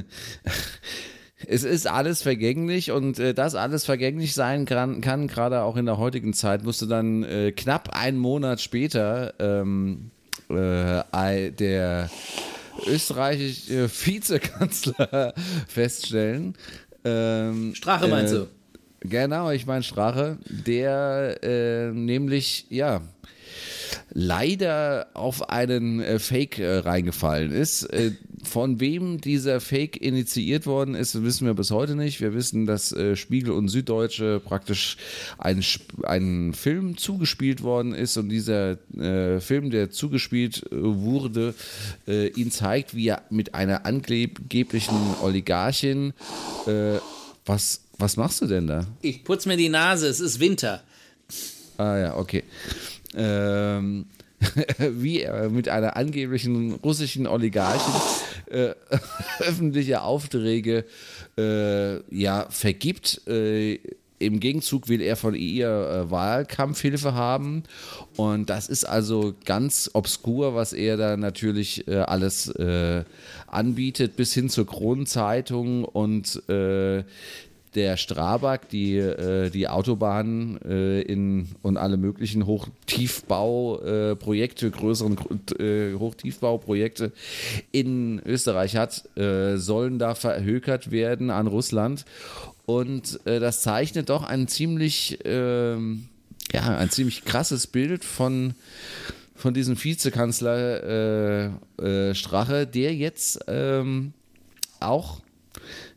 es 1.47 1.64
ist 1.64 1.88
alles 1.88 2.22
vergänglich 2.22 2.91
und 2.91 3.20
äh, 3.20 3.34
das 3.34 3.56
alles 3.56 3.86
vergänglich 3.86 4.34
sein 4.34 4.66
kann, 4.66 5.01
kann 5.01 5.28
gerade 5.28 5.64
auch 5.64 5.76
in 5.76 5.86
der 5.86 5.97
heutigen 5.97 6.34
Zeit, 6.34 6.64
musste 6.64 6.88
dann 6.88 7.24
äh, 7.24 7.51
knapp 7.51 7.89
einen 7.89 8.20
Monat 8.20 8.62
später 8.62 9.34
ähm, 9.39 10.12
äh, 10.50 11.52
der 11.52 12.10
österreichische 12.88 13.89
Vizekanzler 13.89 15.34
feststellen. 15.68 16.56
Ähm, 17.04 17.74
Strache 17.76 18.08
meinst 18.08 18.34
äh, 18.34 18.38
du? 18.38 18.48
Genau, 19.02 19.52
ich 19.52 19.68
meine 19.68 19.84
Strache, 19.84 20.38
der 20.50 21.38
äh, 21.43 21.91
nämlich, 21.91 22.66
ja, 22.70 23.02
leider 24.11 25.07
auf 25.13 25.49
einen 25.49 25.99
äh, 25.99 26.20
Fake 26.20 26.59
äh, 26.59 26.78
reingefallen 26.80 27.51
ist. 27.51 27.84
Äh, 27.84 28.11
von 28.43 28.80
wem 28.80 29.20
dieser 29.22 29.59
Fake 29.59 29.99
initiiert 29.99 30.68
worden 30.68 30.93
ist, 30.93 31.24
wissen 31.24 31.47
wir 31.47 31.55
bis 31.55 31.72
heute 31.72 31.95
nicht. 31.95 32.22
Wir 32.22 32.34
wissen, 32.36 32.68
dass 32.68 32.91
äh, 32.91 33.16
Spiegel 33.16 33.51
und 33.51 33.70
Süddeutsche 33.70 34.39
praktisch 34.43 34.97
ein, 35.39 35.63
ein 36.03 36.53
Film 36.53 36.95
zugespielt 36.97 37.63
worden 37.63 37.93
ist 37.93 38.18
und 38.18 38.30
dieser 38.30 38.78
äh, 38.95 39.39
Film, 39.39 39.72
der 39.72 39.89
zugespielt 39.89 40.63
wurde, 40.72 41.55
ihn 42.07 42.51
zeigt, 42.51 42.95
wie 42.95 43.07
er 43.07 43.24
mit 43.30 43.55
einer 43.55 43.86
angeblichen 43.86 44.95
Oligarchin 45.22 46.13
was 47.45 47.82
was 47.97 48.18
machst 48.18 48.41
du 48.41 48.47
denn 48.47 48.68
da? 48.68 48.86
Ich 49.01 49.24
putze 49.24 49.47
mir 49.47 49.57
die 49.57 49.70
Nase, 49.70 50.07
es 50.07 50.20
ist 50.20 50.39
Winter. 50.39 50.84
Ah 51.78 51.97
ja, 51.97 52.18
okay. 52.18 52.43
Ähm, 53.16 54.05
wie 54.78 55.22
er 55.22 55.49
mit 55.49 55.70
einer 55.70 55.95
angeblichen 55.95 56.74
russischen 56.74 57.28
Oligarchin 57.28 57.93
äh, 58.47 58.74
öffentliche 59.39 60.01
Aufträge 60.01 60.86
äh, 61.38 62.16
ja, 62.16 62.47
vergibt. 62.49 63.22
Äh, 63.28 63.80
Im 64.20 64.39
Gegenzug 64.39 64.88
will 64.88 65.01
er 65.01 65.16
von 65.16 65.36
ihr 65.36 65.68
äh, 65.68 66.11
Wahlkampfhilfe 66.11 67.13
haben. 67.13 67.63
Und 68.16 68.49
das 68.49 68.68
ist 68.68 68.86
also 68.86 69.34
ganz 69.45 69.89
obskur, 69.93 70.55
was 70.55 70.74
er 70.74 70.97
da 70.97 71.18
natürlich 71.18 71.88
äh, 71.88 71.95
alles 71.97 72.47
äh, 72.49 73.03
anbietet, 73.47 74.16
bis 74.16 74.34
hin 74.34 74.49
zur 74.49 74.68
Kronzeitung 74.68 75.86
und 75.86 76.41
der 77.76 77.98
Strabag, 77.98 78.70
die, 78.70 78.98
äh, 78.98 79.50
die 79.50 79.68
Autobahnen 79.68 80.62
äh, 80.62 81.02
in, 81.02 81.50
und 81.62 81.76
alle 81.78 81.98
möglichen 81.98 82.46
Hochtiefbauprojekte, 82.46 84.68
äh, 84.68 84.72
größeren 84.72 85.18
äh, 85.60 85.96
Hochtiefbauprojekte 85.96 87.12
in 87.72 88.22
Österreich 88.26 88.78
hat, 88.78 89.10
äh, 89.18 89.58
sollen 89.58 90.00
da 90.00 90.16
verhökert 90.16 90.92
werden 90.92 91.30
an 91.30 91.48
Russland. 91.48 92.06
Und 92.66 93.20
äh, 93.26 93.40
das 93.40 93.62
zeichnet 93.62 94.10
doch 94.10 94.24
ein 94.24 94.48
ziemlich, 94.48 95.20
ähm, 95.26 96.08
ja, 96.54 96.78
ein 96.78 96.90
ziemlich 96.90 97.26
krasses 97.26 97.68
Bild 97.68 98.06
von, 98.06 98.54
von 99.36 99.54
diesem 99.54 99.82
Vizekanzler 99.82 101.52
Strache, 102.14 102.66
der 102.66 102.96
jetzt 102.96 103.40
ähm, 103.48 104.14
auch 104.80 105.20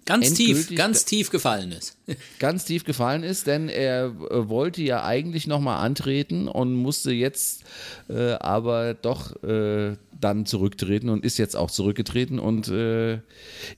Ganz 0.08 0.32
tief, 0.32 0.74
ganz 0.74 1.04
tief 1.04 1.28
gefallen 1.28 1.70
ist. 1.70 1.98
Ganz 2.38 2.64
tief 2.64 2.84
gefallen 2.84 3.22
ist, 3.22 3.46
denn 3.46 3.68
er 3.68 4.06
äh, 4.06 4.48
wollte 4.48 4.80
ja 4.80 5.04
eigentlich 5.04 5.46
nochmal 5.46 5.84
antreten 5.84 6.48
und 6.48 6.72
musste 6.72 7.12
jetzt 7.12 7.64
äh, 8.08 8.32
aber 8.32 8.94
doch 8.94 9.42
äh, 9.42 9.96
dann 10.20 10.46
zurücktreten 10.46 11.08
und 11.08 11.24
ist 11.24 11.38
jetzt 11.38 11.56
auch 11.56 11.70
zurückgetreten 11.70 12.38
und 12.38 12.68
äh, 12.68 13.20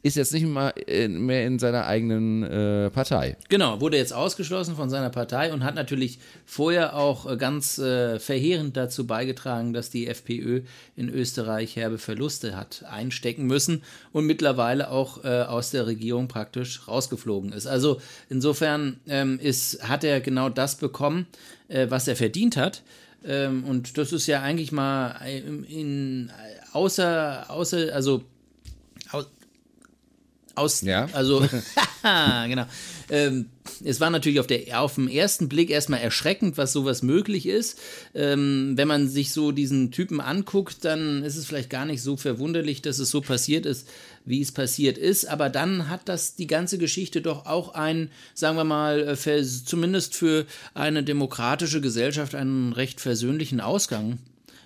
ist 0.03 0.17
jetzt 0.17 0.33
nicht 0.33 0.47
mal 0.47 0.73
äh, 0.87 1.09
mehr 1.09 1.47
in 1.47 1.59
seiner 1.59 1.87
eigenen 1.87 2.43
äh, 2.43 2.91
Partei. 2.91 3.37
Genau, 3.49 3.81
wurde 3.81 3.97
jetzt 3.97 4.13
ausgeschlossen 4.13 4.77
von 4.77 4.91
seiner 4.91 5.11
Partei 5.11 5.53
und 5.53 5.65
hat 5.65 5.75
natürlich 5.75 6.19
vorher 6.47 6.97
auch 6.97 7.31
äh, 7.31 7.37
ganz 7.37 7.79
äh, 7.79 8.19
verheerend 8.19 8.77
dazu 8.77 9.07
beigetragen, 9.07 9.73
dass 9.73 9.91
die 9.91 10.07
FPÖ 10.07 10.63
in 10.97 11.09
Österreich 11.09 11.77
herbe 11.77 11.99
Verluste 11.99 12.57
hat 12.57 12.85
einstecken 12.89 13.47
müssen 13.47 13.83
und 14.13 14.27
mittlerweile 14.27 14.91
auch 14.91 15.25
äh, 15.25 15.43
aus 15.43 15.71
der 15.71 15.87
Regierung 15.87 16.29
praktisch 16.29 16.89
rausgeflogen 16.89 17.53
ist. 17.53 17.67
Also 17.67 18.01
insofern 18.29 19.01
ähm, 19.09 19.39
ist, 19.41 19.87
hat 19.89 20.05
er 20.05 20.21
genau 20.21 20.49
das 20.49 20.77
bekommen, 20.77 21.27
was 21.89 22.09
er 22.09 22.17
verdient 22.17 22.57
hat. 22.57 22.83
Ähm, 23.25 23.65
und 23.65 23.99
das 23.99 24.13
ist 24.13 24.27
ja 24.27 24.43
eigentlich 24.43 24.73
mal 24.73 25.11
in, 25.27 25.65
in 25.65 26.33
außer, 26.73 27.51
außer, 27.51 27.95
also 27.95 28.25
aus, 29.11 29.27
aus 30.55 30.81
ja. 30.83 31.09
also 31.13 31.47
genau. 32.49 32.67
Ähm, 33.11 33.47
es 33.85 34.01
war 34.01 34.11
natürlich 34.11 34.41
auf, 34.41 34.47
der, 34.47 34.81
auf 34.81 34.95
den 34.95 35.09
ersten 35.09 35.49
Blick 35.49 35.71
erstmal 35.71 36.01
erschreckend, 36.01 36.57
was 36.59 36.73
sowas 36.73 37.03
möglich 37.03 37.47
ist. 37.47 37.79
Ähm, 38.15 38.73
wenn 38.77 38.89
man 38.89 39.09
sich 39.09 39.33
so 39.33 39.53
diesen 39.53 39.91
Typen 39.91 40.21
anguckt, 40.21 40.85
dann 40.85 41.23
ist 41.23 41.37
es 41.37 41.47
vielleicht 41.47 41.71
gar 41.71 41.85
nicht 41.85 42.03
so 42.03 42.17
verwunderlich, 42.17 42.83
dass 42.83 42.99
es 42.99 43.11
so 43.11 43.21
passiert 43.21 43.67
ist, 43.67 43.89
wie 44.25 44.41
es 44.41 44.53
passiert 44.53 44.99
ist. 44.99 45.29
Aber 45.29 45.49
dann 45.49 45.89
hat 45.89 46.09
das 46.09 46.37
die 46.37 46.47
ganze 46.47 46.79
Geschichte 46.79 47.23
doch 47.23 47.47
auch 47.47 47.75
einen, 47.75 48.11
sagen 48.35 48.57
wir 48.57 48.65
mal, 48.65 49.01
äh, 49.01 49.17
für, 49.17 49.43
zumindest 49.43 50.15
für 50.15 50.47
eine 50.75 51.03
demokratische 51.03 51.81
Gesellschaft 51.81 52.35
einen 52.35 52.73
recht 52.73 53.01
versöhnlichen 53.01 53.61
Ausgang 53.61 54.19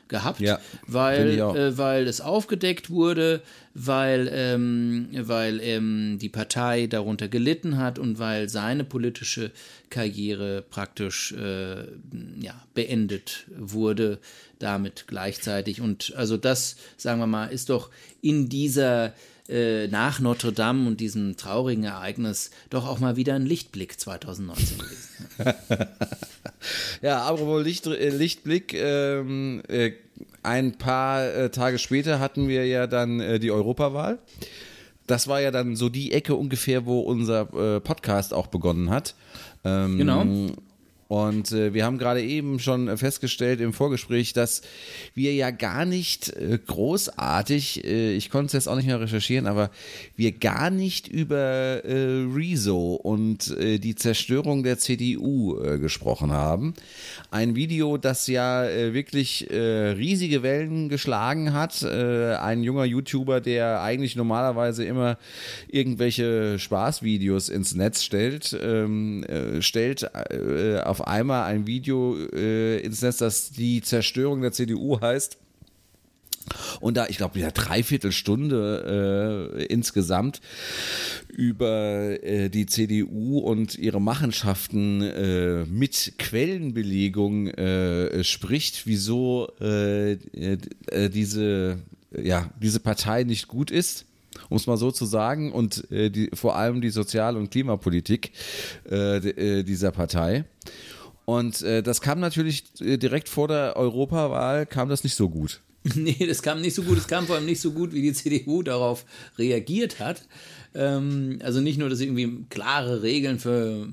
gehabt, 0.08 0.40
ja, 0.40 0.60
weil, 0.86 1.38
äh, 1.38 1.78
weil 1.78 2.06
es 2.06 2.20
aufgedeckt 2.20 2.90
wurde, 2.90 3.42
weil, 3.72 4.28
ähm, 4.32 5.08
weil 5.12 5.60
ähm, 5.60 6.18
die 6.20 6.28
Partei 6.28 6.86
darunter 6.86 7.28
gelitten 7.28 7.78
hat 7.78 7.98
und 7.98 8.18
weil 8.18 8.48
seine 8.48 8.84
politische 8.84 9.50
Karriere 9.90 10.62
praktisch 10.62 11.32
äh, 11.32 11.84
ja, 12.40 12.62
beendet 12.74 13.46
wurde 13.56 14.18
damit 14.58 15.06
gleichzeitig. 15.06 15.80
Und 15.80 16.12
also 16.16 16.36
das, 16.36 16.76
sagen 16.96 17.20
wir 17.20 17.26
mal, 17.26 17.46
ist 17.46 17.70
doch 17.70 17.90
in 18.20 18.48
dieser 18.48 19.14
äh, 19.48 19.88
nach 19.88 20.20
Notre 20.20 20.52
Dame 20.52 20.88
und 20.88 21.00
diesem 21.00 21.36
traurigen 21.36 21.84
Ereignis 21.84 22.50
doch 22.70 22.86
auch 22.88 22.98
mal 22.98 23.16
wieder 23.16 23.34
ein 23.34 23.44
Lichtblick 23.44 24.00
2019 24.00 24.78
gewesen. 24.78 25.08
ja, 27.02 27.22
apropos 27.24 27.62
Licht, 27.62 27.86
äh, 27.86 28.08
Lichtblick, 28.08 28.72
ähm, 28.72 29.62
äh, 29.68 29.92
ein 30.42 30.78
paar 30.78 31.26
äh, 31.26 31.50
Tage 31.50 31.78
später 31.78 32.20
hatten 32.20 32.48
wir 32.48 32.66
ja 32.66 32.86
dann 32.86 33.40
die 33.40 33.50
Europawahl. 33.50 34.18
Das 35.06 35.28
war 35.28 35.40
ja 35.40 35.50
dann 35.50 35.76
so 35.76 35.90
die 35.90 36.12
Ecke 36.12 36.34
ungefähr, 36.34 36.86
wo 36.86 37.00
unser 37.00 37.80
Podcast 37.80 38.32
auch 38.32 38.46
begonnen 38.46 38.88
hat. 38.88 39.14
Ähm, 39.64 39.98
genau. 39.98 40.24
Und 41.14 41.52
äh, 41.52 41.72
wir 41.72 41.84
haben 41.84 41.98
gerade 41.98 42.24
eben 42.24 42.58
schon 42.58 42.98
festgestellt 42.98 43.60
im 43.60 43.72
Vorgespräch, 43.72 44.32
dass 44.32 44.62
wir 45.14 45.32
ja 45.32 45.52
gar 45.52 45.84
nicht 45.84 46.30
äh, 46.30 46.58
großartig, 46.58 47.84
äh, 47.84 48.16
ich 48.16 48.30
konnte 48.30 48.48
es 48.48 48.52
jetzt 48.54 48.68
auch 48.68 48.74
nicht 48.74 48.86
mehr 48.86 49.00
recherchieren, 49.00 49.46
aber 49.46 49.70
wir 50.16 50.32
gar 50.32 50.70
nicht 50.70 51.06
über 51.06 51.84
äh, 51.84 52.26
Rezo 52.34 52.94
und 52.94 53.56
äh, 53.58 53.78
die 53.78 53.94
Zerstörung 53.94 54.64
der 54.64 54.78
CDU 54.78 55.56
äh, 55.62 55.78
gesprochen 55.78 56.32
haben. 56.32 56.74
Ein 57.30 57.54
Video, 57.54 57.96
das 57.96 58.26
ja 58.26 58.64
wirklich 58.64 59.48
riesige 59.50 60.42
Wellen 60.42 60.88
geschlagen 60.88 61.52
hat. 61.52 61.84
Ein 61.84 62.62
junger 62.62 62.84
YouTuber, 62.84 63.40
der 63.40 63.82
eigentlich 63.82 64.16
normalerweise 64.16 64.84
immer 64.84 65.18
irgendwelche 65.68 66.58
Spaßvideos 66.58 67.48
ins 67.48 67.74
Netz 67.74 68.02
stellt, 68.02 68.56
ähm, 68.62 69.24
äh, 69.24 69.62
stellt 69.62 70.04
äh, 70.30 70.78
einmal 71.06 71.44
ein 71.44 71.66
Video 71.66 72.16
äh, 72.32 72.80
ins 72.80 73.02
Netz, 73.02 73.18
das 73.18 73.50
die 73.50 73.82
Zerstörung 73.82 74.42
der 74.42 74.52
CDU 74.52 75.00
heißt. 75.00 75.38
Und 76.80 76.96
da, 76.96 77.06
ich 77.06 77.16
glaube, 77.16 77.38
ja, 77.38 77.50
dreiviertel 77.50 78.12
Stunde 78.12 79.54
äh, 79.56 79.64
insgesamt 79.64 80.40
über 81.28 82.22
äh, 82.22 82.50
die 82.50 82.66
CDU 82.66 83.38
und 83.38 83.78
ihre 83.78 84.00
Machenschaften 84.00 85.00
äh, 85.00 85.64
mit 85.64 86.14
Quellenbelegung 86.18 87.48
äh, 87.48 88.22
spricht, 88.24 88.86
wieso 88.86 89.48
äh, 89.60 90.12
äh, 90.12 91.08
diese, 91.08 91.78
ja, 92.14 92.50
diese 92.60 92.80
Partei 92.80 93.24
nicht 93.24 93.48
gut 93.48 93.70
ist 93.70 94.04
um 94.48 94.56
es 94.56 94.66
mal 94.66 94.76
so 94.76 94.90
zu 94.90 95.06
sagen, 95.06 95.52
und 95.52 95.90
äh, 95.90 96.10
die, 96.10 96.30
vor 96.34 96.56
allem 96.56 96.80
die 96.80 96.90
Sozial- 96.90 97.36
und 97.36 97.50
Klimapolitik 97.50 98.32
äh, 98.90 99.62
dieser 99.62 99.92
Partei. 99.92 100.44
Und 101.24 101.62
äh, 101.62 101.82
das 101.82 102.00
kam 102.00 102.20
natürlich 102.20 102.64
äh, 102.80 102.98
direkt 102.98 103.28
vor 103.28 103.48
der 103.48 103.76
Europawahl, 103.76 104.66
kam 104.66 104.88
das 104.88 105.04
nicht 105.04 105.14
so 105.14 105.28
gut. 105.28 105.60
Nee, 105.94 106.26
das 106.26 106.42
kam 106.42 106.62
nicht 106.62 106.74
so 106.74 106.82
gut. 106.82 106.96
Es 106.96 107.06
kam 107.06 107.26
vor 107.26 107.36
allem 107.36 107.44
nicht 107.44 107.60
so 107.60 107.72
gut, 107.72 107.92
wie 107.92 108.00
die 108.00 108.12
CDU 108.14 108.62
darauf 108.62 109.04
reagiert 109.36 110.00
hat. 110.00 110.26
Ähm, 110.74 111.40
also 111.42 111.60
nicht 111.60 111.78
nur, 111.78 111.90
dass 111.90 111.98
sie 111.98 112.06
irgendwie 112.06 112.46
klare 112.48 113.02
Regeln 113.02 113.38
für 113.38 113.88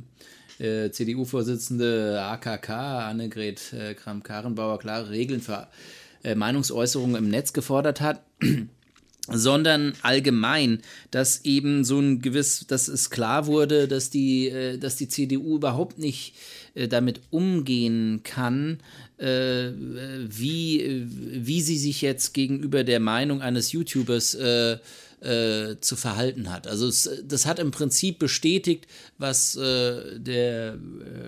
äh, 0.59 0.89
CDU-Vorsitzende 0.89 2.21
AKK, 2.21 2.69
Annegret 3.09 3.73
äh, 3.73 3.93
Kramp-Karrenbauer, 3.93 4.79
klare 4.79 5.09
Regeln 5.09 5.41
für 5.41 5.67
äh, 6.23 6.35
Meinungsäußerungen 6.35 7.15
im 7.15 7.29
Netz 7.29 7.51
gefordert 7.51 7.99
hat 7.99 8.21
sondern 9.33 9.93
allgemein, 10.01 10.81
dass 11.11 11.43
eben 11.45 11.83
so 11.83 11.99
ein 11.99 12.21
gewiss, 12.21 12.65
dass 12.67 12.87
es 12.87 13.09
klar 13.09 13.47
wurde, 13.47 13.87
dass 13.87 14.09
die, 14.09 14.49
äh, 14.49 14.77
dass 14.77 14.95
die 14.95 15.07
CDU 15.07 15.55
überhaupt 15.55 15.99
nicht 15.99 16.35
äh, 16.75 16.87
damit 16.87 17.21
umgehen 17.29 18.21
kann, 18.23 18.79
äh, 19.17 19.71
wie, 20.27 21.05
wie 21.07 21.61
sie 21.61 21.77
sich 21.77 22.01
jetzt 22.01 22.33
gegenüber 22.33 22.83
der 22.83 22.99
Meinung 22.99 23.41
eines 23.41 23.71
YouTubers 23.71 24.37
zu 25.81 25.95
verhalten 25.97 26.51
hat. 26.51 26.65
Also 26.65 26.89
das 27.23 27.45
hat 27.45 27.59
im 27.59 27.69
Prinzip 27.69 28.17
bestätigt, 28.17 28.87
was 29.19 29.53
der 29.53 30.79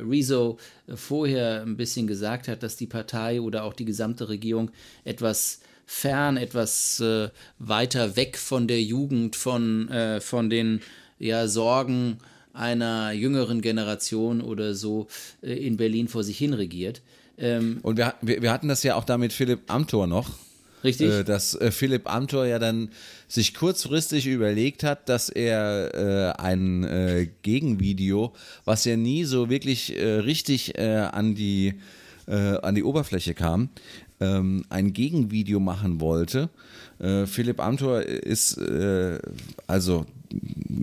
Rezo 0.01 0.57
vorher 0.95 1.61
ein 1.61 1.77
bisschen 1.77 2.07
gesagt 2.07 2.47
hat, 2.47 2.63
dass 2.63 2.75
die 2.75 2.87
Partei 2.87 3.39
oder 3.39 3.63
auch 3.63 3.75
die 3.75 3.85
gesamte 3.85 4.29
Regierung 4.29 4.71
etwas 5.03 5.59
fern, 5.85 6.37
etwas 6.37 6.99
äh, 6.99 7.29
weiter 7.59 8.15
weg 8.15 8.37
von 8.37 8.67
der 8.67 8.81
Jugend, 8.81 9.35
von, 9.35 9.89
äh, 9.89 10.21
von 10.21 10.49
den 10.49 10.81
ja, 11.19 11.47
Sorgen 11.47 12.17
einer 12.53 13.11
jüngeren 13.11 13.61
Generation 13.61 14.41
oder 14.41 14.75
so 14.75 15.07
äh, 15.41 15.53
in 15.53 15.77
Berlin 15.77 16.07
vor 16.07 16.23
sich 16.23 16.37
hin 16.37 16.53
regiert. 16.53 17.01
Ähm, 17.37 17.79
Und 17.81 17.97
wir, 17.97 18.13
wir, 18.21 18.51
hatten 18.51 18.67
das 18.67 18.83
ja 18.83 18.95
auch 18.95 19.05
da 19.05 19.17
mit 19.17 19.33
Philipp 19.33 19.71
Amthor 19.71 20.07
noch. 20.07 20.29
Richtig. 20.83 21.09
Äh, 21.09 21.23
dass 21.23 21.55
äh, 21.55 21.71
Philipp 21.71 22.11
Amthor 22.11 22.45
ja 22.45 22.59
dann 22.59 22.89
sich 23.27 23.53
kurzfristig 23.53 24.27
überlegt 24.27 24.83
hat, 24.83 25.09
dass 25.09 25.29
er 25.29 26.35
äh, 26.37 26.41
ein 26.41 26.83
äh, 26.83 27.29
Gegenvideo, 27.41 28.33
was 28.65 28.85
ja 28.85 28.97
nie 28.97 29.23
so 29.23 29.49
wirklich 29.49 29.97
äh, 29.97 30.19
richtig 30.19 30.77
äh, 30.77 30.97
an 31.11 31.35
die 31.35 31.75
an 32.25 32.73
die 32.73 32.85
Oberfläche 32.85 33.33
kam, 33.33 33.67
ähm, 34.23 34.65
ein 34.69 34.93
Gegenvideo 34.93 35.59
machen 35.59 35.99
wollte. 35.99 36.49
Äh, 36.99 37.25
Philipp 37.25 37.59
Amthor 37.59 38.01
ist 38.01 38.57
äh, 38.57 39.19
also 39.67 40.05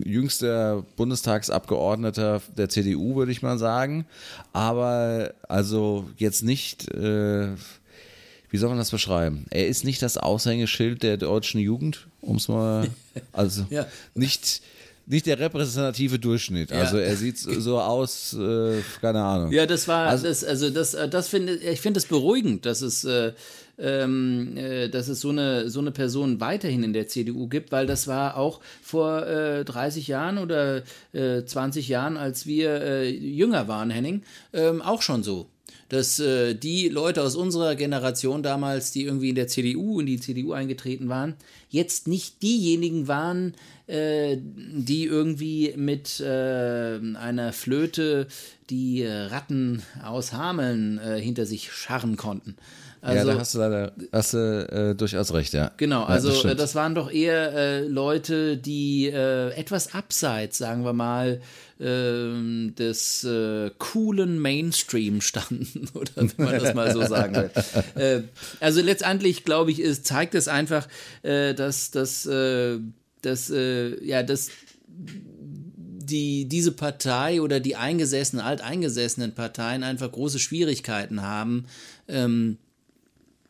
jüngster 0.04 0.84
Bundestagsabgeordneter 0.96 2.42
der 2.56 2.68
CDU, 2.68 3.16
würde 3.16 3.32
ich 3.32 3.42
mal 3.42 3.58
sagen. 3.58 4.06
Aber 4.52 5.32
also 5.48 6.08
jetzt 6.16 6.42
nicht, 6.42 6.92
äh, 6.92 7.48
wie 8.50 8.56
soll 8.56 8.68
man 8.68 8.78
das 8.78 8.90
beschreiben? 8.90 9.46
Er 9.50 9.66
ist 9.68 9.84
nicht 9.84 10.02
das 10.02 10.18
Aushängeschild 10.18 11.02
der 11.02 11.16
deutschen 11.16 11.60
Jugend, 11.60 12.08
um 12.20 12.36
es 12.36 12.48
mal, 12.48 12.88
also 13.32 13.66
ja. 13.70 13.86
nicht 14.14 14.62
nicht 15.10 15.26
der 15.26 15.38
repräsentative 15.38 16.18
Durchschnitt. 16.18 16.72
Also 16.72 16.96
ja. 16.96 17.04
er 17.04 17.16
sieht 17.16 17.36
so 17.38 17.80
aus, 17.80 18.32
äh, 18.34 18.80
keine 19.00 19.22
Ahnung. 19.22 19.52
Ja, 19.52 19.66
das 19.66 19.88
war, 19.88 20.06
also, 20.06 20.26
das, 20.26 20.44
also 20.44 20.70
das, 20.70 20.94
äh, 20.94 21.08
das 21.08 21.28
finde 21.28 21.56
ich 21.56 21.80
finde 21.80 21.98
es 21.98 22.06
beruhigend, 22.06 22.64
dass 22.64 22.80
es, 22.80 23.04
äh, 23.04 23.32
ähm, 23.78 24.56
äh, 24.56 24.88
dass 24.88 25.08
es 25.08 25.20
so 25.20 25.30
eine, 25.30 25.68
so 25.68 25.80
eine 25.80 25.90
Person 25.90 26.40
weiterhin 26.40 26.84
in 26.84 26.92
der 26.92 27.08
CDU 27.08 27.48
gibt, 27.48 27.72
weil 27.72 27.86
das 27.86 28.06
war 28.06 28.36
auch 28.36 28.60
vor 28.82 29.26
äh, 29.26 29.64
30 29.64 30.06
Jahren 30.06 30.38
oder 30.38 30.82
äh, 31.12 31.44
20 31.44 31.88
Jahren, 31.88 32.16
als 32.16 32.46
wir 32.46 32.80
äh, 32.80 33.10
jünger 33.10 33.66
waren, 33.66 33.90
Henning, 33.90 34.22
ähm, 34.52 34.80
auch 34.80 35.02
schon 35.02 35.24
so 35.24 35.48
dass 35.90 36.20
äh, 36.20 36.54
die 36.54 36.88
Leute 36.88 37.22
aus 37.22 37.34
unserer 37.34 37.74
Generation 37.74 38.42
damals, 38.42 38.92
die 38.92 39.04
irgendwie 39.04 39.30
in 39.30 39.34
der 39.34 39.48
CDU, 39.48 40.00
in 40.00 40.06
die 40.06 40.20
CDU 40.20 40.52
eingetreten 40.52 41.08
waren, 41.08 41.34
jetzt 41.68 42.08
nicht 42.08 42.42
diejenigen 42.42 43.08
waren, 43.08 43.54
äh, 43.88 44.36
die 44.40 45.04
irgendwie 45.04 45.74
mit 45.76 46.20
äh, 46.20 47.00
einer 47.16 47.52
Flöte 47.52 48.28
die 48.70 49.04
Ratten 49.04 49.82
aus 50.02 50.32
Hameln 50.32 50.98
äh, 50.98 51.20
hinter 51.20 51.44
sich 51.44 51.72
scharren 51.72 52.16
konnten. 52.16 52.56
Also, 53.02 53.28
ja, 53.28 53.34
da 53.34 53.40
hast 53.40 53.54
du 53.54 53.58
leider 53.58 53.92
hast 54.12 54.34
du, 54.34 54.68
äh, 54.90 54.94
durchaus 54.94 55.32
recht, 55.32 55.54
ja. 55.54 55.70
Genau, 55.78 56.04
also 56.04 56.28
ja, 56.28 56.34
das, 56.34 56.44
äh, 56.44 56.54
das, 56.54 56.74
waren 56.74 56.94
doch 56.94 57.10
eher 57.10 57.52
äh, 57.54 57.80
Leute, 57.86 58.58
die 58.58 59.06
äh, 59.06 59.50
etwas 59.52 59.94
abseits, 59.94 60.58
sagen 60.58 60.84
wir 60.84 60.92
mal, 60.92 61.40
ähm, 61.80 62.74
des 62.78 63.24
äh, 63.24 63.70
coolen 63.78 64.38
Mainstream 64.38 65.22
standen, 65.22 65.88
oder 65.94 66.10
wenn 66.16 66.32
man 66.36 66.58
das 66.58 66.74
mal 66.74 66.92
so 66.92 67.06
sagen 67.06 67.34
will. 67.36 67.50
Äh, 67.94 68.22
also 68.60 68.80
letztendlich, 68.82 69.44
glaube 69.44 69.70
ich, 69.70 69.80
ist, 69.80 70.06
zeigt 70.06 70.34
es 70.34 70.48
einfach, 70.48 70.86
dass, 71.22 71.90
dass, 71.90 72.28
dass, 73.22 73.48
ja, 73.48 74.22
dass 74.22 74.50
die, 76.10 76.46
diese 76.46 76.72
Partei 76.72 77.40
oder 77.40 77.60
die 77.60 77.76
eingesessenen, 77.76 78.44
alteingesessenen 78.44 79.34
Parteien 79.34 79.82
einfach 79.82 80.10
große 80.10 80.38
Schwierigkeiten 80.38 81.22
haben, 81.22 81.66
ähm, 82.08 82.58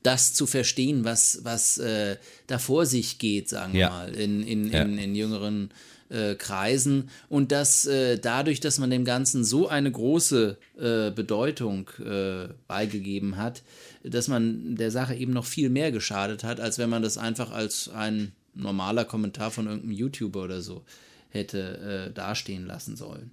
das 0.03 0.33
zu 0.33 0.47
verstehen, 0.47 1.05
was, 1.05 1.41
was 1.43 1.79
äh, 1.79 2.17
da 2.47 2.59
vor 2.59 2.87
sich 2.87 3.19
geht, 3.19 3.49
sagen 3.49 3.75
wir 3.75 3.91
mal, 3.91 4.15
in, 4.15 4.43
in, 4.43 4.73
ja. 4.73 4.83
in, 4.83 4.99
in, 4.99 5.15
jüngeren 5.15 5.71
äh, 6.09 6.35
Kreisen. 6.35 7.11
Und 7.29 7.53
dass 7.53 7.87
äh, 7.87 8.19
dadurch, 8.19 8.61
dass 8.61 8.79
man 8.79 8.91
dem 8.91 9.05
Ganzen 9.05 9.45
so 9.45 9.69
eine 9.69 9.91
große 9.91 10.57
äh, 10.79 11.11
Bedeutung 11.11 11.91
äh, 11.99 12.49
beigegeben 12.67 13.37
hat, 13.37 13.63
dass 14.03 14.29
man 14.29 14.77
der 14.77 14.91
Sache 14.91 15.15
eben 15.15 15.33
noch 15.33 15.45
viel 15.45 15.69
mehr 15.69 15.93
geschadet 15.93 16.45
hat, 16.45 16.61
als 16.61 16.79
wenn 16.79 16.89
man 16.89 17.03
das 17.03 17.19
einfach 17.19 17.51
als 17.51 17.89
ein 17.91 18.33
normaler 18.55 19.05
Kommentar 19.05 19.51
von 19.51 19.67
irgendeinem 19.67 19.93
YouTuber 19.93 20.45
oder 20.45 20.63
so 20.63 20.83
hätte 21.31 22.09
äh, 22.09 22.13
dastehen 22.13 22.67
lassen 22.67 22.97
sollen. 22.97 23.31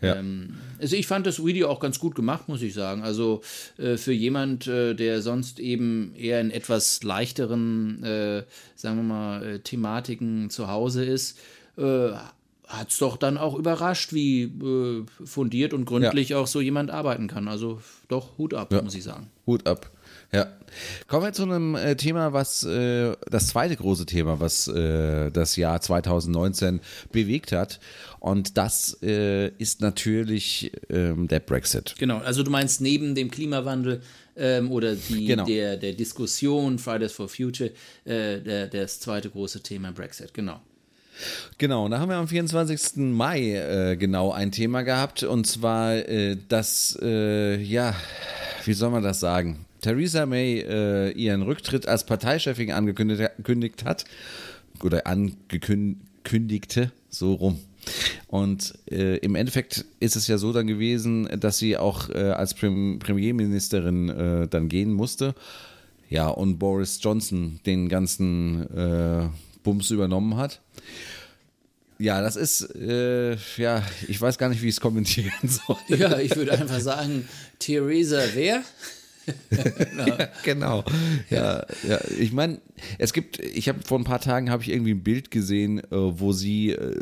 Ja. 0.00 0.16
Ähm, 0.16 0.56
also 0.80 0.96
ich 0.96 1.06
fand 1.06 1.26
das 1.26 1.44
Video 1.44 1.68
auch 1.68 1.80
ganz 1.80 1.98
gut 1.98 2.14
gemacht, 2.14 2.48
muss 2.48 2.62
ich 2.62 2.74
sagen. 2.74 3.02
Also 3.02 3.42
äh, 3.78 3.96
für 3.96 4.12
jemand, 4.12 4.66
äh, 4.66 4.94
der 4.94 5.22
sonst 5.22 5.60
eben 5.60 6.14
eher 6.16 6.40
in 6.40 6.50
etwas 6.50 7.02
leichteren, 7.02 8.02
äh, 8.02 8.44
sagen 8.74 8.96
wir 8.96 9.02
mal, 9.02 9.42
äh, 9.44 9.58
Thematiken 9.60 10.50
zu 10.50 10.68
Hause 10.68 11.04
ist, 11.04 11.38
äh, 11.76 12.10
hat 12.66 12.90
es 12.90 12.98
doch 12.98 13.16
dann 13.16 13.36
auch 13.36 13.56
überrascht, 13.56 14.12
wie 14.12 14.44
äh, 14.44 15.04
fundiert 15.24 15.74
und 15.74 15.84
gründlich 15.86 16.30
ja. 16.30 16.38
auch 16.38 16.46
so 16.46 16.60
jemand 16.60 16.90
arbeiten 16.90 17.26
kann. 17.26 17.48
Also 17.48 17.80
doch 18.08 18.38
Hut 18.38 18.54
ab, 18.54 18.72
ja. 18.72 18.82
muss 18.82 18.94
ich 18.94 19.02
sagen. 19.02 19.30
Hut 19.46 19.66
ab. 19.66 19.90
Ja. 20.32 20.46
Kommen 21.08 21.24
wir 21.24 21.32
zu 21.32 21.42
einem 21.42 21.74
äh, 21.74 21.96
Thema, 21.96 22.32
was 22.32 22.62
äh, 22.62 23.16
das 23.28 23.48
zweite 23.48 23.76
große 23.76 24.06
Thema, 24.06 24.38
was 24.38 24.68
äh, 24.68 25.30
das 25.30 25.56
Jahr 25.56 25.80
2019 25.80 26.80
bewegt 27.10 27.52
hat. 27.52 27.80
Und 28.20 28.56
das 28.56 28.98
äh, 29.02 29.48
ist 29.58 29.80
natürlich 29.80 30.70
ähm, 30.88 31.26
der 31.26 31.40
Brexit. 31.40 31.96
Genau, 31.98 32.18
also 32.18 32.42
du 32.42 32.50
meinst 32.50 32.80
neben 32.80 33.14
dem 33.14 33.30
Klimawandel 33.30 34.02
ähm, 34.36 34.70
oder 34.70 34.94
die, 34.94 35.26
genau. 35.26 35.44
der, 35.46 35.76
der 35.76 35.94
Diskussion 35.94 36.78
Fridays 36.78 37.12
for 37.12 37.28
Future, 37.28 37.70
äh, 38.04 38.40
der, 38.40 38.68
das 38.68 39.00
zweite 39.00 39.30
große 39.30 39.62
Thema 39.62 39.90
Brexit, 39.90 40.32
genau. 40.32 40.60
Genau, 41.58 41.84
und 41.84 41.90
da 41.90 41.98
haben 41.98 42.08
wir 42.08 42.16
am 42.16 42.28
24. 42.28 42.96
Mai 42.96 43.52
äh, 43.52 43.96
genau 43.96 44.32
ein 44.32 44.52
Thema 44.52 44.82
gehabt 44.82 45.22
und 45.22 45.46
zwar 45.46 45.96
das, 46.48 46.98
äh, 47.02 47.60
ja, 47.60 47.94
wie 48.64 48.72
soll 48.72 48.90
man 48.90 49.02
das 49.02 49.20
sagen? 49.20 49.66
Theresa 49.80 50.26
May 50.26 50.60
äh, 50.60 51.10
ihren 51.12 51.42
Rücktritt 51.42 51.86
als 51.86 52.04
Parteichefin 52.04 52.72
angekündigt 52.72 53.84
hat 53.84 54.04
oder 54.82 55.06
angekündigte, 55.06 56.92
so 57.08 57.34
rum. 57.34 57.58
Und 58.28 58.74
äh, 58.90 59.16
im 59.18 59.34
Endeffekt 59.34 59.84
ist 60.00 60.16
es 60.16 60.26
ja 60.26 60.38
so 60.38 60.52
dann 60.52 60.66
gewesen, 60.66 61.28
dass 61.40 61.58
sie 61.58 61.76
auch 61.76 62.10
äh, 62.10 62.30
als 62.30 62.54
Prem 62.54 62.98
Premierministerin 62.98 64.08
äh, 64.08 64.48
dann 64.48 64.68
gehen 64.68 64.92
musste. 64.92 65.34
Ja, 66.08 66.28
und 66.28 66.58
Boris 66.58 66.98
Johnson 67.02 67.60
den 67.66 67.88
ganzen 67.88 68.68
äh, 68.76 69.28
Bums 69.62 69.90
übernommen 69.90 70.36
hat. 70.36 70.60
Ja, 71.98 72.22
das 72.22 72.36
ist, 72.36 72.74
äh, 72.74 73.36
ja, 73.56 73.82
ich 74.08 74.20
weiß 74.20 74.38
gar 74.38 74.48
nicht, 74.48 74.62
wie 74.62 74.68
ich 74.68 74.74
es 74.74 74.80
kommentieren 74.80 75.32
soll. 75.42 75.76
Ja, 75.88 76.18
ich 76.18 76.34
würde 76.34 76.52
einfach 76.52 76.80
sagen, 76.80 77.28
Theresa 77.58 78.22
wer? 78.34 78.62
ja, 79.50 80.28
genau. 80.44 80.84
Ja, 81.28 81.64
ja. 81.86 82.00
Ich 82.18 82.32
meine, 82.32 82.60
es 82.98 83.12
gibt, 83.12 83.38
ich 83.38 83.68
habe 83.68 83.80
vor 83.84 83.98
ein 83.98 84.04
paar 84.04 84.20
Tagen 84.20 84.50
habe 84.50 84.62
ich 84.62 84.70
irgendwie 84.70 84.92
ein 84.92 85.02
Bild 85.02 85.30
gesehen, 85.30 85.78
äh, 85.78 85.84
wo 85.90 86.32
sie 86.32 86.70
äh, 86.70 87.00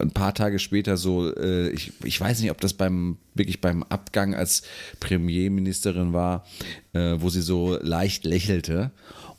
ein 0.00 0.10
paar 0.10 0.34
Tage 0.34 0.58
später 0.58 0.96
so, 0.96 1.34
äh, 1.34 1.70
ich, 1.70 1.92
ich 2.04 2.20
weiß 2.20 2.40
nicht, 2.40 2.50
ob 2.50 2.60
das 2.60 2.74
beim 2.74 3.18
wirklich 3.34 3.60
beim 3.60 3.82
Abgang 3.84 4.34
als 4.34 4.62
Premierministerin 4.98 6.12
war, 6.12 6.44
wo 6.92 7.30
sie 7.30 7.42
so 7.42 7.78
leicht 7.80 8.24
lächelte 8.24 8.90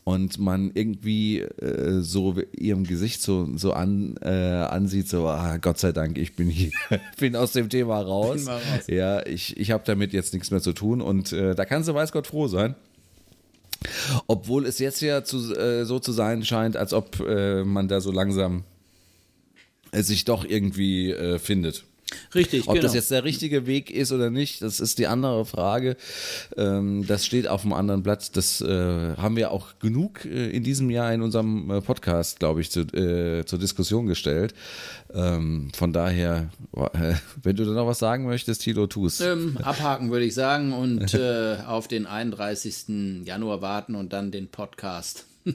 und 0.04 0.40
man 0.40 0.72
irgendwie 0.74 1.40
äh, 1.40 2.02
so 2.02 2.36
ihrem 2.58 2.86
Gesicht 2.86 3.22
so, 3.22 3.48
so 3.56 3.74
an, 3.74 4.16
äh, 4.22 4.30
ansieht, 4.30 5.08
so, 5.08 5.28
ah, 5.28 5.58
Gott 5.58 5.78
sei 5.78 5.92
Dank, 5.92 6.18
ich 6.18 6.36
bin 6.36 6.50
hier, 6.50 6.72
bin 7.20 7.36
aus 7.36 7.52
dem 7.52 7.70
Thema 7.70 8.02
raus. 8.02 8.48
raus. 8.48 8.62
Ja, 8.88 9.26
ich, 9.26 9.58
ich 9.58 9.72
habe 9.72 9.84
damit 9.86 10.14
jetzt 10.14 10.34
nichts 10.34 10.52
mehr 10.52 10.62
zu 10.62 10.74
tun 10.74 11.02
und 11.02 11.32
äh, 11.34 11.54
da 11.54 11.66
kann 11.66 11.84
sie, 11.84 11.94
weiß 11.94 12.12
Gott, 12.12 12.28
froh 12.28 12.48
sein. 12.48 12.76
Obwohl 14.28 14.66
es 14.66 14.80
jetzt 14.80 15.02
ja 15.02 15.24
zu, 15.24 15.56
äh, 15.56 15.86
so 15.86 16.00
zu 16.00 16.12
sein 16.12 16.44
scheint, 16.46 16.78
als 16.78 16.94
ob 16.94 17.20
äh, 17.20 17.64
man 17.64 17.88
da 17.88 18.02
so 18.02 18.12
langsam 18.12 18.64
sich 19.94 20.26
doch 20.26 20.46
irgendwie 20.46 21.12
äh, 21.12 21.38
findet. 21.38 21.84
Richtig, 22.34 22.68
Ob 22.68 22.76
genau. 22.76 22.84
das 22.84 22.94
jetzt 22.94 23.12
der 23.12 23.24
richtige 23.24 23.66
Weg 23.68 23.92
ist 23.92 24.12
oder 24.12 24.30
nicht, 24.30 24.62
das 24.62 24.80
ist 24.80 25.00
die 25.00 25.08
andere 25.08 25.46
Frage. 25.46 25.98
Ähm, 26.58 27.06
das 27.08 27.26
steht 27.26 27.48
auf 27.48 27.64
einem 27.64 27.74
anderen 27.74 28.04
Blatt. 28.04 28.36
Das 28.36 28.62
äh, 28.62 29.16
haben 29.18 29.36
wir 29.36 29.52
auch 29.52 29.80
genug 29.80 30.26
äh, 30.26 30.50
in 30.50 30.64
diesem 30.64 30.90
Jahr 30.90 31.14
in 31.14 31.22
unserem 31.22 31.70
äh, 31.70 31.82
Podcast, 31.82 32.40
glaube 32.40 32.62
ich, 32.62 32.72
zu, 32.72 32.82
äh, 32.82 33.46
zur 33.46 33.60
Diskussion 33.60 34.08
gestellt. 34.08 34.54
Ähm, 35.14 35.72
von 35.74 35.94
daher, 35.94 36.50
wenn 37.44 37.56
du 37.56 37.66
da 37.66 37.72
noch 37.72 37.88
was 37.88 38.00
sagen 38.00 38.26
möchtest, 38.26 38.62
Tilo, 38.62 38.88
tu's. 38.88 39.20
Ähm, 39.22 39.58
abhaken 39.64 40.12
würde 40.12 40.26
ich 40.26 40.34
sagen 40.34 40.74
und 40.74 41.14
äh, 41.14 41.58
auf 41.68 41.88
den 41.88 42.06
31. 42.06 43.26
Januar 43.26 43.62
warten 43.62 43.96
und 43.96 44.14
dann 44.14 44.32
den 44.32 44.48
Podcast. 44.48 45.26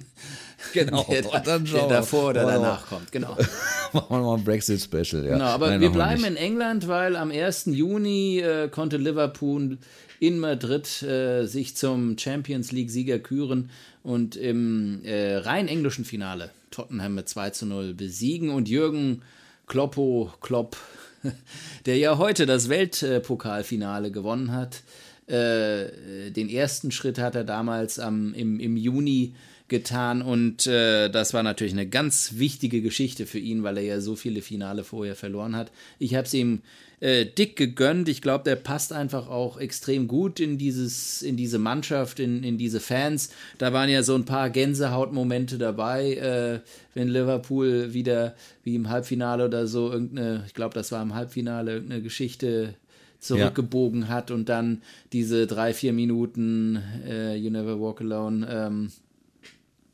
Genau, 0.73 1.05
der, 1.09 1.23
da, 1.23 1.59
der 1.59 1.89
davor 1.89 2.31
oder 2.31 2.45
danach 2.45 2.87
kommt, 2.89 3.13
genau. 3.13 3.37
Machen 3.93 4.07
wir 4.09 4.19
mal 4.21 4.39
ein 4.39 4.45
Brexit-Special, 4.45 5.25
ja. 5.25 5.33
Genau, 5.35 5.45
aber 5.45 5.69
Nein, 5.69 5.81
wir 5.81 5.91
bleiben 5.91 6.23
wir 6.23 6.29
in 6.29 6.37
England, 6.37 6.89
weil 6.89 7.15
am 7.15 7.31
1. 7.31 7.67
Juni 7.67 8.41
äh, 8.41 8.69
konnte 8.69 8.97
Liverpool 8.97 9.79
in 10.19 10.39
Madrid 10.39 11.03
äh, 11.03 11.47
sich 11.47 11.77
zum 11.77 12.19
Champions 12.19 12.73
League-Sieger 12.73 13.19
küren 13.19 13.71
und 14.03 14.37
im 14.37 15.05
äh, 15.05 15.37
rein 15.37 15.69
englischen 15.69 16.05
Finale 16.05 16.51
Tottenham 16.71 17.15
mit 17.15 17.29
2 17.29 17.51
zu 17.51 17.67
0 17.67 17.95
besiegen 17.95 18.51
und 18.51 18.69
Jürgen 18.69 19.23
Kloppo 19.67 20.33
Klopp, 20.41 20.77
der 21.87 21.99
ja 21.99 22.19
heute 22.19 22.47
das 22.47 22.69
Weltpokalfinale 22.69 24.11
gewonnen 24.11 24.53
hat, 24.53 24.83
äh, 25.27 26.31
den 26.31 26.49
ersten 26.49 26.93
Schritt 26.93 27.19
hat 27.19 27.35
er 27.35 27.45
damals 27.45 27.99
am, 27.99 28.33
im, 28.35 28.61
im 28.61 28.77
Juni 28.77 29.35
getan 29.69 30.23
und 30.23 30.67
äh, 30.67 31.09
das 31.09 31.35
war 31.35 31.43
natürlich 31.43 31.73
eine 31.73 31.89
ganz 31.89 32.35
wichtige 32.37 32.83
Geschichte 32.83 33.27
für 33.27 33.39
ihn, 33.39 33.63
weil 33.63 33.79
er 33.79 33.85
ja 33.85 34.01
so 34.01 34.15
viele 34.15 34.43
Finale 34.43 34.85
vorher 34.85 35.17
verloren 35.17 35.57
hat. 35.57 35.73
Ich 35.99 36.15
habe 36.15 36.27
es 36.27 36.35
ihm 36.35 36.63
äh, 37.01 37.27
dick 37.27 37.57
gegönnt. 37.57 38.09
Ich 38.09 38.23
glaube, 38.23 38.45
der 38.45 38.57
passt 38.57 38.93
einfach 38.93 39.29
auch 39.29 39.59
extrem 39.59 40.09
gut 40.09 40.41
in 40.41 40.57
dieses, 40.57 41.23
in 41.23 41.37
diese 41.37 41.59
Mannschaft, 41.59 42.21
in, 42.21 42.43
in 42.43 42.59
diese 42.59 42.81
Fans. 42.81 43.31
Da 43.59 43.73
waren 43.73 43.91
ja 43.91 44.03
so 44.03 44.15
ein 44.15 44.25
paar 44.25 44.51
Gänsehautmomente 44.51 45.59
dabei, 45.59 46.15
äh, 46.15 46.61
wenn 46.95 47.09
Liverpool 47.09 47.93
wieder 47.93 48.35
wie 48.63 48.77
im 48.77 48.89
Halbfinale 48.89 49.45
oder 49.45 49.67
so 49.67 49.91
irgendeine, 49.91 50.45
ich 50.47 50.55
glaube, 50.55 50.75
das 50.75 50.93
war 50.93 51.03
im 51.03 51.15
Halbfinale 51.15 51.75
irgendeine 51.75 52.03
Geschichte 52.03 52.75
zurückgebogen 53.19 54.03
ja. 54.03 54.09
hat 54.09 54.31
und 54.31 54.49
dann 54.49 54.83
diese 55.13 55.47
drei, 55.47 55.75
vier 55.75 55.93
Minuten 55.93 56.83
äh, 57.07 57.37
You 57.37 57.51
Never 57.51 57.81
Walk 57.81 58.01
Alone 58.01 58.47
ähm, 58.49 58.93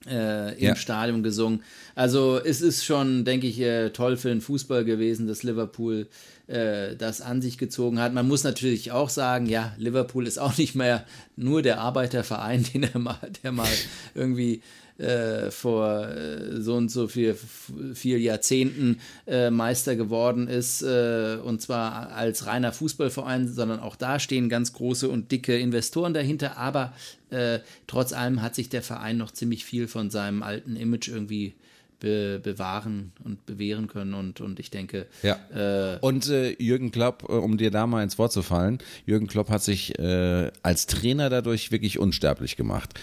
äh, 0.09 0.55
im 0.55 0.68
ja. 0.68 0.76
Stadion 0.76 1.22
gesungen. 1.22 1.62
Also 1.94 2.40
es 2.42 2.61
ist 2.61 2.84
schon, 2.84 3.24
denke 3.24 3.46
ich, 3.46 3.61
äh, 3.61 3.90
toll 3.90 4.16
für 4.16 4.28
den 4.28 4.40
Fußball 4.40 4.84
gewesen, 4.84 5.26
dass 5.26 5.42
Liverpool 5.42 6.07
äh, 6.47 6.97
das 6.97 7.20
an 7.20 7.40
sich 7.43 7.59
gezogen 7.59 8.01
hat. 8.01 8.12
Man 8.12 8.28
muss 8.28 8.45
natürlich 8.45 8.93
auch 8.93 9.09
sagen, 9.09 9.47
ja, 9.47 9.72
Liverpool 9.78 10.26
ist 10.26 10.38
auch 10.38 10.57
nicht 10.59 10.74
mehr 10.74 11.05
nur 11.36 11.62
der 11.62 11.80
Arbeiterverein, 11.80 12.64
den 12.74 12.84
er 12.84 12.99
mal, 12.99 13.18
der 13.43 13.53
mal 13.53 13.68
irgendwie 14.14 14.62
äh, 14.99 15.51
vor 15.51 16.09
äh, 16.09 16.61
so 16.61 16.74
und 16.74 16.90
so 16.90 17.09
vier, 17.09 17.36
vier 17.95 18.18
Jahrzehnten 18.20 19.01
äh, 19.26 19.51
Meister 19.51 19.97
geworden 19.97 20.49
ist, 20.49 20.82
äh, 20.82 21.38
und 21.43 21.62
zwar 21.62 22.12
als 22.12 22.47
reiner 22.47 22.72
Fußballverein, 22.72 23.49
sondern 23.49 23.80
auch 23.80 23.97
da 23.97 24.18
stehen 24.18 24.49
ganz 24.49 24.72
große 24.72 25.09
und 25.09 25.32
dicke 25.32 25.59
Investoren 25.59 26.14
dahinter, 26.14 26.57
aber 26.59 26.93
äh, 27.30 27.61
trotz 27.86 28.12
allem 28.12 28.43
hat 28.43 28.55
sich 28.55 28.68
der 28.68 28.82
Verein 28.82 29.16
noch 29.16 29.30
ziemlich 29.30 29.64
viel 29.64 29.88
von 29.88 30.11
seinem 30.11 30.43
alten 30.43 30.76
Image 30.76 31.09
irgendwie 31.09 31.55
be 32.03 32.40
bewahren 32.42 33.12
und 33.24 33.46
bewähren 33.46 33.86
können. 33.86 34.14
Und, 34.14 34.40
und 34.40 34.59
ich 34.59 34.70
denke. 34.70 35.07
Ja. 35.22 35.38
Äh, 35.55 35.98
und 36.00 36.28
äh, 36.28 36.50
Jürgen 36.61 36.90
Klopp, 36.90 37.24
äh, 37.28 37.32
um 37.32 37.57
dir 37.57 37.70
da 37.70 37.86
mal 37.86 38.03
ins 38.03 38.18
Wort 38.18 38.32
zu 38.32 38.42
fallen, 38.42 38.78
Jürgen 39.07 39.28
Klopp 39.28 39.48
hat 39.48 39.62
sich 39.62 39.98
äh, 39.98 40.50
als 40.62 40.86
Trainer 40.86 41.30
dadurch 41.30 41.70
wirklich 41.70 41.98
unsterblich 41.98 42.57
gemacht, 42.57 42.98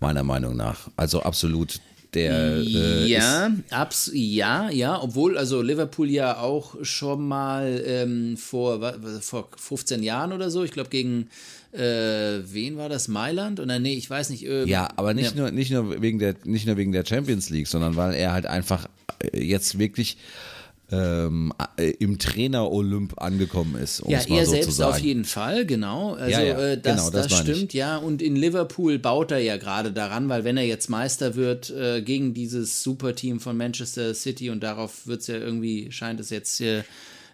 meiner 0.00 0.22
Meinung 0.22 0.56
nach. 0.56 0.88
Also 0.96 1.22
absolut 1.22 1.80
der 2.14 2.58
äh, 2.58 3.06
ja, 3.08 3.50
abs 3.70 4.10
ja, 4.14 4.70
ja, 4.70 5.02
obwohl 5.02 5.36
also 5.36 5.62
Liverpool 5.62 6.08
ja 6.08 6.38
auch 6.38 6.76
schon 6.82 7.26
mal 7.26 7.82
ähm, 7.84 8.36
vor, 8.36 8.94
vor 9.20 9.48
15 9.56 10.04
Jahren 10.04 10.32
oder 10.32 10.48
so, 10.48 10.62
ich 10.62 10.70
glaube 10.70 10.90
gegen 10.90 11.28
äh, 11.74 12.42
wen 12.52 12.76
war 12.76 12.88
das? 12.88 13.08
Mailand? 13.08 13.60
Oder 13.60 13.78
nee, 13.78 13.94
ich 13.94 14.08
weiß 14.08 14.30
nicht. 14.30 14.46
Äh, 14.46 14.64
ja, 14.64 14.88
aber 14.96 15.14
nicht, 15.14 15.34
ja. 15.34 15.42
Nur, 15.42 15.50
nicht, 15.50 15.70
nur 15.72 16.00
wegen 16.00 16.18
der, 16.18 16.36
nicht 16.44 16.66
nur 16.66 16.76
wegen 16.76 16.92
der 16.92 17.04
Champions 17.04 17.50
League, 17.50 17.66
sondern 17.66 17.96
weil 17.96 18.14
er 18.14 18.32
halt 18.32 18.46
einfach 18.46 18.88
äh, 19.32 19.44
jetzt 19.44 19.78
wirklich 19.78 20.16
ähm, 20.92 21.52
äh, 21.76 21.90
im 21.98 22.18
Trainer-Olymp 22.18 23.20
angekommen 23.20 23.76
ist. 23.76 24.00
Um 24.00 24.10
ja, 24.10 24.20
er 24.20 24.46
so 24.46 24.52
selbst 24.52 24.82
auf 24.82 24.98
jeden 24.98 25.24
Fall, 25.24 25.66
genau. 25.66 26.14
Also 26.14 26.30
ja, 26.30 26.42
ja, 26.42 26.58
äh, 26.58 26.80
das, 26.80 26.96
genau, 26.96 27.10
das, 27.10 27.28
das 27.28 27.40
stimmt, 27.40 27.74
ja. 27.74 27.96
Und 27.96 28.22
in 28.22 28.36
Liverpool 28.36 28.98
baut 28.98 29.30
er 29.30 29.38
ja 29.38 29.56
gerade 29.56 29.92
daran, 29.92 30.28
weil 30.28 30.44
wenn 30.44 30.56
er 30.56 30.64
jetzt 30.64 30.88
Meister 30.90 31.34
wird 31.34 31.70
äh, 31.70 32.02
gegen 32.02 32.34
dieses 32.34 32.82
Superteam 32.82 33.40
von 33.40 33.56
Manchester 33.56 34.14
City 34.14 34.50
und 34.50 34.62
darauf 34.62 35.06
wird 35.06 35.22
es 35.22 35.26
ja 35.26 35.36
irgendwie, 35.36 35.90
scheint 35.90 36.20
es 36.20 36.30
jetzt 36.30 36.60
äh, 36.60 36.82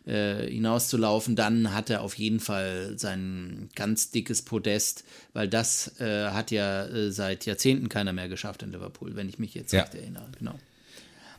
äh, 0.07 0.47
hinauszulaufen, 0.47 1.37
dann 1.37 1.75
hat 1.75 1.91
er 1.91 2.03
auf 2.03 2.15
jeden 2.15 2.41
Fall 2.41 2.95
sein 2.97 3.69
ganz 3.75 4.11
dickes 4.11 4.43
Podest, 4.43 5.05
weil 5.33 5.49
das 5.49 6.01
äh, 6.01 6.31
hat 6.31 6.51
ja 6.51 6.87
äh, 6.87 7.11
seit 7.11 7.47
Jahrzehnten 7.47 7.89
keiner 7.89 8.13
mehr 8.13 8.29
geschafft 8.29 8.63
in 8.63 8.73
Liverpool, 8.73 9.15
wenn 9.17 9.29
ich 9.29 9.39
mich 9.39 9.55
jetzt 9.55 9.73
ja. 9.73 9.83
recht 9.83 9.95
erinnere. 9.95 10.27
Genau. 10.39 10.55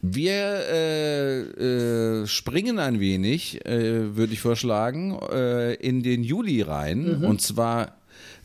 Wir 0.04 0.34
äh, 0.72 1.42
äh, 1.42 2.28
springen 2.28 2.80
ein 2.80 3.00
wenig, 3.00 3.64
äh, 3.66 4.16
würde 4.16 4.34
ich 4.34 4.40
vorschlagen, 4.40 5.20
äh, 5.32 5.76
in 5.76 6.02
den 6.02 6.24
Juli 6.24 6.64
rein. 6.64 7.20
Mhm. 7.20 7.24
Und 7.24 7.42
zwar, 7.42 7.98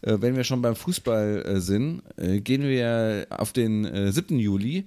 äh, 0.02 0.18
wenn 0.20 0.36
wir 0.36 0.44
schon 0.44 0.60
beim 0.60 0.76
Fußball 0.76 1.44
äh, 1.46 1.60
sind, 1.60 2.02
gehen 2.18 2.62
wir 2.62 3.26
auf 3.30 3.52
den 3.52 4.12
7. 4.12 4.38
Juli. 4.38 4.84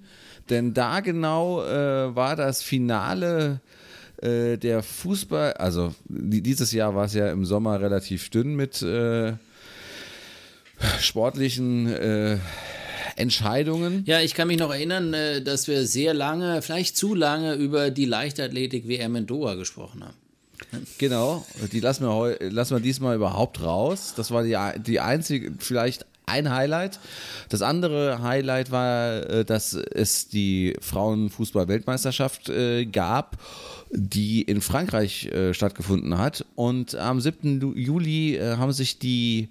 Denn 0.49 0.73
da 0.73 0.99
genau 0.99 1.57
war 1.57 2.35
das 2.35 2.63
Finale 2.63 3.61
der 4.21 4.83
Fußball, 4.83 5.53
also 5.53 5.93
dieses 6.07 6.71
Jahr 6.71 6.93
war 6.93 7.05
es 7.05 7.13
ja 7.13 7.31
im 7.31 7.45
Sommer 7.45 7.79
relativ 7.79 8.29
dünn 8.29 8.55
mit 8.55 8.85
sportlichen 10.99 11.87
Entscheidungen. 13.19 14.03
Ja, 14.05 14.21
ich 14.21 14.33
kann 14.33 14.47
mich 14.47 14.57
noch 14.57 14.71
erinnern, 14.71 15.13
äh, 15.13 15.41
dass 15.41 15.67
wir 15.67 15.85
sehr 15.85 16.13
lange, 16.13 16.61
vielleicht 16.61 16.97
zu 16.97 17.13
lange, 17.13 17.53
über 17.55 17.91
die 17.91 18.05
Leichtathletik-WM 18.05 19.15
in 19.17 19.27
Doha 19.27 19.55
gesprochen 19.55 20.03
haben. 20.03 20.15
Genau, 20.97 21.45
die 21.71 21.79
lassen 21.79 22.05
wir, 22.05 22.37
lassen 22.51 22.75
wir 22.75 22.81
diesmal 22.81 23.15
überhaupt 23.15 23.61
raus. 23.61 24.13
Das 24.15 24.31
war 24.31 24.43
die, 24.43 24.57
die 24.81 24.99
einzige, 24.99 25.53
vielleicht 25.57 26.05
ein 26.25 26.51
Highlight. 26.51 26.99
Das 27.49 27.61
andere 27.61 28.21
Highlight 28.21 28.71
war, 28.71 29.29
äh, 29.29 29.45
dass 29.45 29.73
es 29.73 30.29
die 30.29 30.75
Frauenfußball-Weltmeisterschaft 30.79 32.49
äh, 32.49 32.85
gab 32.85 33.37
die 33.91 34.43
in 34.43 34.61
Frankreich 34.61 35.25
äh, 35.27 35.53
stattgefunden 35.53 36.17
hat. 36.17 36.45
Und 36.55 36.95
am 36.95 37.19
7. 37.19 37.73
Juli 37.75 38.35
äh, 38.35 38.57
haben 38.57 38.71
sich 38.71 38.99
die 38.99 39.49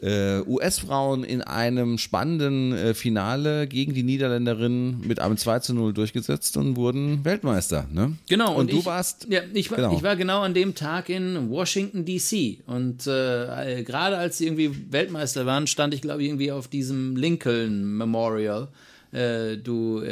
äh, 0.00 0.40
US-Frauen 0.40 1.22
in 1.22 1.42
einem 1.42 1.98
spannenden 1.98 2.72
äh, 2.72 2.94
Finale 2.94 3.66
gegen 3.66 3.92
die 3.92 4.02
Niederländerinnen 4.02 5.06
mit 5.06 5.20
einem 5.20 5.36
2 5.36 5.58
zu 5.58 5.74
0 5.74 5.92
durchgesetzt 5.92 6.56
und 6.56 6.76
wurden 6.76 7.24
Weltmeister. 7.24 7.86
Ne? 7.92 8.16
Genau. 8.28 8.52
Und, 8.52 8.60
und 8.60 8.72
du 8.72 8.78
ich, 8.78 8.86
warst. 8.86 9.26
Ja, 9.28 9.42
ich 9.52 9.70
war, 9.70 9.76
genau. 9.76 9.96
ich 9.96 10.02
war 10.02 10.16
genau 10.16 10.40
an 10.40 10.54
dem 10.54 10.74
Tag 10.74 11.10
in 11.10 11.50
Washington, 11.50 12.06
D.C. 12.06 12.60
Und 12.66 13.06
äh, 13.06 13.82
gerade 13.82 14.16
als 14.16 14.38
sie 14.38 14.46
irgendwie 14.46 14.70
Weltmeister 14.90 15.44
waren, 15.44 15.66
stand 15.66 15.92
ich, 15.92 16.00
glaube 16.00 16.22
ich, 16.22 16.28
irgendwie 16.28 16.52
auf 16.52 16.68
diesem 16.68 17.16
Lincoln 17.16 17.96
Memorial. 17.96 18.68
Äh, 19.12 19.56
du 19.56 20.02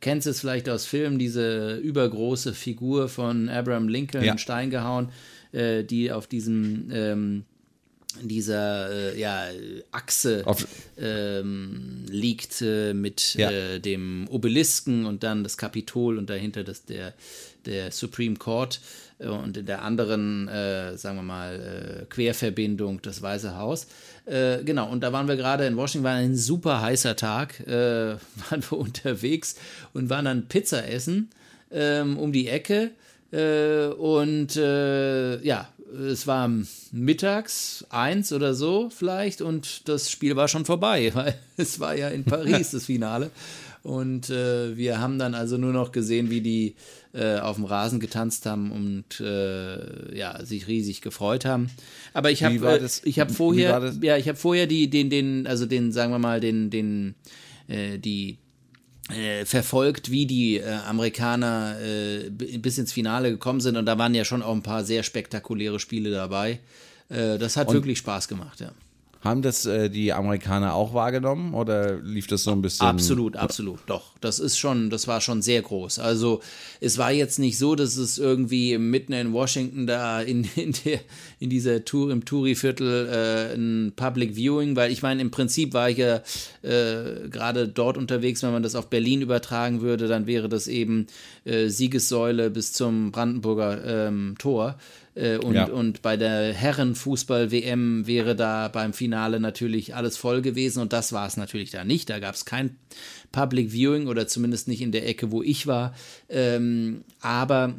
kennst 0.00 0.26
es 0.26 0.40
vielleicht 0.40 0.68
aus 0.68 0.86
Filmen, 0.86 1.18
diese 1.18 1.76
übergroße 1.76 2.54
Figur 2.54 3.08
von 3.08 3.48
Abraham 3.48 3.88
Lincoln 3.88 4.24
ja. 4.24 4.32
in 4.32 4.38
Stein 4.38 4.70
gehauen, 4.70 5.10
äh, 5.52 5.84
die 5.84 6.12
auf 6.12 6.26
diesem 6.26 6.90
ähm, 6.92 7.44
dieser 8.20 8.90
äh, 8.90 9.20
ja, 9.20 9.46
Achse 9.92 10.44
ähm, 10.98 12.04
liegt 12.08 12.60
äh, 12.60 12.92
mit 12.92 13.34
ja. 13.34 13.50
äh, 13.50 13.80
dem 13.80 14.26
Obelisken 14.28 15.06
und 15.06 15.22
dann 15.22 15.44
das 15.44 15.56
Kapitol 15.56 16.18
und 16.18 16.28
dahinter 16.28 16.64
das, 16.64 16.84
der, 16.84 17.14
der 17.66 17.92
Supreme 17.92 18.36
Court 18.36 18.80
äh, 19.18 19.28
und 19.28 19.56
in 19.56 19.66
der 19.66 19.82
anderen, 19.82 20.48
äh, 20.48 20.96
sagen 20.96 21.16
wir 21.16 21.22
mal, 21.22 22.06
Querverbindung 22.10 23.00
das 23.02 23.22
Weiße 23.22 23.56
Haus. 23.56 23.86
Äh, 24.26 24.62
genau, 24.64 24.90
und 24.90 25.00
da 25.00 25.12
waren 25.12 25.28
wir 25.28 25.36
gerade 25.36 25.66
in 25.66 25.76
Washington, 25.76 26.04
war 26.04 26.14
ein 26.14 26.36
super 26.36 26.80
heißer 26.80 27.16
Tag, 27.16 27.60
äh, 27.66 27.70
waren 28.50 28.62
wir 28.68 28.78
unterwegs 28.78 29.56
und 29.92 30.10
waren 30.10 30.24
dann 30.24 30.46
Pizza 30.46 30.88
essen 30.88 31.30
ähm, 31.70 32.18
um 32.18 32.32
die 32.32 32.48
Ecke. 32.48 32.90
Äh, 33.32 33.86
und 33.86 34.56
ja, 34.56 35.68
es 36.10 36.26
war 36.26 36.50
mittags 36.92 37.84
eins 37.90 38.32
oder 38.32 38.54
so 38.54 38.90
vielleicht 38.90 39.42
und 39.42 39.88
das 39.88 40.10
Spiel 40.10 40.36
war 40.36 40.48
schon 40.48 40.64
vorbei, 40.64 41.10
weil 41.14 41.34
es 41.56 41.80
war 41.80 41.96
ja 41.96 42.08
in 42.08 42.24
Paris 42.24 42.70
das 42.72 42.86
Finale. 42.86 43.30
Und 43.82 44.28
äh, 44.28 44.76
wir 44.76 45.00
haben 45.00 45.18
dann 45.18 45.34
also 45.34 45.56
nur 45.56 45.72
noch 45.72 45.90
gesehen, 45.90 46.28
wie 46.28 46.42
die 46.42 46.74
äh, 47.12 47.38
auf 47.38 47.56
dem 47.56 47.64
Rasen 47.64 48.00
getanzt 48.00 48.46
haben 48.46 48.70
und 48.70 49.20
äh, 49.20 50.16
ja, 50.16 50.44
sich 50.44 50.68
riesig 50.68 51.00
gefreut 51.00 51.44
haben. 51.44 51.70
Aber 52.12 52.30
ich 52.30 52.44
habe 52.44 52.80
äh, 52.80 52.88
ich 53.04 53.18
habe 53.18 53.32
vorher 53.32 53.92
ja, 54.00 54.16
ich 54.16 54.28
habe 54.28 54.38
vorher 54.38 54.66
die 54.66 54.88
den 54.88 55.10
den 55.10 55.46
also 55.46 55.66
den 55.66 55.92
sagen 55.92 56.12
wir 56.12 56.18
mal 56.18 56.40
den 56.40 56.70
den 56.70 57.14
äh, 57.68 57.98
die 57.98 58.38
äh, 59.10 59.44
verfolgt, 59.44 60.10
wie 60.10 60.26
die 60.26 60.58
äh, 60.58 60.70
Amerikaner 60.86 61.76
äh, 61.80 62.30
bis 62.30 62.78
ins 62.78 62.92
Finale 62.92 63.30
gekommen 63.30 63.60
sind 63.60 63.76
und 63.76 63.86
da 63.86 63.98
waren 63.98 64.14
ja 64.14 64.24
schon 64.24 64.42
auch 64.42 64.54
ein 64.54 64.62
paar 64.62 64.84
sehr 64.84 65.02
spektakuläre 65.02 65.80
Spiele 65.80 66.10
dabei. 66.10 66.60
Äh, 67.08 67.38
das 67.38 67.56
hat 67.56 67.68
und 67.68 67.74
wirklich 67.74 67.98
Spaß 67.98 68.28
gemacht, 68.28 68.60
ja. 68.60 68.72
Haben 69.20 69.42
das 69.42 69.66
äh, 69.66 69.90
die 69.90 70.14
Amerikaner 70.14 70.74
auch 70.74 70.94
wahrgenommen 70.94 71.52
oder 71.52 72.00
lief 72.00 72.26
das 72.26 72.42
so 72.42 72.52
ein 72.52 72.62
bisschen? 72.62 72.86
Absolut, 72.86 73.36
absolut, 73.36 73.80
doch. 73.84 74.14
Das 74.22 74.38
ist 74.38 74.56
schon, 74.56 74.88
das 74.88 75.08
war 75.08 75.20
schon 75.20 75.42
sehr 75.42 75.60
groß. 75.60 75.98
Also 75.98 76.40
es 76.80 76.96
war 76.96 77.12
jetzt 77.12 77.38
nicht 77.38 77.58
so, 77.58 77.74
dass 77.74 77.98
es 77.98 78.16
irgendwie 78.16 78.78
mitten 78.78 79.12
in 79.12 79.34
Washington 79.34 79.86
da 79.86 80.22
in, 80.22 80.48
in, 80.56 80.72
der, 80.84 81.00
in 81.38 81.50
dieser 81.50 81.84
Tour 81.84 82.10
im 82.10 82.24
Touri-Viertel 82.24 83.08
äh, 83.08 83.54
ein 83.54 83.92
Public 83.94 84.36
Viewing, 84.36 84.74
weil 84.74 84.90
ich 84.90 85.02
meine, 85.02 85.20
im 85.20 85.30
Prinzip 85.30 85.74
war 85.74 85.90
ich 85.90 85.98
ja 85.98 86.22
äh, 86.62 87.28
gerade 87.28 87.68
dort 87.68 87.98
unterwegs, 87.98 88.42
wenn 88.42 88.52
man 88.52 88.62
das 88.62 88.74
auf 88.74 88.88
Berlin 88.88 89.20
übertragen 89.20 89.82
würde, 89.82 90.08
dann 90.08 90.26
wäre 90.26 90.48
das 90.48 90.66
eben 90.66 91.08
äh, 91.44 91.68
Siegessäule 91.68 92.48
bis 92.48 92.72
zum 92.72 93.12
Brandenburger 93.12 93.84
ähm, 94.08 94.34
Tor. 94.38 94.76
Äh, 95.20 95.36
und, 95.38 95.54
ja. 95.54 95.66
und 95.66 96.02
bei 96.02 96.16
der 96.16 96.54
Herrenfußball-WM 96.54 98.06
wäre 98.06 98.34
da 98.34 98.68
beim 98.68 98.92
Finale 98.92 99.38
natürlich 99.38 99.94
alles 99.94 100.16
voll 100.16 100.40
gewesen 100.40 100.80
und 100.80 100.92
das 100.92 101.12
war 101.12 101.26
es 101.26 101.36
natürlich 101.36 101.70
da 101.70 101.84
nicht. 101.84 102.08
Da 102.08 102.18
gab 102.18 102.34
es 102.34 102.44
kein 102.44 102.76
Public 103.30 103.72
Viewing 103.72 104.06
oder 104.06 104.26
zumindest 104.26 104.66
nicht 104.66 104.80
in 104.80 104.92
der 104.92 105.06
Ecke, 105.06 105.30
wo 105.30 105.42
ich 105.42 105.66
war. 105.66 105.94
Ähm, 106.28 107.04
aber 107.20 107.74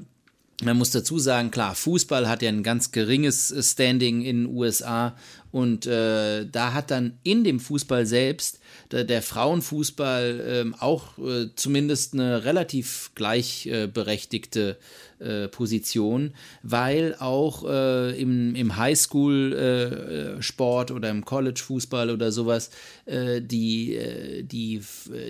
man 0.61 0.77
muss 0.77 0.91
dazu 0.91 1.19
sagen, 1.19 1.51
klar, 1.51 1.75
Fußball 1.75 2.29
hat 2.29 2.41
ja 2.41 2.49
ein 2.49 2.63
ganz 2.63 2.91
geringes 2.91 3.53
Standing 3.59 4.21
in 4.21 4.43
den 4.43 4.55
USA 4.55 5.15
und 5.51 5.85
äh, 5.85 6.45
da 6.45 6.73
hat 6.73 6.91
dann 6.91 7.17
in 7.23 7.43
dem 7.43 7.59
Fußball 7.59 8.05
selbst 8.05 8.59
der, 8.91 9.03
der 9.03 9.21
Frauenfußball 9.21 10.43
ähm, 10.47 10.75
auch 10.79 11.17
äh, 11.17 11.49
zumindest 11.55 12.13
eine 12.13 12.45
relativ 12.45 13.11
gleichberechtigte 13.15 14.77
äh, 15.19 15.47
Position, 15.49 16.33
weil 16.63 17.15
auch 17.19 17.65
äh, 17.67 18.19
im, 18.19 18.55
im 18.55 18.77
Highschool-Sport 18.77 20.89
äh, 20.89 20.93
oder 20.93 21.09
im 21.09 21.25
College-Fußball 21.25 22.09
oder 22.09 22.31
sowas 22.31 22.71
äh, 23.05 23.41
die, 23.41 23.95
äh, 23.95 24.43
die, 24.43 24.81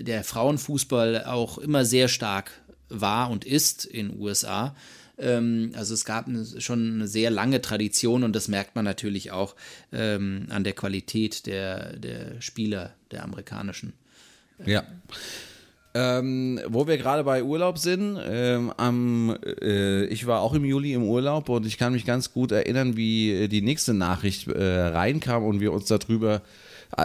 der 0.02 0.24
Frauenfußball 0.24 1.24
auch 1.24 1.58
immer 1.58 1.84
sehr 1.84 2.08
stark 2.08 2.52
war 2.88 3.30
und 3.30 3.44
ist 3.44 3.84
in 3.84 4.10
den 4.10 4.20
USA. 4.20 4.74
Ähm, 5.22 5.72
also 5.74 5.94
es 5.94 6.04
gab 6.04 6.26
schon 6.58 6.94
eine 6.94 7.08
sehr 7.08 7.30
lange 7.30 7.62
Tradition 7.62 8.24
und 8.24 8.34
das 8.34 8.48
merkt 8.48 8.74
man 8.74 8.84
natürlich 8.84 9.30
auch 9.30 9.54
ähm, 9.92 10.46
an 10.50 10.64
der 10.64 10.72
Qualität 10.72 11.46
der, 11.46 11.96
der 11.96 12.40
Spieler 12.40 12.92
der 13.10 13.24
amerikanischen. 13.24 13.92
Ja. 14.64 14.84
Ähm, 15.94 16.58
wo 16.68 16.86
wir 16.86 16.96
gerade 16.96 17.22
bei 17.22 17.44
Urlaub 17.44 17.78
sind, 17.78 18.18
ähm, 18.24 18.72
am, 18.78 19.36
äh, 19.60 20.06
ich 20.06 20.26
war 20.26 20.40
auch 20.40 20.54
im 20.54 20.64
Juli 20.64 20.94
im 20.94 21.02
Urlaub 21.02 21.50
und 21.50 21.66
ich 21.66 21.76
kann 21.76 21.92
mich 21.92 22.06
ganz 22.06 22.32
gut 22.32 22.50
erinnern, 22.50 22.96
wie 22.96 23.48
die 23.48 23.60
nächste 23.60 23.92
Nachricht 23.92 24.48
äh, 24.48 24.62
reinkam 24.62 25.44
und 25.44 25.60
wir 25.60 25.72
uns 25.72 25.86
darüber, 25.86 26.36
äh, 26.36 26.40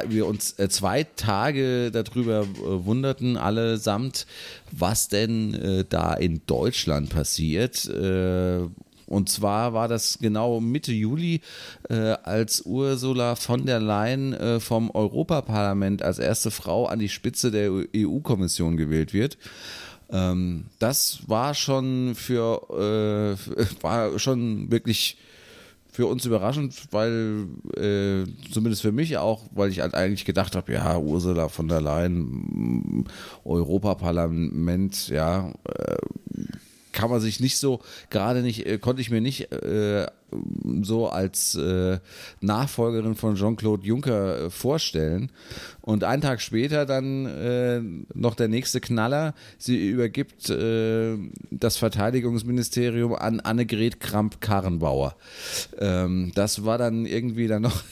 wir 0.08 0.26
uns 0.28 0.58
äh, 0.60 0.70
zwei 0.70 1.04
Tage 1.04 1.92
darüber 1.92 2.42
äh, 2.42 2.86
wunderten, 2.86 3.38
allesamt, 3.38 4.28
was 4.72 5.08
denn 5.08 5.54
äh, 5.54 5.86
da 5.88 6.14
in 6.14 6.42
Deutschland 6.46 7.10
passiert 7.10 7.90
und 9.08 9.30
zwar 9.30 9.74
war 9.74 9.88
das 9.88 10.20
genau 10.20 10.60
Mitte 10.60 10.92
Juli, 10.92 11.40
äh, 11.90 11.96
als 11.96 12.62
Ursula 12.66 13.36
von 13.36 13.66
der 13.66 13.80
Leyen 13.80 14.34
äh, 14.34 14.60
vom 14.60 14.92
Europaparlament 14.92 16.04
als 16.04 16.20
erste 16.20 16.52
Frau 16.52 16.86
an 16.86 17.00
die 17.00 17.10
Spitze 17.10 17.50
der 17.50 17.72
EU-Kommission 17.96 18.76
gewählt 18.76 19.14
wird. 19.14 19.38
Ähm, 20.10 20.66
das 20.80 21.20
war 21.26 21.54
schon 21.54 22.16
für, 22.16 23.38
äh, 23.48 23.64
war 23.82 24.20
schon 24.20 24.72
wirklich 24.72 25.18
für 25.98 26.06
uns 26.06 26.26
überraschend, 26.26 26.90
weil 26.92 27.48
äh, 27.76 28.24
zumindest 28.52 28.84
für 28.84 28.92
mich 28.92 29.18
auch, 29.18 29.46
weil 29.56 29.72
ich 29.72 29.80
halt 29.80 29.96
eigentlich 29.96 30.26
gedacht 30.26 30.56
habe, 30.56 30.72
ja, 30.72 30.96
Ursula 31.00 31.50
von 31.50 31.68
der 31.68 31.82
Leyen, 31.82 33.06
Europaparlament, 33.44 35.08
ja, 35.08 35.50
äh, 35.50 35.98
kann 36.98 37.12
man 37.12 37.20
sich 37.20 37.40
nicht 37.40 37.60
so, 37.60 37.80
gerade 38.10 38.42
nicht, 38.42 38.66
äh, 38.66 38.80
konnte 38.80 39.04
ich 39.04 39.12
mir 39.12 39.22
nicht 39.22 39.52
äh, 39.52 40.08
so 40.82 41.08
als 41.08 41.54
äh, 41.54 42.00
Nachfolgerin 42.42 43.14
von 43.14 43.36
Jean-Claude 43.36 43.86
Juncker 43.86 44.46
äh, 44.46 44.50
vorstellen. 44.50 45.32
Und 45.82 46.04
einen 46.04 46.24
Tag 46.24 46.42
später 46.42 46.88
dann 46.88 47.28
äh, 47.28 47.82
noch 48.16 48.34
der 48.34 48.48
nächste 48.48 48.82
Knaller. 48.82 49.36
Sie 49.60 49.90
übergibt 49.90 50.50
äh, 50.50 51.18
das 51.52 51.78
Verteidigungsministerium 51.78 53.14
an 53.14 53.42
Annegret 53.42 54.00
Kramp-Karrenbauer. 54.00 55.16
Ähm, 55.78 56.32
das 56.34 56.66
war 56.66 56.80
dann 56.80 57.06
irgendwie 57.06 57.48
dann 57.48 57.62
noch. 57.62 57.84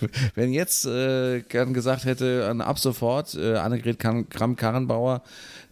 Wenn 0.36 0.52
jetzt 0.52 0.86
äh, 0.86 1.40
gesagt 1.40 2.04
hätte, 2.04 2.48
ab 2.60 2.78
sofort 2.78 3.36
Annegret 3.36 3.98
Kramp-Karrenbauer 3.98 5.22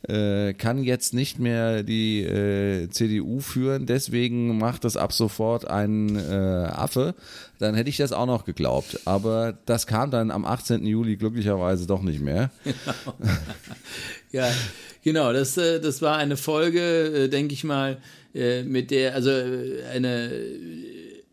äh, 0.07 0.53
kann 0.55 0.83
jetzt 0.85 1.13
nicht 1.13 1.39
mehr 1.39 1.83
die 1.83 2.23
äh, 2.23 2.89
CDU 2.89 3.41
führen, 3.41 3.87
deswegen 3.87 4.59
macht 4.59 4.85
das 4.85 4.97
ab 4.97 5.13
sofort 5.13 5.67
ein 5.67 6.17
äh, 6.17 6.21
Affe, 6.33 7.15
dann 7.59 7.75
hätte 7.75 7.91
ich 7.91 7.97
das 7.97 8.13
auch 8.13 8.27
noch 8.27 8.45
geglaubt. 8.45 9.01
Aber 9.07 9.59
das 9.67 9.87
kam 9.87 10.11
dann 10.11 10.31
am 10.31 10.45
18. 10.45 10.87
Juli 10.87 11.17
glücklicherweise 11.17 11.87
doch 11.87 12.03
nicht 12.03 12.21
mehr. 12.21 12.51
Genau. 12.65 13.15
ja, 14.33 14.49
genau, 15.03 15.33
das, 15.33 15.57
äh, 15.57 15.81
das 15.81 16.01
war 16.01 16.17
eine 16.17 16.37
Folge, 16.37 17.25
äh, 17.25 17.29
denke 17.29 17.55
ich 17.55 17.65
mal, 17.65 17.99
äh, 18.35 18.63
mit 18.63 18.91
der, 18.91 19.15
also 19.15 19.31
eine 19.93 20.31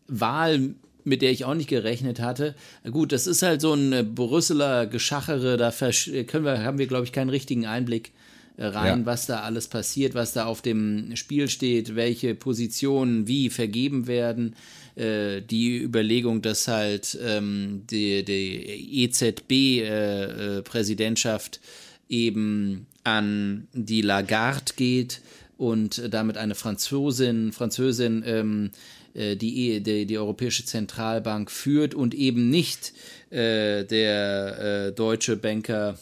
Wahl 0.08 0.74
mit 1.04 1.22
der 1.22 1.30
ich 1.30 1.44
auch 1.44 1.54
nicht 1.54 1.68
gerechnet 1.68 2.20
hatte. 2.20 2.56
Gut, 2.90 3.12
das 3.12 3.28
ist 3.28 3.42
halt 3.42 3.60
so 3.60 3.72
ein 3.72 4.12
Brüsseler 4.16 4.86
Geschachere, 4.86 5.56
da 5.56 5.70
können 5.70 6.44
wir, 6.44 6.64
haben 6.64 6.78
wir, 6.78 6.88
glaube 6.88 7.04
ich, 7.04 7.12
keinen 7.12 7.30
richtigen 7.30 7.64
Einblick 7.64 8.10
rein, 8.58 9.00
ja. 9.00 9.06
was 9.06 9.26
da 9.26 9.40
alles 9.40 9.68
passiert, 9.68 10.14
was 10.14 10.32
da 10.32 10.46
auf 10.46 10.62
dem 10.62 11.14
Spiel 11.16 11.48
steht, 11.48 11.94
welche 11.94 12.34
Positionen 12.34 13.28
wie 13.28 13.50
vergeben 13.50 14.06
werden. 14.06 14.56
Äh, 14.94 15.42
die 15.42 15.76
Überlegung, 15.78 16.40
dass 16.42 16.68
halt 16.68 17.18
ähm, 17.22 17.82
die, 17.90 18.24
die 18.24 19.04
EZB-Präsidentschaft 19.04 21.56
äh, 21.56 21.58
äh 21.58 21.60
eben 22.08 22.86
an 23.04 23.68
die 23.72 24.00
Lagarde 24.00 24.72
geht 24.76 25.20
und 25.58 26.12
damit 26.12 26.36
eine 26.36 26.54
Franzosin, 26.54 27.52
Französin 27.52 28.22
ähm, 28.24 28.70
äh, 29.14 29.36
die, 29.36 29.82
die, 29.82 30.06
die 30.06 30.18
Europäische 30.18 30.64
Zentralbank 30.64 31.50
führt 31.50 31.94
und 31.94 32.14
eben 32.14 32.50
nicht 32.50 32.92
äh, 33.30 33.84
der 33.84 34.88
äh, 34.88 34.92
deutsche 34.92 35.36
Banker, 35.36 35.98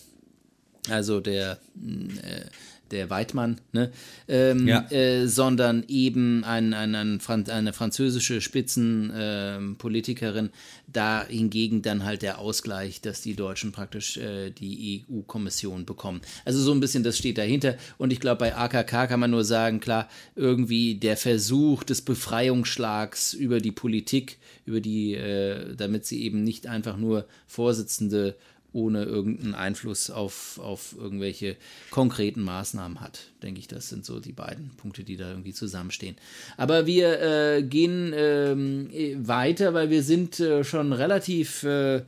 also 0.88 1.20
der 1.20 1.58
äh, 1.76 2.46
der 2.90 3.08
Weidmann, 3.10 3.60
ne? 3.72 3.90
Ähm, 4.28 4.68
ja. 4.68 4.86
äh, 4.90 5.26
sondern 5.26 5.84
eben 5.88 6.44
ein, 6.44 6.74
ein, 6.74 6.94
ein 6.94 7.18
Fran 7.20 7.48
eine 7.48 7.72
französische 7.72 8.40
Spitzenpolitikerin. 8.40 10.46
Ähm, 10.46 10.52
da 10.86 11.26
hingegen 11.26 11.82
dann 11.82 12.04
halt 12.04 12.22
der 12.22 12.38
Ausgleich, 12.38 13.00
dass 13.00 13.20
die 13.20 13.34
Deutschen 13.34 13.72
praktisch 13.72 14.16
äh, 14.16 14.50
die 14.50 15.04
EU-Kommission 15.10 15.86
bekommen. 15.86 16.20
Also 16.44 16.60
so 16.60 16.72
ein 16.72 16.78
bisschen 16.80 17.02
das 17.02 17.18
steht 17.18 17.38
dahinter. 17.38 17.76
Und 17.98 18.12
ich 18.12 18.20
glaube, 18.20 18.38
bei 18.38 18.54
AKK 18.54 19.08
kann 19.08 19.20
man 19.20 19.32
nur 19.32 19.44
sagen, 19.44 19.80
klar, 19.80 20.08
irgendwie 20.36 20.94
der 20.94 21.16
Versuch 21.16 21.82
des 21.82 22.02
Befreiungsschlags 22.02 23.32
über 23.32 23.58
die 23.60 23.72
Politik, 23.72 24.38
über 24.66 24.80
die, 24.80 25.14
äh, 25.14 25.74
damit 25.74 26.06
sie 26.06 26.22
eben 26.22 26.44
nicht 26.44 26.68
einfach 26.68 26.96
nur 26.96 27.26
Vorsitzende 27.46 28.36
ohne 28.74 29.04
irgendeinen 29.04 29.54
Einfluss 29.54 30.10
auf, 30.10 30.58
auf 30.58 30.94
irgendwelche 30.98 31.56
konkreten 31.90 32.42
Maßnahmen 32.42 33.00
hat. 33.00 33.30
Denke 33.42 33.60
ich, 33.60 33.68
das 33.68 33.88
sind 33.88 34.04
so 34.04 34.20
die 34.20 34.32
beiden 34.32 34.70
Punkte, 34.76 35.04
die 35.04 35.16
da 35.16 35.30
irgendwie 35.30 35.54
zusammenstehen. 35.54 36.16
Aber 36.56 36.86
wir 36.86 37.20
äh, 37.20 37.62
gehen 37.62 38.12
ähm, 38.14 38.90
weiter, 39.26 39.72
weil 39.74 39.90
wir 39.90 40.02
sind 40.02 40.40
äh, 40.40 40.64
schon 40.64 40.92
relativ 40.92 41.62
äh, 41.62 42.02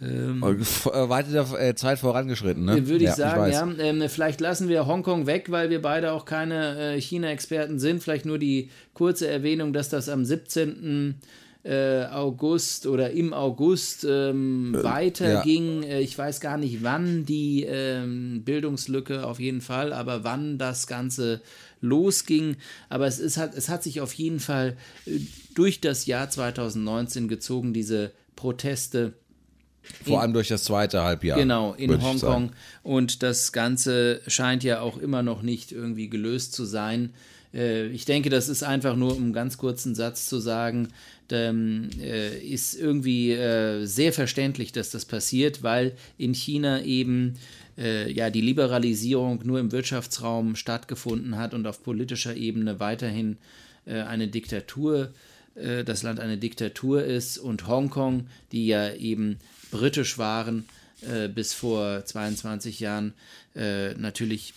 ähm, 0.00 0.42
äh, 0.42 1.08
Weite 1.08 1.30
der 1.32 1.50
äh, 1.60 1.74
Zeit 1.74 1.98
vorangeschritten, 1.98 2.64
ne? 2.64 2.86
Würde 2.86 3.04
ich 3.04 3.10
ja, 3.10 3.16
sagen, 3.16 3.46
ich 3.48 3.54
ja. 3.54 3.68
Ähm, 3.84 4.08
vielleicht 4.08 4.40
lassen 4.40 4.68
wir 4.68 4.86
Hongkong 4.86 5.26
weg, 5.26 5.50
weil 5.50 5.70
wir 5.70 5.82
beide 5.82 6.12
auch 6.12 6.24
keine 6.24 6.94
äh, 6.94 7.00
China-Experten 7.00 7.78
sind. 7.78 8.02
Vielleicht 8.02 8.24
nur 8.24 8.38
die 8.38 8.70
kurze 8.94 9.26
Erwähnung, 9.26 9.72
dass 9.72 9.88
das 9.88 10.08
am 10.08 10.24
17 10.24 11.16
äh, 11.64 12.04
August 12.06 12.86
oder 12.86 13.10
im 13.10 13.32
August 13.32 14.06
ähm, 14.08 14.74
äh, 14.74 14.82
weiterging. 14.84 15.82
Ja. 15.82 15.88
Äh, 15.88 16.00
ich 16.02 16.16
weiß 16.16 16.40
gar 16.40 16.56
nicht, 16.56 16.82
wann 16.82 17.24
die 17.24 17.64
ähm, 17.64 18.42
Bildungslücke 18.44 19.26
auf 19.26 19.40
jeden 19.40 19.60
Fall, 19.60 19.92
aber 19.92 20.24
wann 20.24 20.58
das 20.58 20.86
Ganze 20.86 21.40
losging. 21.80 22.56
Aber 22.88 23.06
es, 23.06 23.18
ist, 23.18 23.36
hat, 23.36 23.54
es 23.54 23.68
hat 23.68 23.82
sich 23.82 24.00
auf 24.00 24.12
jeden 24.14 24.40
Fall 24.40 24.76
äh, 25.06 25.18
durch 25.54 25.80
das 25.80 26.06
Jahr 26.06 26.30
2019 26.30 27.28
gezogen, 27.28 27.72
diese 27.72 28.12
Proteste. 28.36 29.14
Vor 30.04 30.14
in, 30.14 30.20
allem 30.20 30.32
durch 30.34 30.48
das 30.48 30.64
zweite 30.64 31.02
Halbjahr. 31.02 31.38
Genau, 31.38 31.74
in 31.74 32.00
Hongkong. 32.02 32.52
Und 32.82 33.22
das 33.22 33.52
Ganze 33.52 34.20
scheint 34.26 34.62
ja 34.62 34.80
auch 34.80 34.98
immer 34.98 35.22
noch 35.22 35.42
nicht 35.42 35.72
irgendwie 35.72 36.08
gelöst 36.08 36.52
zu 36.52 36.64
sein. 36.64 37.14
Äh, 37.52 37.88
ich 37.88 38.04
denke, 38.04 38.30
das 38.30 38.48
ist 38.48 38.62
einfach 38.62 38.96
nur, 38.96 39.16
um 39.16 39.24
einen 39.24 39.32
ganz 39.32 39.58
kurzen 39.58 39.94
Satz 39.94 40.26
zu 40.26 40.38
sagen, 40.38 40.88
ähm, 41.30 41.90
äh, 42.00 42.38
ist 42.38 42.74
irgendwie 42.74 43.32
äh, 43.32 43.84
sehr 43.84 44.12
verständlich, 44.12 44.72
dass 44.72 44.90
das 44.90 45.04
passiert, 45.04 45.62
weil 45.62 45.94
in 46.16 46.34
China 46.34 46.82
eben 46.82 47.34
ja 47.80 48.28
die 48.30 48.40
Liberalisierung 48.40 49.42
nur 49.44 49.60
im 49.60 49.70
Wirtschaftsraum 49.70 50.56
stattgefunden 50.56 51.36
hat 51.36 51.54
und 51.54 51.64
auf 51.64 51.84
politischer 51.84 52.34
Ebene 52.34 52.80
weiterhin 52.80 53.36
eine 53.86 54.26
Diktatur, 54.26 55.12
das 55.54 56.02
Land 56.02 56.18
eine 56.18 56.38
Diktatur 56.38 57.04
ist 57.04 57.38
und 57.38 57.68
Hongkong, 57.68 58.26
die 58.50 58.66
ja 58.66 58.92
eben 58.94 59.38
britisch 59.70 60.18
waren 60.18 60.64
bis 61.36 61.54
vor 61.54 62.04
22 62.04 62.80
Jahren, 62.80 63.14
natürlich 63.54 64.54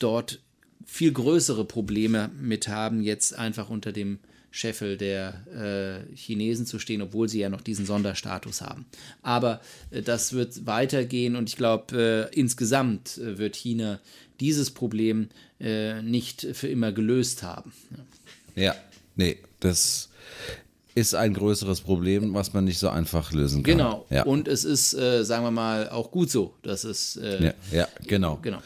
dort 0.00 0.40
viel 0.86 1.12
größere 1.12 1.64
Probleme 1.64 2.30
mit 2.40 2.68
haben, 2.68 3.02
jetzt 3.02 3.36
einfach 3.36 3.68
unter 3.68 3.92
dem 3.92 4.20
Scheffel 4.56 4.96
der 4.96 6.04
äh, 6.10 6.16
Chinesen 6.16 6.64
zu 6.64 6.78
stehen, 6.78 7.02
obwohl 7.02 7.28
sie 7.28 7.40
ja 7.40 7.50
noch 7.50 7.60
diesen 7.60 7.84
Sonderstatus 7.84 8.62
haben. 8.62 8.86
Aber 9.20 9.60
äh, 9.90 10.00
das 10.00 10.32
wird 10.32 10.64
weitergehen 10.64 11.36
und 11.36 11.50
ich 11.50 11.56
glaube, 11.56 12.30
äh, 12.32 12.34
insgesamt 12.34 13.18
äh, 13.18 13.36
wird 13.36 13.54
China 13.54 14.00
dieses 14.40 14.70
Problem 14.70 15.28
äh, 15.60 16.00
nicht 16.00 16.46
für 16.54 16.68
immer 16.68 16.92
gelöst 16.92 17.42
haben. 17.42 17.72
Ja. 18.54 18.74
nee, 19.16 19.36
das 19.60 20.08
ist 20.94 21.14
ein 21.14 21.34
größeres 21.34 21.82
Problem, 21.82 22.32
was 22.32 22.54
man 22.54 22.64
nicht 22.64 22.78
so 22.78 22.88
einfach 22.88 23.32
lösen 23.32 23.62
kann. 23.62 23.76
Genau. 23.76 24.06
Ja. 24.08 24.22
Und 24.22 24.48
es 24.48 24.64
ist, 24.64 24.94
äh, 24.94 25.24
sagen 25.24 25.44
wir 25.44 25.50
mal, 25.50 25.90
auch 25.90 26.10
gut 26.10 26.30
so, 26.30 26.54
dass 26.62 26.84
es. 26.84 27.20
ja, 27.22 27.52
ja, 27.70 27.88
genau. 28.06 28.38
genau. 28.40 28.62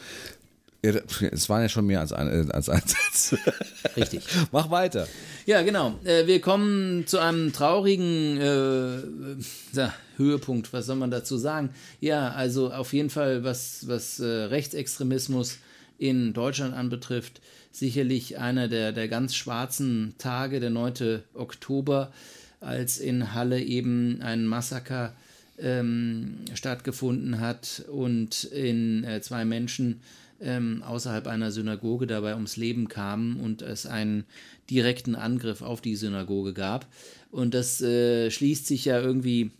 Es 0.81 1.47
waren 1.47 1.61
ja 1.61 1.69
schon 1.69 1.85
mehr 1.85 1.99
als 1.99 2.11
ein, 2.11 2.51
als 2.51 2.67
ein 2.67 2.81
Satz. 2.85 3.35
Richtig. 3.95 4.23
Mach 4.51 4.71
weiter. 4.71 5.07
Ja, 5.45 5.61
genau. 5.61 5.99
Äh, 6.03 6.25
wir 6.25 6.41
kommen 6.41 7.05
zu 7.05 7.19
einem 7.19 7.53
traurigen 7.53 8.37
äh, 8.37 9.87
Höhepunkt. 10.17 10.73
Was 10.73 10.87
soll 10.87 10.95
man 10.95 11.11
dazu 11.11 11.37
sagen? 11.37 11.69
Ja, 11.99 12.31
also 12.31 12.71
auf 12.71 12.93
jeden 12.93 13.11
Fall, 13.11 13.43
was, 13.43 13.87
was 13.87 14.19
äh, 14.19 14.25
Rechtsextremismus 14.25 15.59
in 15.99 16.33
Deutschland 16.33 16.73
anbetrifft, 16.73 17.41
sicherlich 17.71 18.39
einer 18.39 18.67
der, 18.67 18.91
der 18.91 19.07
ganz 19.07 19.35
schwarzen 19.35 20.15
Tage, 20.17 20.59
der 20.59 20.71
9. 20.71 21.21
Oktober, 21.35 22.11
als 22.59 22.97
in 22.97 23.33
Halle 23.35 23.61
eben 23.61 24.19
ein 24.21 24.47
Massaker 24.47 25.13
ähm, 25.59 26.37
stattgefunden 26.55 27.39
hat 27.39 27.83
und 27.91 28.45
in 28.45 29.03
äh, 29.03 29.21
zwei 29.21 29.45
Menschen 29.45 30.01
ähm, 30.41 30.83
außerhalb 30.83 31.27
einer 31.27 31.51
Synagoge 31.51 32.07
dabei 32.07 32.33
ums 32.33 32.57
Leben 32.57 32.87
kamen 32.87 33.39
und 33.39 33.61
es 33.61 33.85
einen 33.85 34.25
direkten 34.69 35.15
Angriff 35.15 35.61
auf 35.61 35.81
die 35.81 35.95
Synagoge 35.95 36.53
gab. 36.53 36.87
Und 37.31 37.53
das 37.53 37.81
äh, 37.81 38.29
schließt 38.29 38.67
sich 38.67 38.85
ja 38.85 38.99
irgendwie 38.99 39.51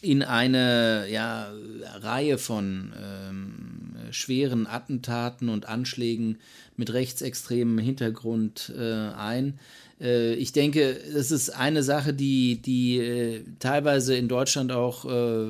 in 0.00 0.22
eine 0.22 1.06
ja, 1.10 1.52
Reihe 2.00 2.38
von 2.38 2.92
ähm, 2.98 3.70
schweren 4.10 4.66
Attentaten 4.66 5.48
und 5.48 5.68
Anschlägen 5.68 6.38
mit 6.76 6.92
rechtsextremem 6.92 7.78
Hintergrund 7.78 8.72
äh, 8.76 9.10
ein. 9.10 9.58
Äh, 10.00 10.34
ich 10.34 10.52
denke, 10.52 10.98
das 11.14 11.30
ist 11.30 11.50
eine 11.50 11.82
Sache, 11.82 12.14
die, 12.14 12.62
die 12.62 12.98
äh, 12.98 13.44
teilweise 13.58 14.16
in 14.16 14.28
Deutschland 14.28 14.72
auch 14.72 15.04
äh, 15.04 15.42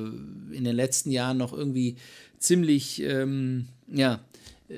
in 0.51 0.63
den 0.63 0.75
letzten 0.75 1.11
Jahren 1.11 1.37
noch 1.37 1.53
irgendwie 1.53 1.95
ziemlich 2.37 3.01
ähm, 3.03 3.67
ja, 3.91 4.19
äh, 4.69 4.75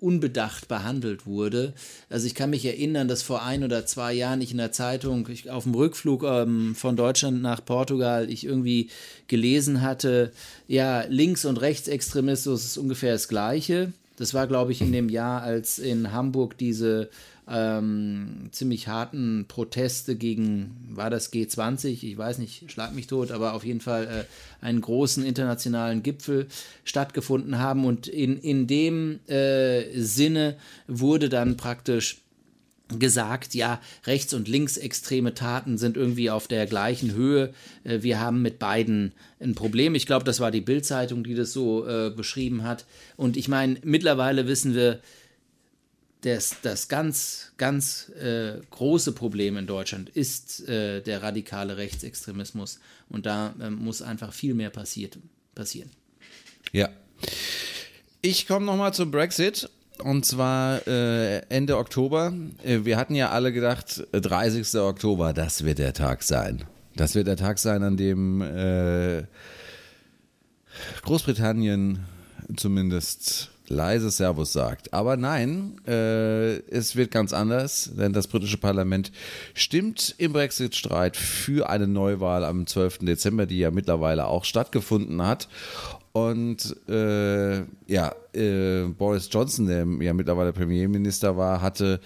unbedacht 0.00 0.68
behandelt 0.68 1.26
wurde. 1.26 1.72
Also 2.08 2.26
ich 2.26 2.34
kann 2.34 2.50
mich 2.50 2.64
erinnern, 2.64 3.08
dass 3.08 3.22
vor 3.22 3.42
ein 3.42 3.64
oder 3.64 3.84
zwei 3.86 4.12
Jahren 4.12 4.40
ich 4.40 4.52
in 4.52 4.58
der 4.58 4.72
Zeitung 4.72 5.28
ich, 5.28 5.50
auf 5.50 5.64
dem 5.64 5.74
Rückflug 5.74 6.22
ähm, 6.22 6.74
von 6.74 6.96
Deutschland 6.96 7.42
nach 7.42 7.64
Portugal 7.64 8.30
ich 8.30 8.44
irgendwie 8.44 8.90
gelesen 9.26 9.80
hatte, 9.80 10.32
ja, 10.68 11.02
Links- 11.08 11.44
und 11.44 11.60
Rechtsextremismus 11.60 12.64
ist 12.64 12.78
ungefähr 12.78 13.12
das 13.12 13.28
Gleiche. 13.28 13.92
Das 14.16 14.34
war, 14.34 14.46
glaube 14.46 14.72
ich, 14.72 14.80
in 14.80 14.92
dem 14.92 15.08
Jahr, 15.08 15.42
als 15.42 15.78
in 15.78 16.12
Hamburg 16.12 16.58
diese 16.58 17.08
ähm, 17.50 18.48
ziemlich 18.52 18.88
harten 18.88 19.46
Proteste 19.48 20.16
gegen, 20.16 20.88
war 20.90 21.10
das 21.10 21.32
G20, 21.32 22.02
ich 22.04 22.18
weiß 22.18 22.38
nicht, 22.38 22.70
schlag 22.70 22.94
mich 22.94 23.06
tot, 23.06 23.30
aber 23.30 23.54
auf 23.54 23.64
jeden 23.64 23.80
Fall 23.80 24.06
äh, 24.06 24.64
einen 24.64 24.80
großen 24.80 25.24
internationalen 25.24 26.02
Gipfel 26.02 26.46
stattgefunden 26.84 27.58
haben. 27.58 27.84
Und 27.84 28.06
in, 28.06 28.38
in 28.38 28.66
dem 28.66 29.20
äh, 29.28 29.98
Sinne 29.98 30.56
wurde 30.86 31.28
dann 31.28 31.56
praktisch 31.56 32.18
gesagt, 32.98 33.54
ja, 33.54 33.80
rechts- 34.06 34.34
und 34.34 34.48
linksextreme 34.48 35.34
Taten 35.34 35.76
sind 35.76 35.96
irgendwie 35.96 36.30
auf 36.30 36.48
der 36.48 36.66
gleichen 36.66 37.14
Höhe. 37.14 37.52
Äh, 37.84 38.02
wir 38.02 38.20
haben 38.20 38.42
mit 38.42 38.58
beiden 38.58 39.12
ein 39.40 39.54
Problem. 39.54 39.94
Ich 39.94 40.06
glaube, 40.06 40.24
das 40.24 40.40
war 40.40 40.50
die 40.50 40.60
Bild-Zeitung, 40.60 41.24
die 41.24 41.34
das 41.34 41.52
so 41.52 41.86
äh, 41.86 42.10
beschrieben 42.10 42.64
hat. 42.64 42.86
Und 43.16 43.36
ich 43.36 43.48
meine, 43.48 43.76
mittlerweile 43.82 44.46
wissen 44.46 44.74
wir, 44.74 45.00
das, 46.22 46.56
das 46.62 46.88
ganz, 46.88 47.52
ganz 47.56 48.08
äh, 48.20 48.60
große 48.70 49.12
Problem 49.12 49.56
in 49.56 49.66
Deutschland 49.66 50.08
ist 50.08 50.68
äh, 50.68 51.00
der 51.00 51.22
radikale 51.22 51.76
Rechtsextremismus. 51.76 52.80
Und 53.08 53.26
da 53.26 53.54
äh, 53.60 53.70
muss 53.70 54.02
einfach 54.02 54.32
viel 54.32 54.54
mehr 54.54 54.70
passiert, 54.70 55.18
passieren. 55.54 55.90
Ja. 56.72 56.88
Ich 58.20 58.46
komme 58.46 58.66
nochmal 58.66 58.92
zum 58.94 59.10
Brexit. 59.10 59.70
Und 60.02 60.24
zwar 60.24 60.86
äh, 60.86 61.38
Ende 61.48 61.76
Oktober. 61.76 62.32
Äh, 62.62 62.80
wir 62.84 62.96
hatten 62.96 63.14
ja 63.14 63.30
alle 63.30 63.52
gedacht, 63.52 64.04
30. 64.12 64.80
Oktober, 64.80 65.32
das 65.32 65.64
wird 65.64 65.78
der 65.78 65.92
Tag 65.92 66.22
sein. 66.22 66.64
Das 66.94 67.14
wird 67.14 67.26
der 67.26 67.36
Tag 67.36 67.58
sein, 67.58 67.82
an 67.82 67.96
dem 67.96 68.40
äh, 68.40 69.24
Großbritannien 71.02 72.04
zumindest 72.56 73.50
leise 73.68 74.10
Servus 74.10 74.52
sagt. 74.52 74.92
Aber 74.92 75.16
nein, 75.16 75.76
äh, 75.86 76.56
es 76.70 76.96
wird 76.96 77.10
ganz 77.10 77.32
anders, 77.32 77.90
denn 77.96 78.12
das 78.12 78.26
britische 78.26 78.58
Parlament 78.58 79.12
stimmt 79.54 80.14
im 80.18 80.32
Brexit-Streit 80.32 81.16
für 81.16 81.68
eine 81.68 81.86
Neuwahl 81.86 82.44
am 82.44 82.66
12. 82.66 82.98
Dezember, 82.98 83.46
die 83.46 83.58
ja 83.58 83.70
mittlerweile 83.70 84.26
auch 84.26 84.44
stattgefunden 84.44 85.24
hat. 85.26 85.48
Und 86.12 86.76
äh, 86.88 87.58
ja, 87.86 88.14
äh, 88.32 88.84
Boris 88.96 89.28
Johnson, 89.30 89.66
der 89.66 89.86
ja 90.00 90.14
mittlerweile 90.14 90.52
Premierminister 90.52 91.36
war, 91.36 91.60
hatte 91.60 92.00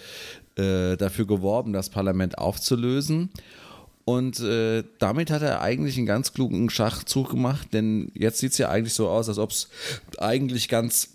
äh, 0.55 0.97
dafür 0.97 1.25
geworben, 1.25 1.73
das 1.73 1.89
Parlament 1.89 2.37
aufzulösen. 2.37 3.29
Und 4.05 4.41
äh, 4.41 4.83
damit 4.99 5.31
hat 5.31 5.41
er 5.41 5.61
eigentlich 5.61 5.97
einen 5.97 6.05
ganz 6.05 6.33
klugen 6.33 6.69
Schachzug 6.69 7.29
gemacht, 7.29 7.69
denn 7.71 8.11
jetzt 8.13 8.39
sieht 8.39 8.51
es 8.51 8.57
ja 8.57 8.69
eigentlich 8.69 8.93
so 8.93 9.07
aus, 9.07 9.29
als 9.29 9.37
ob 9.37 9.51
es 9.51 9.69
eigentlich 10.17 10.67
ganz 10.67 11.12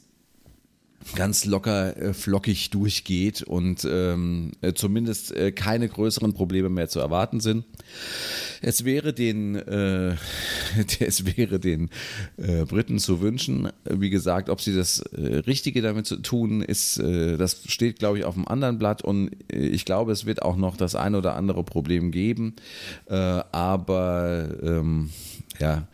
ganz 1.15 1.45
locker 1.45 1.97
äh, 1.97 2.13
flockig 2.13 2.71
durchgeht 2.71 3.43
und 3.43 3.87
ähm, 3.91 4.53
äh, 4.61 4.73
zumindest 4.75 5.35
äh, 5.35 5.53
keine 5.53 5.89
größeren 5.89 6.35
Probleme 6.35 6.69
mehr 6.69 6.89
zu 6.89 7.01
erwarten 7.01 7.41
sind. 7.41 7.65
Es 8.61 8.85
wäre 8.85 9.13
den, 9.13 9.55
äh, 9.57 10.17
es 11.01 11.25
wäre 11.25 11.61
den 11.61 11.91
äh, 12.37 12.65
Briten 12.65 12.99
zu 12.99 13.21
wünschen. 13.21 13.71
Wie 13.85 14.11
gesagt, 14.11 14.51
ob 14.51 14.61
sie 14.61 14.75
das 14.75 15.01
äh, 15.01 15.37
Richtige 15.47 15.83
damit 15.83 16.07
zu 16.07 16.17
tun 16.17 16.63
ist, 16.63 16.99
äh, 16.99 17.37
das 17.37 17.63
steht, 17.67 17.99
glaube 17.99 18.19
ich, 18.19 18.25
auf 18.25 18.35
dem 18.35 18.47
anderen 18.47 18.79
Blatt. 18.79 19.03
Und 19.03 19.31
äh, 19.53 19.59
ich 19.59 19.85
glaube, 19.85 20.13
es 20.13 20.27
wird 20.27 20.43
auch 20.43 20.57
noch 20.57 20.77
das 20.77 20.95
ein 20.95 21.15
oder 21.15 21.37
andere 21.37 21.65
Problem 21.65 22.11
geben. 22.11 22.57
Äh, 23.07 23.15
aber 23.15 24.49
ähm, 24.63 25.11
ja 25.59 25.89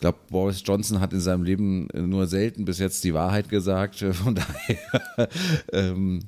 glaube, 0.00 0.18
Boris 0.30 0.62
Johnson 0.64 1.00
hat 1.00 1.12
in 1.12 1.20
seinem 1.20 1.44
Leben 1.44 1.88
nur 1.94 2.26
selten 2.26 2.64
bis 2.64 2.78
jetzt 2.78 3.04
die 3.04 3.14
Wahrheit 3.14 3.48
gesagt. 3.48 3.98
Von 4.12 4.34
daher 4.34 5.28
ähm, 5.72 6.20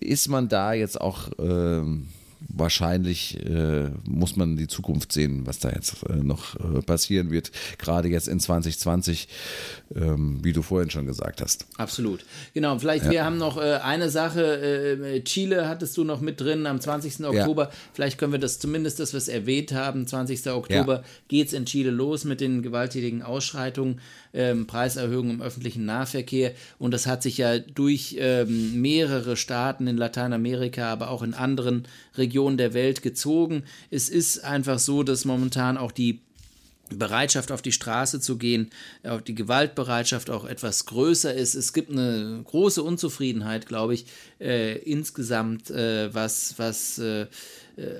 ist 0.00 0.28
man 0.28 0.48
da 0.48 0.72
jetzt 0.72 1.00
auch 1.00 1.30
ähm, 1.38 2.08
wahrscheinlich 2.54 3.38
äh, 3.44 3.90
muss 4.04 4.36
man 4.36 4.56
die 4.56 4.66
Zukunft 4.66 5.12
sehen, 5.12 5.46
was 5.46 5.58
da 5.58 5.70
jetzt 5.70 6.04
äh, 6.08 6.16
noch 6.16 6.56
äh, 6.56 6.82
passieren 6.82 7.30
wird, 7.30 7.50
gerade 7.78 8.08
jetzt 8.08 8.28
in 8.28 8.40
2020, 8.40 9.28
ähm, 9.94 10.40
wie 10.42 10.52
du 10.52 10.62
vorhin 10.62 10.90
schon 10.90 11.06
gesagt 11.06 11.40
hast. 11.40 11.66
Absolut. 11.76 12.24
Genau, 12.54 12.78
vielleicht 12.78 13.06
ja. 13.06 13.10
wir 13.10 13.24
haben 13.24 13.38
noch 13.38 13.56
äh, 13.56 13.74
eine 13.82 14.10
Sache, 14.10 14.42
äh, 14.42 15.20
Chile 15.22 15.68
hattest 15.68 15.96
du 15.96 16.04
noch 16.04 16.20
mit 16.20 16.40
drin 16.40 16.66
am 16.66 16.80
20. 16.80 17.24
Oktober, 17.24 17.64
ja. 17.64 17.70
vielleicht 17.92 18.18
können 18.18 18.32
wir 18.32 18.38
das 18.38 18.58
zumindest, 18.58 19.00
dass 19.00 19.12
wir 19.12 19.18
es 19.18 19.28
erwähnt 19.28 19.72
haben, 19.72 20.06
20. 20.06 20.48
Oktober 20.48 20.96
ja. 20.96 21.04
geht 21.28 21.48
es 21.48 21.52
in 21.52 21.66
Chile 21.66 21.90
los 21.90 22.24
mit 22.24 22.40
den 22.40 22.62
gewalttätigen 22.62 23.22
Ausschreitungen 23.22 24.00
ähm, 24.32 24.66
Preiserhöhungen 24.66 25.36
im 25.36 25.42
öffentlichen 25.42 25.84
Nahverkehr. 25.84 26.52
Und 26.78 26.92
das 26.92 27.06
hat 27.06 27.22
sich 27.22 27.38
ja 27.38 27.58
durch 27.58 28.16
ähm, 28.18 28.80
mehrere 28.80 29.36
Staaten 29.36 29.86
in 29.86 29.96
Lateinamerika, 29.96 30.92
aber 30.92 31.10
auch 31.10 31.22
in 31.22 31.34
anderen 31.34 31.84
Regionen 32.16 32.39
der 32.56 32.74
Welt 32.74 33.02
gezogen. 33.02 33.64
Es 33.90 34.08
ist 34.08 34.44
einfach 34.44 34.78
so, 34.78 35.02
dass 35.02 35.24
momentan 35.24 35.76
auch 35.76 35.92
die 35.92 36.20
Bereitschaft 36.90 37.52
auf 37.52 37.62
die 37.62 37.72
Straße 37.72 38.20
zu 38.20 38.36
gehen, 38.36 38.70
auch 39.04 39.20
die 39.20 39.34
Gewaltbereitschaft 39.34 40.30
auch 40.30 40.44
etwas 40.44 40.86
größer 40.86 41.32
ist. 41.32 41.54
Es 41.54 41.72
gibt 41.72 41.90
eine 41.90 42.42
große 42.44 42.82
Unzufriedenheit, 42.82 43.66
glaube 43.66 43.94
ich, 43.94 44.06
äh, 44.40 44.78
insgesamt, 44.78 45.70
äh, 45.70 46.12
was, 46.12 46.54
was 46.58 46.98
äh, 46.98 47.22
äh, 47.22 47.26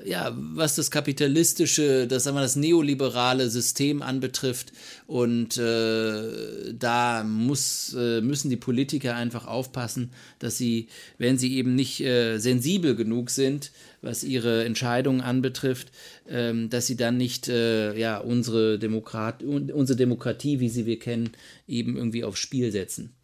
ja, 0.04 0.36
was 0.36 0.74
das 0.74 0.90
kapitalistische, 0.90 2.06
das 2.06 2.24
sagen 2.24 2.36
wir, 2.36 2.42
das 2.42 2.56
neoliberale 2.56 3.48
System 3.48 4.02
anbetrifft. 4.02 4.72
Und 5.06 5.56
äh, 5.56 6.72
da 6.72 7.24
muss, 7.24 7.94
äh, 7.96 8.20
müssen 8.20 8.50
die 8.50 8.56
Politiker 8.56 9.14
einfach 9.14 9.46
aufpassen, 9.46 10.10
dass 10.38 10.58
sie, 10.58 10.88
wenn 11.18 11.38
sie 11.38 11.56
eben 11.56 11.74
nicht 11.74 12.00
äh, 12.00 12.38
sensibel 12.38 12.94
genug 12.94 13.30
sind, 13.30 13.72
was 14.02 14.24
ihre 14.24 14.64
Entscheidungen 14.64 15.20
anbetrifft, 15.20 15.92
ähm, 16.28 16.70
dass 16.70 16.86
sie 16.86 16.96
dann 16.96 17.16
nicht 17.16 17.48
äh, 17.48 17.96
ja, 17.98 18.18
unsere, 18.18 18.78
Demokrat 18.78 19.42
unsere 19.42 19.96
Demokratie, 19.96 20.60
wie 20.60 20.68
sie 20.68 20.86
wir 20.86 20.98
kennen, 20.98 21.30
eben 21.68 21.96
irgendwie 21.96 22.24
aufs 22.24 22.40
Spiel 22.40 22.72
setzen. 22.72 23.14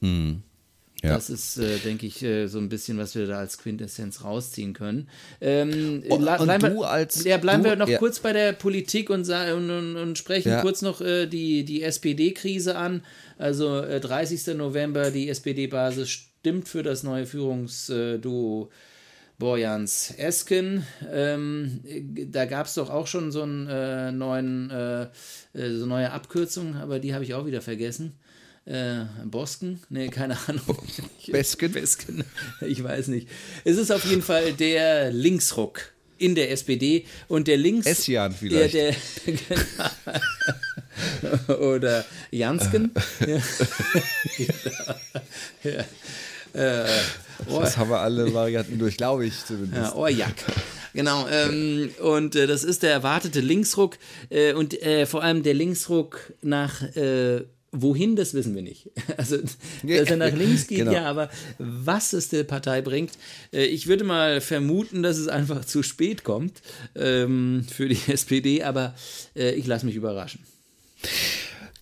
Mhm. 0.00 0.42
Ja. 1.06 1.14
Das 1.14 1.30
ist, 1.30 1.56
äh, 1.58 1.78
denke 1.78 2.06
ich, 2.06 2.22
äh, 2.22 2.48
so 2.48 2.58
ein 2.58 2.68
bisschen, 2.68 2.98
was 2.98 3.14
wir 3.14 3.26
da 3.26 3.38
als 3.38 3.58
Quintessenz 3.58 4.24
rausziehen 4.24 4.72
können. 4.72 5.08
Ähm, 5.40 6.02
oh, 6.08 6.16
und 6.16 6.62
du 6.62 6.82
als, 6.82 7.24
ja, 7.24 7.36
bleiben 7.36 7.62
du, 7.62 7.70
wir 7.70 7.76
noch 7.76 7.88
ja. 7.88 7.98
kurz 7.98 8.18
bei 8.18 8.32
der 8.32 8.52
Politik 8.52 9.08
und, 9.10 9.28
und, 9.28 9.70
und, 9.70 9.96
und 9.96 10.18
sprechen 10.18 10.48
ja. 10.48 10.62
kurz 10.62 10.82
noch 10.82 11.00
äh, 11.00 11.26
die, 11.26 11.64
die 11.64 11.82
SPD-Krise 11.82 12.76
an. 12.76 13.02
Also 13.38 13.80
30. 13.82 14.48
Äh, 14.48 14.54
November, 14.54 15.10
die 15.10 15.28
SPD-Basis 15.28 16.08
stimmt 16.08 16.68
für 16.68 16.82
das 16.82 17.02
neue 17.02 17.26
Führungsduo. 17.26 18.70
Borjans 19.38 20.14
Esken. 20.16 20.86
Ähm, 21.12 21.80
da 22.32 22.46
gab 22.46 22.66
es 22.66 22.74
doch 22.74 22.88
auch 22.88 23.06
schon 23.06 23.30
so 23.30 23.42
einen 23.42 23.66
äh, 23.68 24.10
neuen, 24.10 24.70
äh, 24.70 25.08
so 25.52 25.84
neue 25.84 26.10
Abkürzung, 26.10 26.76
aber 26.76 27.00
die 27.00 27.12
habe 27.12 27.22
ich 27.22 27.34
auch 27.34 27.44
wieder 27.44 27.60
vergessen 27.60 28.14
äh, 28.66 29.04
Bosken? 29.24 29.80
Nee, 29.88 30.08
keine 30.08 30.36
Ahnung. 30.46 30.78
Besken? 31.28 31.72
Besken, 31.72 32.24
ich 32.60 32.82
weiß 32.82 33.08
nicht. 33.08 33.28
Es 33.64 33.76
ist 33.78 33.90
auf 33.90 34.04
jeden 34.04 34.22
Fall 34.22 34.52
der 34.52 35.12
Linksruck 35.12 35.92
in 36.18 36.34
der 36.34 36.50
SPD 36.50 37.06
und 37.28 37.46
der 37.46 37.56
Links... 37.56 37.86
Essian 37.86 38.32
vielleicht. 38.32 38.74
Der, 38.74 38.94
der, 41.46 41.58
oder 41.60 42.04
Jansken. 42.30 42.90
ja. 43.26 43.38
ja. 45.70 45.84
Äh, 46.52 46.88
das 47.48 47.76
haben 47.76 47.90
wir 47.90 47.98
alle 48.00 48.32
Varianten 48.32 48.78
durch, 48.78 48.96
glaube 48.96 49.26
ich 49.26 49.44
zumindest. 49.44 49.76
Ja, 49.76 49.94
Ohrjack. 49.94 50.34
Genau, 50.94 51.28
ähm, 51.28 51.90
und 52.00 52.34
äh, 52.34 52.46
das 52.46 52.64
ist 52.64 52.82
der 52.82 52.92
erwartete 52.92 53.40
Linksruck 53.40 53.98
äh, 54.30 54.54
und 54.54 54.80
äh, 54.82 55.04
vor 55.04 55.22
allem 55.22 55.42
der 55.42 55.52
Linksruck 55.52 56.32
nach 56.40 56.80
äh, 56.96 57.44
Wohin, 57.78 58.16
das 58.16 58.34
wissen 58.34 58.54
wir 58.54 58.62
nicht. 58.62 58.90
Also, 59.16 59.38
dass 59.82 60.10
er 60.10 60.16
nach 60.16 60.32
links 60.32 60.66
geht, 60.66 60.78
genau. 60.78 60.92
ja, 60.92 61.04
aber 61.04 61.30
was 61.58 62.12
es 62.12 62.28
der 62.28 62.44
Partei 62.44 62.82
bringt, 62.82 63.12
äh, 63.52 63.64
ich 63.64 63.86
würde 63.86 64.04
mal 64.04 64.40
vermuten, 64.40 65.02
dass 65.02 65.16
es 65.16 65.28
einfach 65.28 65.64
zu 65.64 65.82
spät 65.82 66.24
kommt 66.24 66.60
ähm, 66.94 67.64
für 67.70 67.88
die 67.88 67.98
SPD, 68.12 68.62
aber 68.62 68.94
äh, 69.34 69.52
ich 69.52 69.66
lasse 69.66 69.86
mich 69.86 69.94
überraschen. 69.94 70.40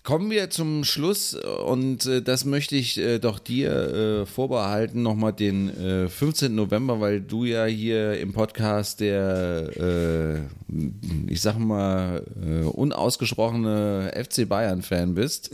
Kommen 0.05 0.29
wir 0.29 0.51
zum 0.51 0.83
Schluss 0.83 1.33
und 1.33 2.05
äh, 2.05 2.21
das 2.21 2.45
möchte 2.45 2.75
ich 2.75 2.99
äh, 2.99 3.17
doch 3.17 3.39
dir 3.39 3.71
äh, 3.71 4.25
vorbehalten, 4.27 5.01
nochmal 5.01 5.33
den 5.33 5.75
äh, 5.83 6.07
15. 6.07 6.53
November, 6.53 7.01
weil 7.01 7.21
du 7.21 7.43
ja 7.43 7.65
hier 7.65 8.19
im 8.19 8.31
Podcast 8.31 8.99
der, 8.99 9.71
äh, 9.75 10.41
ich 11.27 11.41
sag 11.41 11.57
mal, 11.57 12.21
äh, 12.39 12.65
unausgesprochene 12.65 14.13
FC 14.15 14.47
Bayern-Fan 14.47 15.15
bist. 15.15 15.49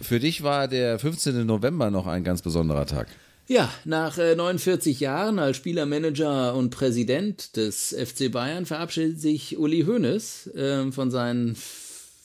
Für 0.00 0.20
dich 0.20 0.42
war 0.42 0.66
der 0.66 0.98
15. 0.98 1.44
November 1.44 1.90
noch 1.90 2.06
ein 2.06 2.24
ganz 2.24 2.40
besonderer 2.40 2.86
Tag. 2.86 3.08
Ja, 3.46 3.70
nach 3.84 4.16
49 4.16 5.00
Jahren 5.00 5.38
als 5.38 5.58
Spieler, 5.58 5.84
Manager 5.84 6.54
und 6.54 6.70
Präsident 6.70 7.58
des 7.58 7.94
FC 7.94 8.32
Bayern 8.32 8.64
verabschiedet 8.64 9.20
sich 9.20 9.58
Uli 9.58 9.82
Hoeneß 9.82 10.50
von 10.92 11.10
seinen 11.10 11.56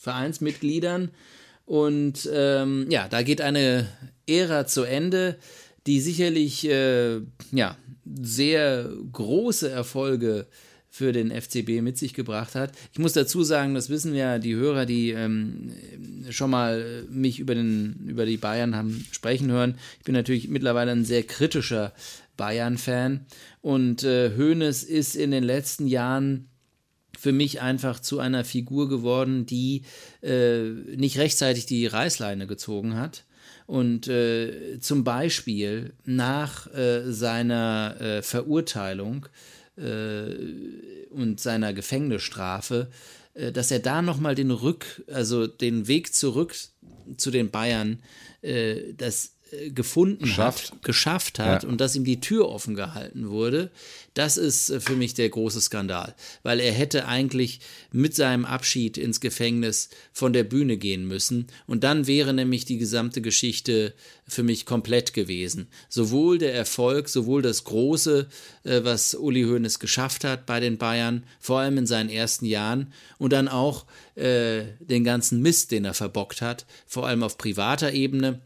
Vereinsmitgliedern. 0.06 1.10
Und 1.64 2.30
ähm, 2.32 2.86
ja, 2.90 3.08
da 3.08 3.22
geht 3.22 3.40
eine 3.40 3.88
Ära 4.28 4.68
zu 4.68 4.84
Ende, 4.84 5.36
die 5.88 6.00
sicherlich 6.00 6.64
äh, 6.68 7.20
ja, 7.50 7.76
sehr 8.04 8.88
große 9.12 9.68
Erfolge 9.68 10.46
für 10.88 11.10
den 11.10 11.32
FCB 11.32 11.82
mit 11.82 11.98
sich 11.98 12.14
gebracht 12.14 12.54
hat. 12.54 12.70
Ich 12.92 13.00
muss 13.00 13.14
dazu 13.14 13.42
sagen, 13.42 13.74
das 13.74 13.90
wissen 13.90 14.14
ja 14.14 14.38
die 14.38 14.54
Hörer, 14.54 14.86
die 14.86 15.10
ähm, 15.10 15.72
schon 16.30 16.50
mal 16.50 17.04
mich 17.10 17.40
über, 17.40 17.56
den, 17.56 18.06
über 18.06 18.26
die 18.26 18.36
Bayern 18.36 18.76
haben 18.76 19.04
sprechen 19.10 19.50
hören. 19.50 19.76
Ich 19.98 20.04
bin 20.04 20.14
natürlich 20.14 20.48
mittlerweile 20.48 20.92
ein 20.92 21.04
sehr 21.04 21.24
kritischer 21.24 21.92
Bayern-Fan 22.36 23.26
und 23.60 24.04
äh, 24.04 24.30
Hoeneß 24.36 24.84
ist 24.84 25.16
in 25.16 25.32
den 25.32 25.42
letzten 25.42 25.88
Jahren 25.88 26.48
für 27.18 27.32
mich 27.32 27.60
einfach 27.60 28.00
zu 28.00 28.18
einer 28.18 28.44
Figur 28.44 28.88
geworden, 28.88 29.46
die 29.46 29.82
äh, 30.22 30.60
nicht 30.96 31.18
rechtzeitig 31.18 31.66
die 31.66 31.86
Reißleine 31.86 32.46
gezogen 32.46 32.96
hat. 32.96 33.24
Und 33.66 34.06
äh, 34.06 34.78
zum 34.80 35.02
Beispiel 35.02 35.92
nach 36.04 36.72
äh, 36.72 37.10
seiner 37.10 37.96
äh, 38.00 38.22
Verurteilung 38.22 39.26
äh, 39.76 40.34
und 41.10 41.40
seiner 41.40 41.72
Gefängnisstrafe, 41.72 42.88
äh, 43.34 43.50
dass 43.50 43.70
er 43.70 43.80
da 43.80 44.02
nochmal 44.02 44.36
den 44.36 44.52
Rück, 44.52 45.04
also 45.12 45.46
den 45.46 45.88
Weg 45.88 46.14
zurück 46.14 46.54
zu 47.16 47.30
den 47.30 47.50
Bayern, 47.50 48.00
das 48.96 49.26
äh, 49.26 49.28
gefunden 49.72 50.24
Geschafft. 50.24 50.72
hat, 50.72 50.82
geschafft 50.82 51.38
hat 51.38 51.62
Ja. 51.62 51.68
und 51.68 51.80
dass 51.80 51.94
ihm 51.94 52.04
die 52.04 52.20
Tür 52.20 52.48
offen 52.48 52.74
gehalten 52.74 53.28
wurde, 53.28 53.70
das 54.14 54.36
ist 54.36 54.70
äh, 54.70 54.80
für 54.80 54.96
mich 54.96 55.14
der 55.14 55.28
große 55.28 55.60
Skandal. 55.60 56.14
Weil 56.42 56.58
er 56.60 56.72
hätte 56.72 57.06
eigentlich 57.06 57.60
mit 57.92 58.14
seinem 58.14 58.44
Abschied 58.44 58.98
ins 58.98 59.20
Gefängnis 59.20 59.88
von 60.12 60.32
der 60.32 60.44
Bühne 60.44 60.76
gehen 60.76 61.06
müssen 61.06 61.46
und 61.66 61.84
dann 61.84 62.06
wäre 62.06 62.32
nämlich 62.34 62.64
die 62.64 62.78
gesamte 62.78 63.20
Geschichte 63.22 63.94
für 64.26 64.42
mich 64.42 64.66
komplett 64.66 65.14
gewesen. 65.14 65.68
Sowohl 65.88 66.38
der 66.38 66.52
Erfolg, 66.54 67.08
sowohl 67.08 67.42
das 67.42 67.64
Große, 67.64 68.26
äh, 68.64 68.80
was 68.82 69.14
Uli 69.14 69.44
Hoeneß 69.44 69.78
geschafft 69.78 70.24
hat 70.24 70.46
bei 70.46 70.58
den 70.60 70.76
Bayern, 70.76 71.24
vor 71.38 71.60
allem 71.60 71.78
in 71.78 71.86
seinen 71.86 72.10
ersten 72.10 72.46
Jahren 72.46 72.92
und 73.18 73.32
dann 73.32 73.46
auch 73.48 73.86
äh, 74.16 74.64
den 74.80 75.04
ganzen 75.04 75.40
Mist, 75.40 75.70
den 75.70 75.84
er 75.84 75.94
verbockt 75.94 76.42
hat, 76.42 76.66
vor 76.86 77.06
allem 77.06 77.22
auf 77.22 77.38
privater 77.38 77.92
Ebene 77.92 78.40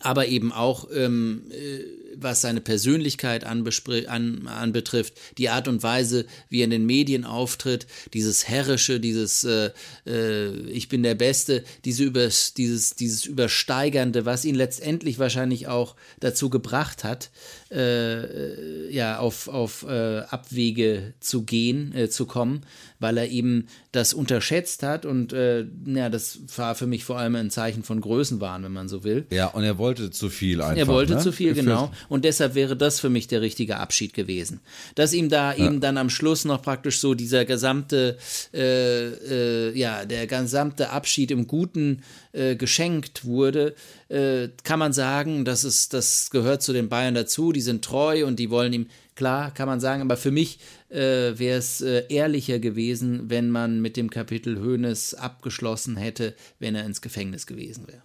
aber 0.00 0.26
eben 0.26 0.52
auch 0.52 0.88
ähm, 0.92 1.42
äh, 1.50 1.84
was 2.18 2.40
seine 2.40 2.60
Persönlichkeit 2.60 3.46
anbespr- 3.46 4.06
an, 4.06 4.46
anbetrifft, 4.46 5.14
die 5.38 5.48
Art 5.48 5.68
und 5.68 5.82
Weise, 5.82 6.26
wie 6.48 6.60
er 6.60 6.64
in 6.64 6.70
den 6.70 6.86
Medien 6.86 7.24
auftritt, 7.24 7.86
dieses 8.14 8.48
herrische, 8.48 9.00
dieses 9.00 9.44
äh, 9.44 9.70
äh, 10.06 10.48
ich 10.70 10.88
bin 10.88 11.02
der 11.02 11.14
Beste, 11.14 11.64
diese 11.84 12.04
übers, 12.04 12.54
dieses, 12.54 12.94
dieses 12.94 13.26
übersteigernde, 13.26 14.24
was 14.24 14.44
ihn 14.44 14.54
letztendlich 14.54 15.18
wahrscheinlich 15.18 15.68
auch 15.68 15.94
dazu 16.20 16.50
gebracht 16.50 17.04
hat, 17.04 17.30
äh, 17.70 18.90
ja 18.92 19.18
auf, 19.18 19.48
auf 19.48 19.84
äh, 19.88 20.20
Abwege 20.20 21.14
zu 21.20 21.42
gehen, 21.42 21.94
äh, 21.94 22.08
zu 22.08 22.26
kommen, 22.26 22.62
weil 22.98 23.18
er 23.18 23.28
eben 23.28 23.66
das 23.92 24.14
unterschätzt 24.14 24.82
hat 24.82 25.06
und 25.06 25.32
äh, 25.32 25.66
ja, 25.86 26.08
das 26.08 26.38
war 26.56 26.74
für 26.74 26.86
mich 26.86 27.04
vor 27.04 27.18
allem 27.18 27.34
ein 27.34 27.50
Zeichen 27.50 27.82
von 27.82 28.00
Größenwahn, 28.00 28.62
wenn 28.62 28.72
man 28.72 28.88
so 28.88 29.04
will. 29.04 29.26
Ja, 29.30 29.48
und 29.48 29.64
er 29.64 29.78
wollte 29.78 30.10
zu 30.10 30.28
viel 30.28 30.60
einfach. 30.60 30.76
Er 30.76 30.86
wollte 30.86 31.14
ne? 31.14 31.20
zu 31.20 31.32
viel, 31.32 31.54
genau. 31.54 31.90
Und 32.08 32.24
deshalb 32.24 32.54
wäre 32.54 32.76
das 32.76 33.00
für 33.00 33.10
mich 33.10 33.28
der 33.28 33.40
richtige 33.40 33.78
Abschied 33.78 34.14
gewesen. 34.14 34.60
Dass 34.94 35.12
ihm 35.12 35.28
da 35.28 35.54
eben 35.54 35.80
dann 35.80 35.98
am 35.98 36.10
Schluss 36.10 36.44
noch 36.44 36.62
praktisch 36.62 37.00
so 37.00 37.14
dieser 37.14 37.44
gesamte, 37.44 38.18
äh, 38.52 39.06
äh, 39.06 39.78
ja, 39.78 40.04
der 40.04 40.26
gesamte 40.26 40.90
Abschied 40.90 41.30
im 41.30 41.46
Guten 41.46 42.02
äh, 42.32 42.56
geschenkt 42.56 43.24
wurde, 43.24 43.74
äh, 44.08 44.48
kann 44.62 44.78
man 44.78 44.92
sagen, 44.92 45.44
das 45.44 45.64
ist, 45.64 45.94
das 45.94 46.30
gehört 46.30 46.62
zu 46.62 46.72
den 46.72 46.88
Bayern 46.88 47.14
dazu. 47.14 47.52
Die 47.52 47.60
sind 47.60 47.84
treu 47.84 48.26
und 48.26 48.38
die 48.38 48.50
wollen 48.50 48.72
ihm, 48.72 48.86
klar, 49.14 49.52
kann 49.52 49.66
man 49.66 49.80
sagen, 49.80 50.02
aber 50.02 50.16
für 50.16 50.30
mich 50.30 50.58
äh, 50.90 51.38
wäre 51.38 51.58
es 51.58 51.80
äh, 51.80 52.04
ehrlicher 52.08 52.58
gewesen, 52.58 53.28
wenn 53.30 53.50
man 53.50 53.80
mit 53.80 53.96
dem 53.96 54.10
Kapitel 54.10 54.60
Hoeneß 54.60 55.14
abgeschlossen 55.14 55.96
hätte, 55.96 56.34
wenn 56.58 56.74
er 56.74 56.84
ins 56.84 57.00
Gefängnis 57.00 57.46
gewesen 57.46 57.86
wäre. 57.88 58.02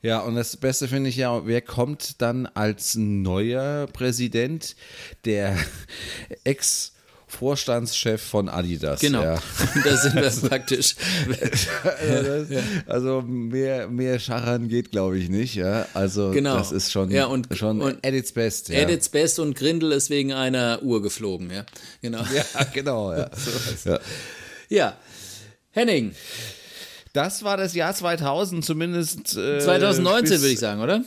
Ja, 0.00 0.20
und 0.20 0.34
das 0.34 0.56
Beste 0.56 0.88
finde 0.88 1.10
ich 1.10 1.16
ja, 1.16 1.46
wer 1.46 1.60
kommt 1.60 2.22
dann 2.22 2.46
als 2.46 2.94
neuer 2.96 3.86
Präsident? 3.92 4.76
Der 5.24 5.56
Ex-Vorstandschef 7.32 8.22
von 8.22 8.48
Adidas. 8.48 9.00
Genau. 9.00 9.22
Ja. 9.22 9.38
Da 9.84 9.96
sind 9.96 10.14
wir 10.14 10.48
praktisch. 10.48 10.94
Also, 11.84 12.44
das, 12.44 12.62
also 12.86 13.22
mehr, 13.22 13.88
mehr 13.88 14.18
Scharren 14.18 14.68
geht, 14.68 14.90
glaube 14.90 15.18
ich, 15.18 15.28
nicht. 15.28 15.54
Ja? 15.54 15.86
Also 15.94 16.30
Genau. 16.30 16.56
das 16.56 16.72
ist 16.72 16.92
schon, 16.92 17.10
Ja, 17.10 17.26
und- 17.26 17.48
schon 17.56 17.80
und- 17.80 18.04
at 18.06 18.12
its 18.12 18.32
best. 18.32 18.68
Ja. 18.68 18.82
At 18.82 18.90
its 18.90 19.08
best 19.08 19.38
und 19.38 19.56
Grindel 19.56 19.92
ist 19.92 20.10
wegen 20.10 20.32
einer 20.32 20.82
Uhr 20.82 21.02
geflogen, 21.02 21.50
ja. 21.50 21.64
Genau. 22.02 22.18
Ja. 22.34 22.44
ja, 22.58 22.64
genau. 22.72 23.12
Ja. 23.14 23.30
ja. 24.68 24.96
Henning, 25.70 26.14
Das 27.14 27.42
war 27.44 27.56
das 27.56 27.74
Jahr 27.74 27.94
2000, 27.94 28.64
zumindest. 28.64 29.36
Äh, 29.36 29.58
2019 29.60 30.30
bis- 30.32 30.40
würde 30.42 30.52
ich 30.52 30.58
sagen, 30.58 30.80
oder? 30.82 31.02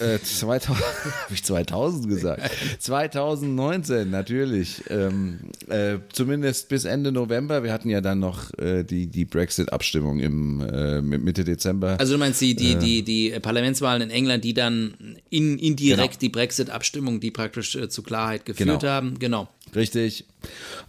Äh, 0.00 0.18
2000, 0.20 0.78
habe 1.24 1.34
ich 1.34 1.42
2000 1.44 2.08
gesagt? 2.08 2.50
2019, 2.78 4.10
natürlich. 4.10 4.82
Ähm, 4.90 5.38
äh, 5.68 5.98
zumindest 6.12 6.68
bis 6.68 6.84
Ende 6.84 7.12
November. 7.12 7.62
Wir 7.62 7.72
hatten 7.72 7.90
ja 7.90 8.00
dann 8.00 8.20
noch 8.20 8.52
äh, 8.58 8.84
die, 8.84 9.06
die 9.06 9.24
Brexit-Abstimmung 9.24 10.20
im 10.20 10.60
äh, 10.60 11.00
Mitte 11.02 11.44
Dezember. 11.44 11.96
Also 11.98 12.14
du 12.14 12.18
meinst 12.18 12.40
die, 12.40 12.54
die, 12.54 12.76
die, 12.76 13.02
die 13.02 13.38
Parlamentswahlen 13.40 14.02
in 14.02 14.10
England, 14.10 14.44
die 14.44 14.54
dann 14.54 15.16
in, 15.30 15.58
indirekt 15.58 15.98
Genau. 15.98 16.20
die 16.20 16.28
Brexit-Abstimmung, 16.28 17.20
die 17.20 17.30
praktisch 17.30 17.74
äh, 17.76 17.88
zu 17.88 18.02
Klarheit 18.02 18.44
geführt 18.44 18.80
Genau. 18.80 18.92
haben, 18.92 19.18
genau. 19.18 19.48
Richtig. 19.74 20.24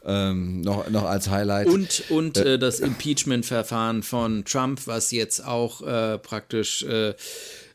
Ähm, 0.05 0.62
noch, 0.62 0.89
noch 0.89 1.03
als 1.03 1.30
Highlight. 1.30 1.68
Und, 1.68 2.03
und 2.10 2.38
äh, 2.38 2.57
das 2.57 2.80
Impeachment-Verfahren 2.80 4.03
von 4.03 4.45
Trump, 4.45 4.88
was 4.88 5.12
jetzt 5.12 5.43
auch 5.45 5.82
äh, 5.82 6.18
praktisch 6.18 6.84
äh, 6.84 7.14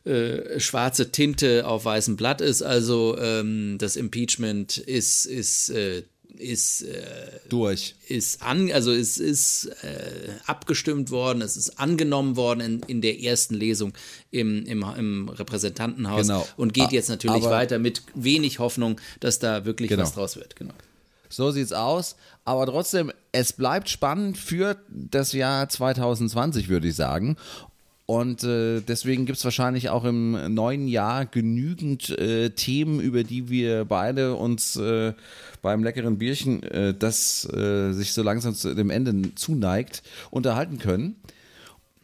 äh, 0.05 0.59
schwarze 0.59 1.11
Tinte 1.11 1.65
auf 1.67 1.85
weißem 1.85 2.15
Blatt 2.15 2.41
ist. 2.41 2.61
Also 2.61 3.17
ähm, 3.19 3.77
das 3.79 3.95
Impeachment 3.95 4.77
ist, 4.77 5.25
ist, 5.25 5.69
äh, 5.69 6.03
ist 6.37 6.81
äh, 6.83 7.05
durch. 7.49 7.95
ist 8.07 8.41
an, 8.41 8.69
also 8.71 8.91
es 8.91 9.17
ist 9.17 9.65
äh, 9.83 10.29
abgestimmt 10.45 11.09
worden, 11.09 11.41
es 11.41 11.55
ist 11.57 11.79
angenommen 11.79 12.35
worden 12.35 12.59
in, 12.59 12.79
in 12.87 13.01
der 13.01 13.21
ersten 13.21 13.53
Lesung 13.55 13.93
im, 14.31 14.65
im, 14.65 14.83
im 14.97 15.29
Repräsentantenhaus 15.29 16.27
Genau. 16.27 16.45
und 16.57 16.73
geht 16.73 16.89
Ah, 16.89 16.91
jetzt 16.91 17.09
natürlich 17.09 17.43
aber- 17.43 17.51
weiter 17.51 17.79
mit 17.79 18.03
wenig 18.15 18.59
Hoffnung, 18.59 18.99
dass 19.21 19.39
da 19.39 19.63
wirklich 19.65 19.89
Genau. 19.89 20.03
was 20.03 20.13
draus 20.13 20.35
wird. 20.35 20.55
Genau. 20.57 20.73
So 21.29 21.51
sieht's 21.51 21.71
aus. 21.71 22.15
Aber 22.43 22.65
trotzdem, 22.67 23.11
es 23.31 23.51
bleibt 23.53 23.89
spannend 23.89 24.37
für 24.37 24.77
das 24.89 25.33
Jahr 25.33 25.67
2020, 25.67 26.69
würde 26.69 26.87
ich 26.89 26.95
sagen. 26.95 27.37
Und 28.07 28.43
äh, 28.43 28.81
deswegen 28.81 29.25
gibt's 29.25 29.43
wahrscheinlich 29.43 29.89
auch 29.89 30.03
im 30.03 30.53
neuen 30.53 30.87
Jahr 30.87 31.25
genügend 31.25 32.09
äh, 32.11 32.51
Themen, 32.51 32.99
über 32.99 33.23
die 33.23 33.49
wir 33.49 33.85
beide 33.85 34.35
uns 34.35 34.75
äh, 34.75 35.13
beim 35.63 35.83
leckeren 35.83 36.19
Bierchen, 36.19 36.61
äh, 36.61 36.93
das 36.93 37.51
äh, 37.51 37.93
sich 37.93 38.13
so 38.13 38.21
langsam 38.21 38.53
zu 38.53 38.75
dem 38.75 38.91
Ende 38.91 39.33
zuneigt, 39.33 40.03
unterhalten 40.29 40.77
können. 40.77 41.15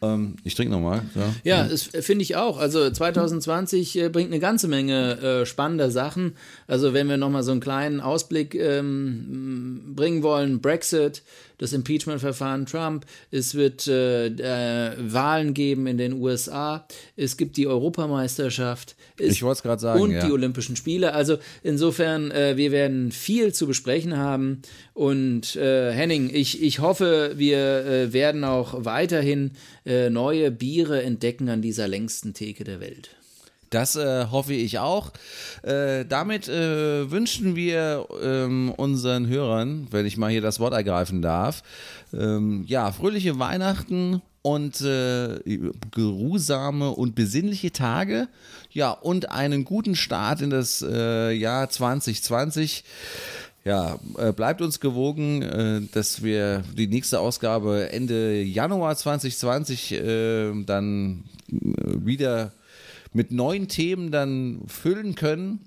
Ähm, 0.01 0.37
ich 0.43 0.55
trinke 0.55 0.71
nochmal. 0.71 1.03
Ja. 1.43 1.67
Ja, 1.67 1.77
finde 1.77 2.23
ich 2.23 2.35
auch. 2.35 2.57
Also 2.57 2.89
2020 2.89 3.99
äh, 3.99 4.09
bringt 4.09 4.31
eine 4.31 4.39
ganze 4.39 4.67
Menge 4.67 5.45
spannender 5.45 5.91
Sachen. 5.91 6.33
Also 6.65 6.95
wenn 6.95 7.09
wir 7.09 7.17
nochmal 7.17 7.43
so 7.43 7.51
einen 7.51 7.61
kleinen 7.61 8.01
Ausblick 8.01 8.55
ähm, 8.55 9.93
bringen 9.95 10.23
wollen, 10.23 10.61
Brexit, 10.61 11.21
das 11.61 11.71
Impeachment-Verfahren 11.73 12.65
Trump, 12.65 13.05
es 13.31 13.55
wird 13.55 13.87
äh, 13.87 14.27
äh, 14.27 14.95
Wahlen 14.97 15.53
geben 15.53 15.87
in 15.87 15.97
den 15.97 16.13
USA, 16.13 16.85
es 17.15 17.37
gibt 17.37 17.55
die 17.55 17.67
Europameisterschaft. 17.67 18.95
es- 19.17 19.33
Ich 19.33 19.43
sagen, 19.79 20.01
Und 20.01 20.11
ja. 20.11 20.25
die 20.25 20.31
Olympischen 20.31 20.75
Spiele. 20.75 21.13
Also 21.13 21.37
insofern, 21.63 22.31
äh, 22.31 22.57
wir 22.57 22.71
werden 22.71 23.11
viel 23.11 23.53
zu 23.53 23.67
besprechen 23.67 24.17
haben. 24.17 24.61
Und 24.93 25.55
äh, 25.55 25.91
Henning, 25.93 26.29
ich, 26.33 26.61
ich 26.61 26.79
hoffe, 26.79 27.33
wir 27.37 27.85
äh, 27.85 28.13
werden 28.13 28.43
auch 28.43 28.83
weiterhin 28.83 29.51
äh, 29.85 30.09
neue 30.09 30.51
Biere 30.51 31.01
entdecken 31.03 31.47
an 31.49 31.61
dieser 31.61 31.87
längsten 31.87 32.33
Theke 32.33 32.63
der 32.63 32.79
Welt. 32.79 33.11
Das 33.71 33.95
äh, 33.95 34.25
hoffe 34.29 34.53
ich 34.53 34.79
auch. 34.79 35.11
Äh, 35.63 36.05
damit 36.05 36.49
äh, 36.49 37.09
wünschen 37.09 37.55
wir 37.55 38.05
ähm, 38.21 38.71
unseren 38.75 39.27
Hörern, 39.27 39.87
wenn 39.91 40.05
ich 40.05 40.17
mal 40.17 40.29
hier 40.29 40.41
das 40.41 40.59
Wort 40.59 40.73
ergreifen 40.73 41.21
darf, 41.21 41.63
ähm, 42.13 42.65
ja, 42.67 42.91
fröhliche 42.91 43.39
Weihnachten 43.39 44.21
und 44.41 44.81
äh, 44.81 45.39
geruhsame 45.91 46.89
und 46.89 47.15
besinnliche 47.15 47.71
Tage. 47.71 48.27
Ja, 48.71 48.91
und 48.91 49.31
einen 49.31 49.63
guten 49.63 49.95
Start 49.95 50.41
in 50.41 50.49
das 50.49 50.85
äh, 50.85 51.31
Jahr 51.31 51.69
2020. 51.69 52.83
Ja, 53.63 53.99
äh, 54.17 54.33
bleibt 54.33 54.61
uns 54.61 54.81
gewogen, 54.81 55.87
dass 55.93 56.23
wir 56.23 56.63
die 56.75 56.87
nächste 56.87 57.19
Ausgabe 57.19 57.89
Ende 57.91 58.41
Januar 58.41 58.97
2020 58.97 59.93
äh, 59.93 60.63
dann 60.65 61.23
wieder 61.47 62.51
mit 63.13 63.31
neuen 63.31 63.67
Themen 63.67 64.11
dann 64.11 64.61
füllen 64.67 65.15
können. 65.15 65.59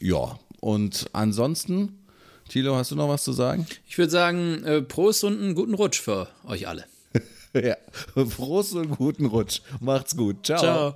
Ja, 0.00 0.38
und 0.60 1.06
ansonsten, 1.12 2.04
Thilo, 2.48 2.76
hast 2.76 2.90
du 2.90 2.96
noch 2.96 3.08
was 3.08 3.24
zu 3.24 3.32
sagen? 3.32 3.66
Ich 3.86 3.98
würde 3.98 4.10
sagen, 4.10 4.64
äh, 4.64 4.82
Prost 4.82 5.24
und 5.24 5.40
einen 5.40 5.54
guten 5.54 5.74
Rutsch 5.74 6.00
für 6.00 6.28
euch 6.46 6.68
alle. 6.68 6.84
ja, 7.54 7.76
Prost 8.14 8.74
und 8.74 8.96
guten 8.96 9.26
Rutsch. 9.26 9.60
Macht's 9.80 10.16
gut. 10.16 10.46
Ciao. 10.46 10.58
Ciao. 10.60 10.94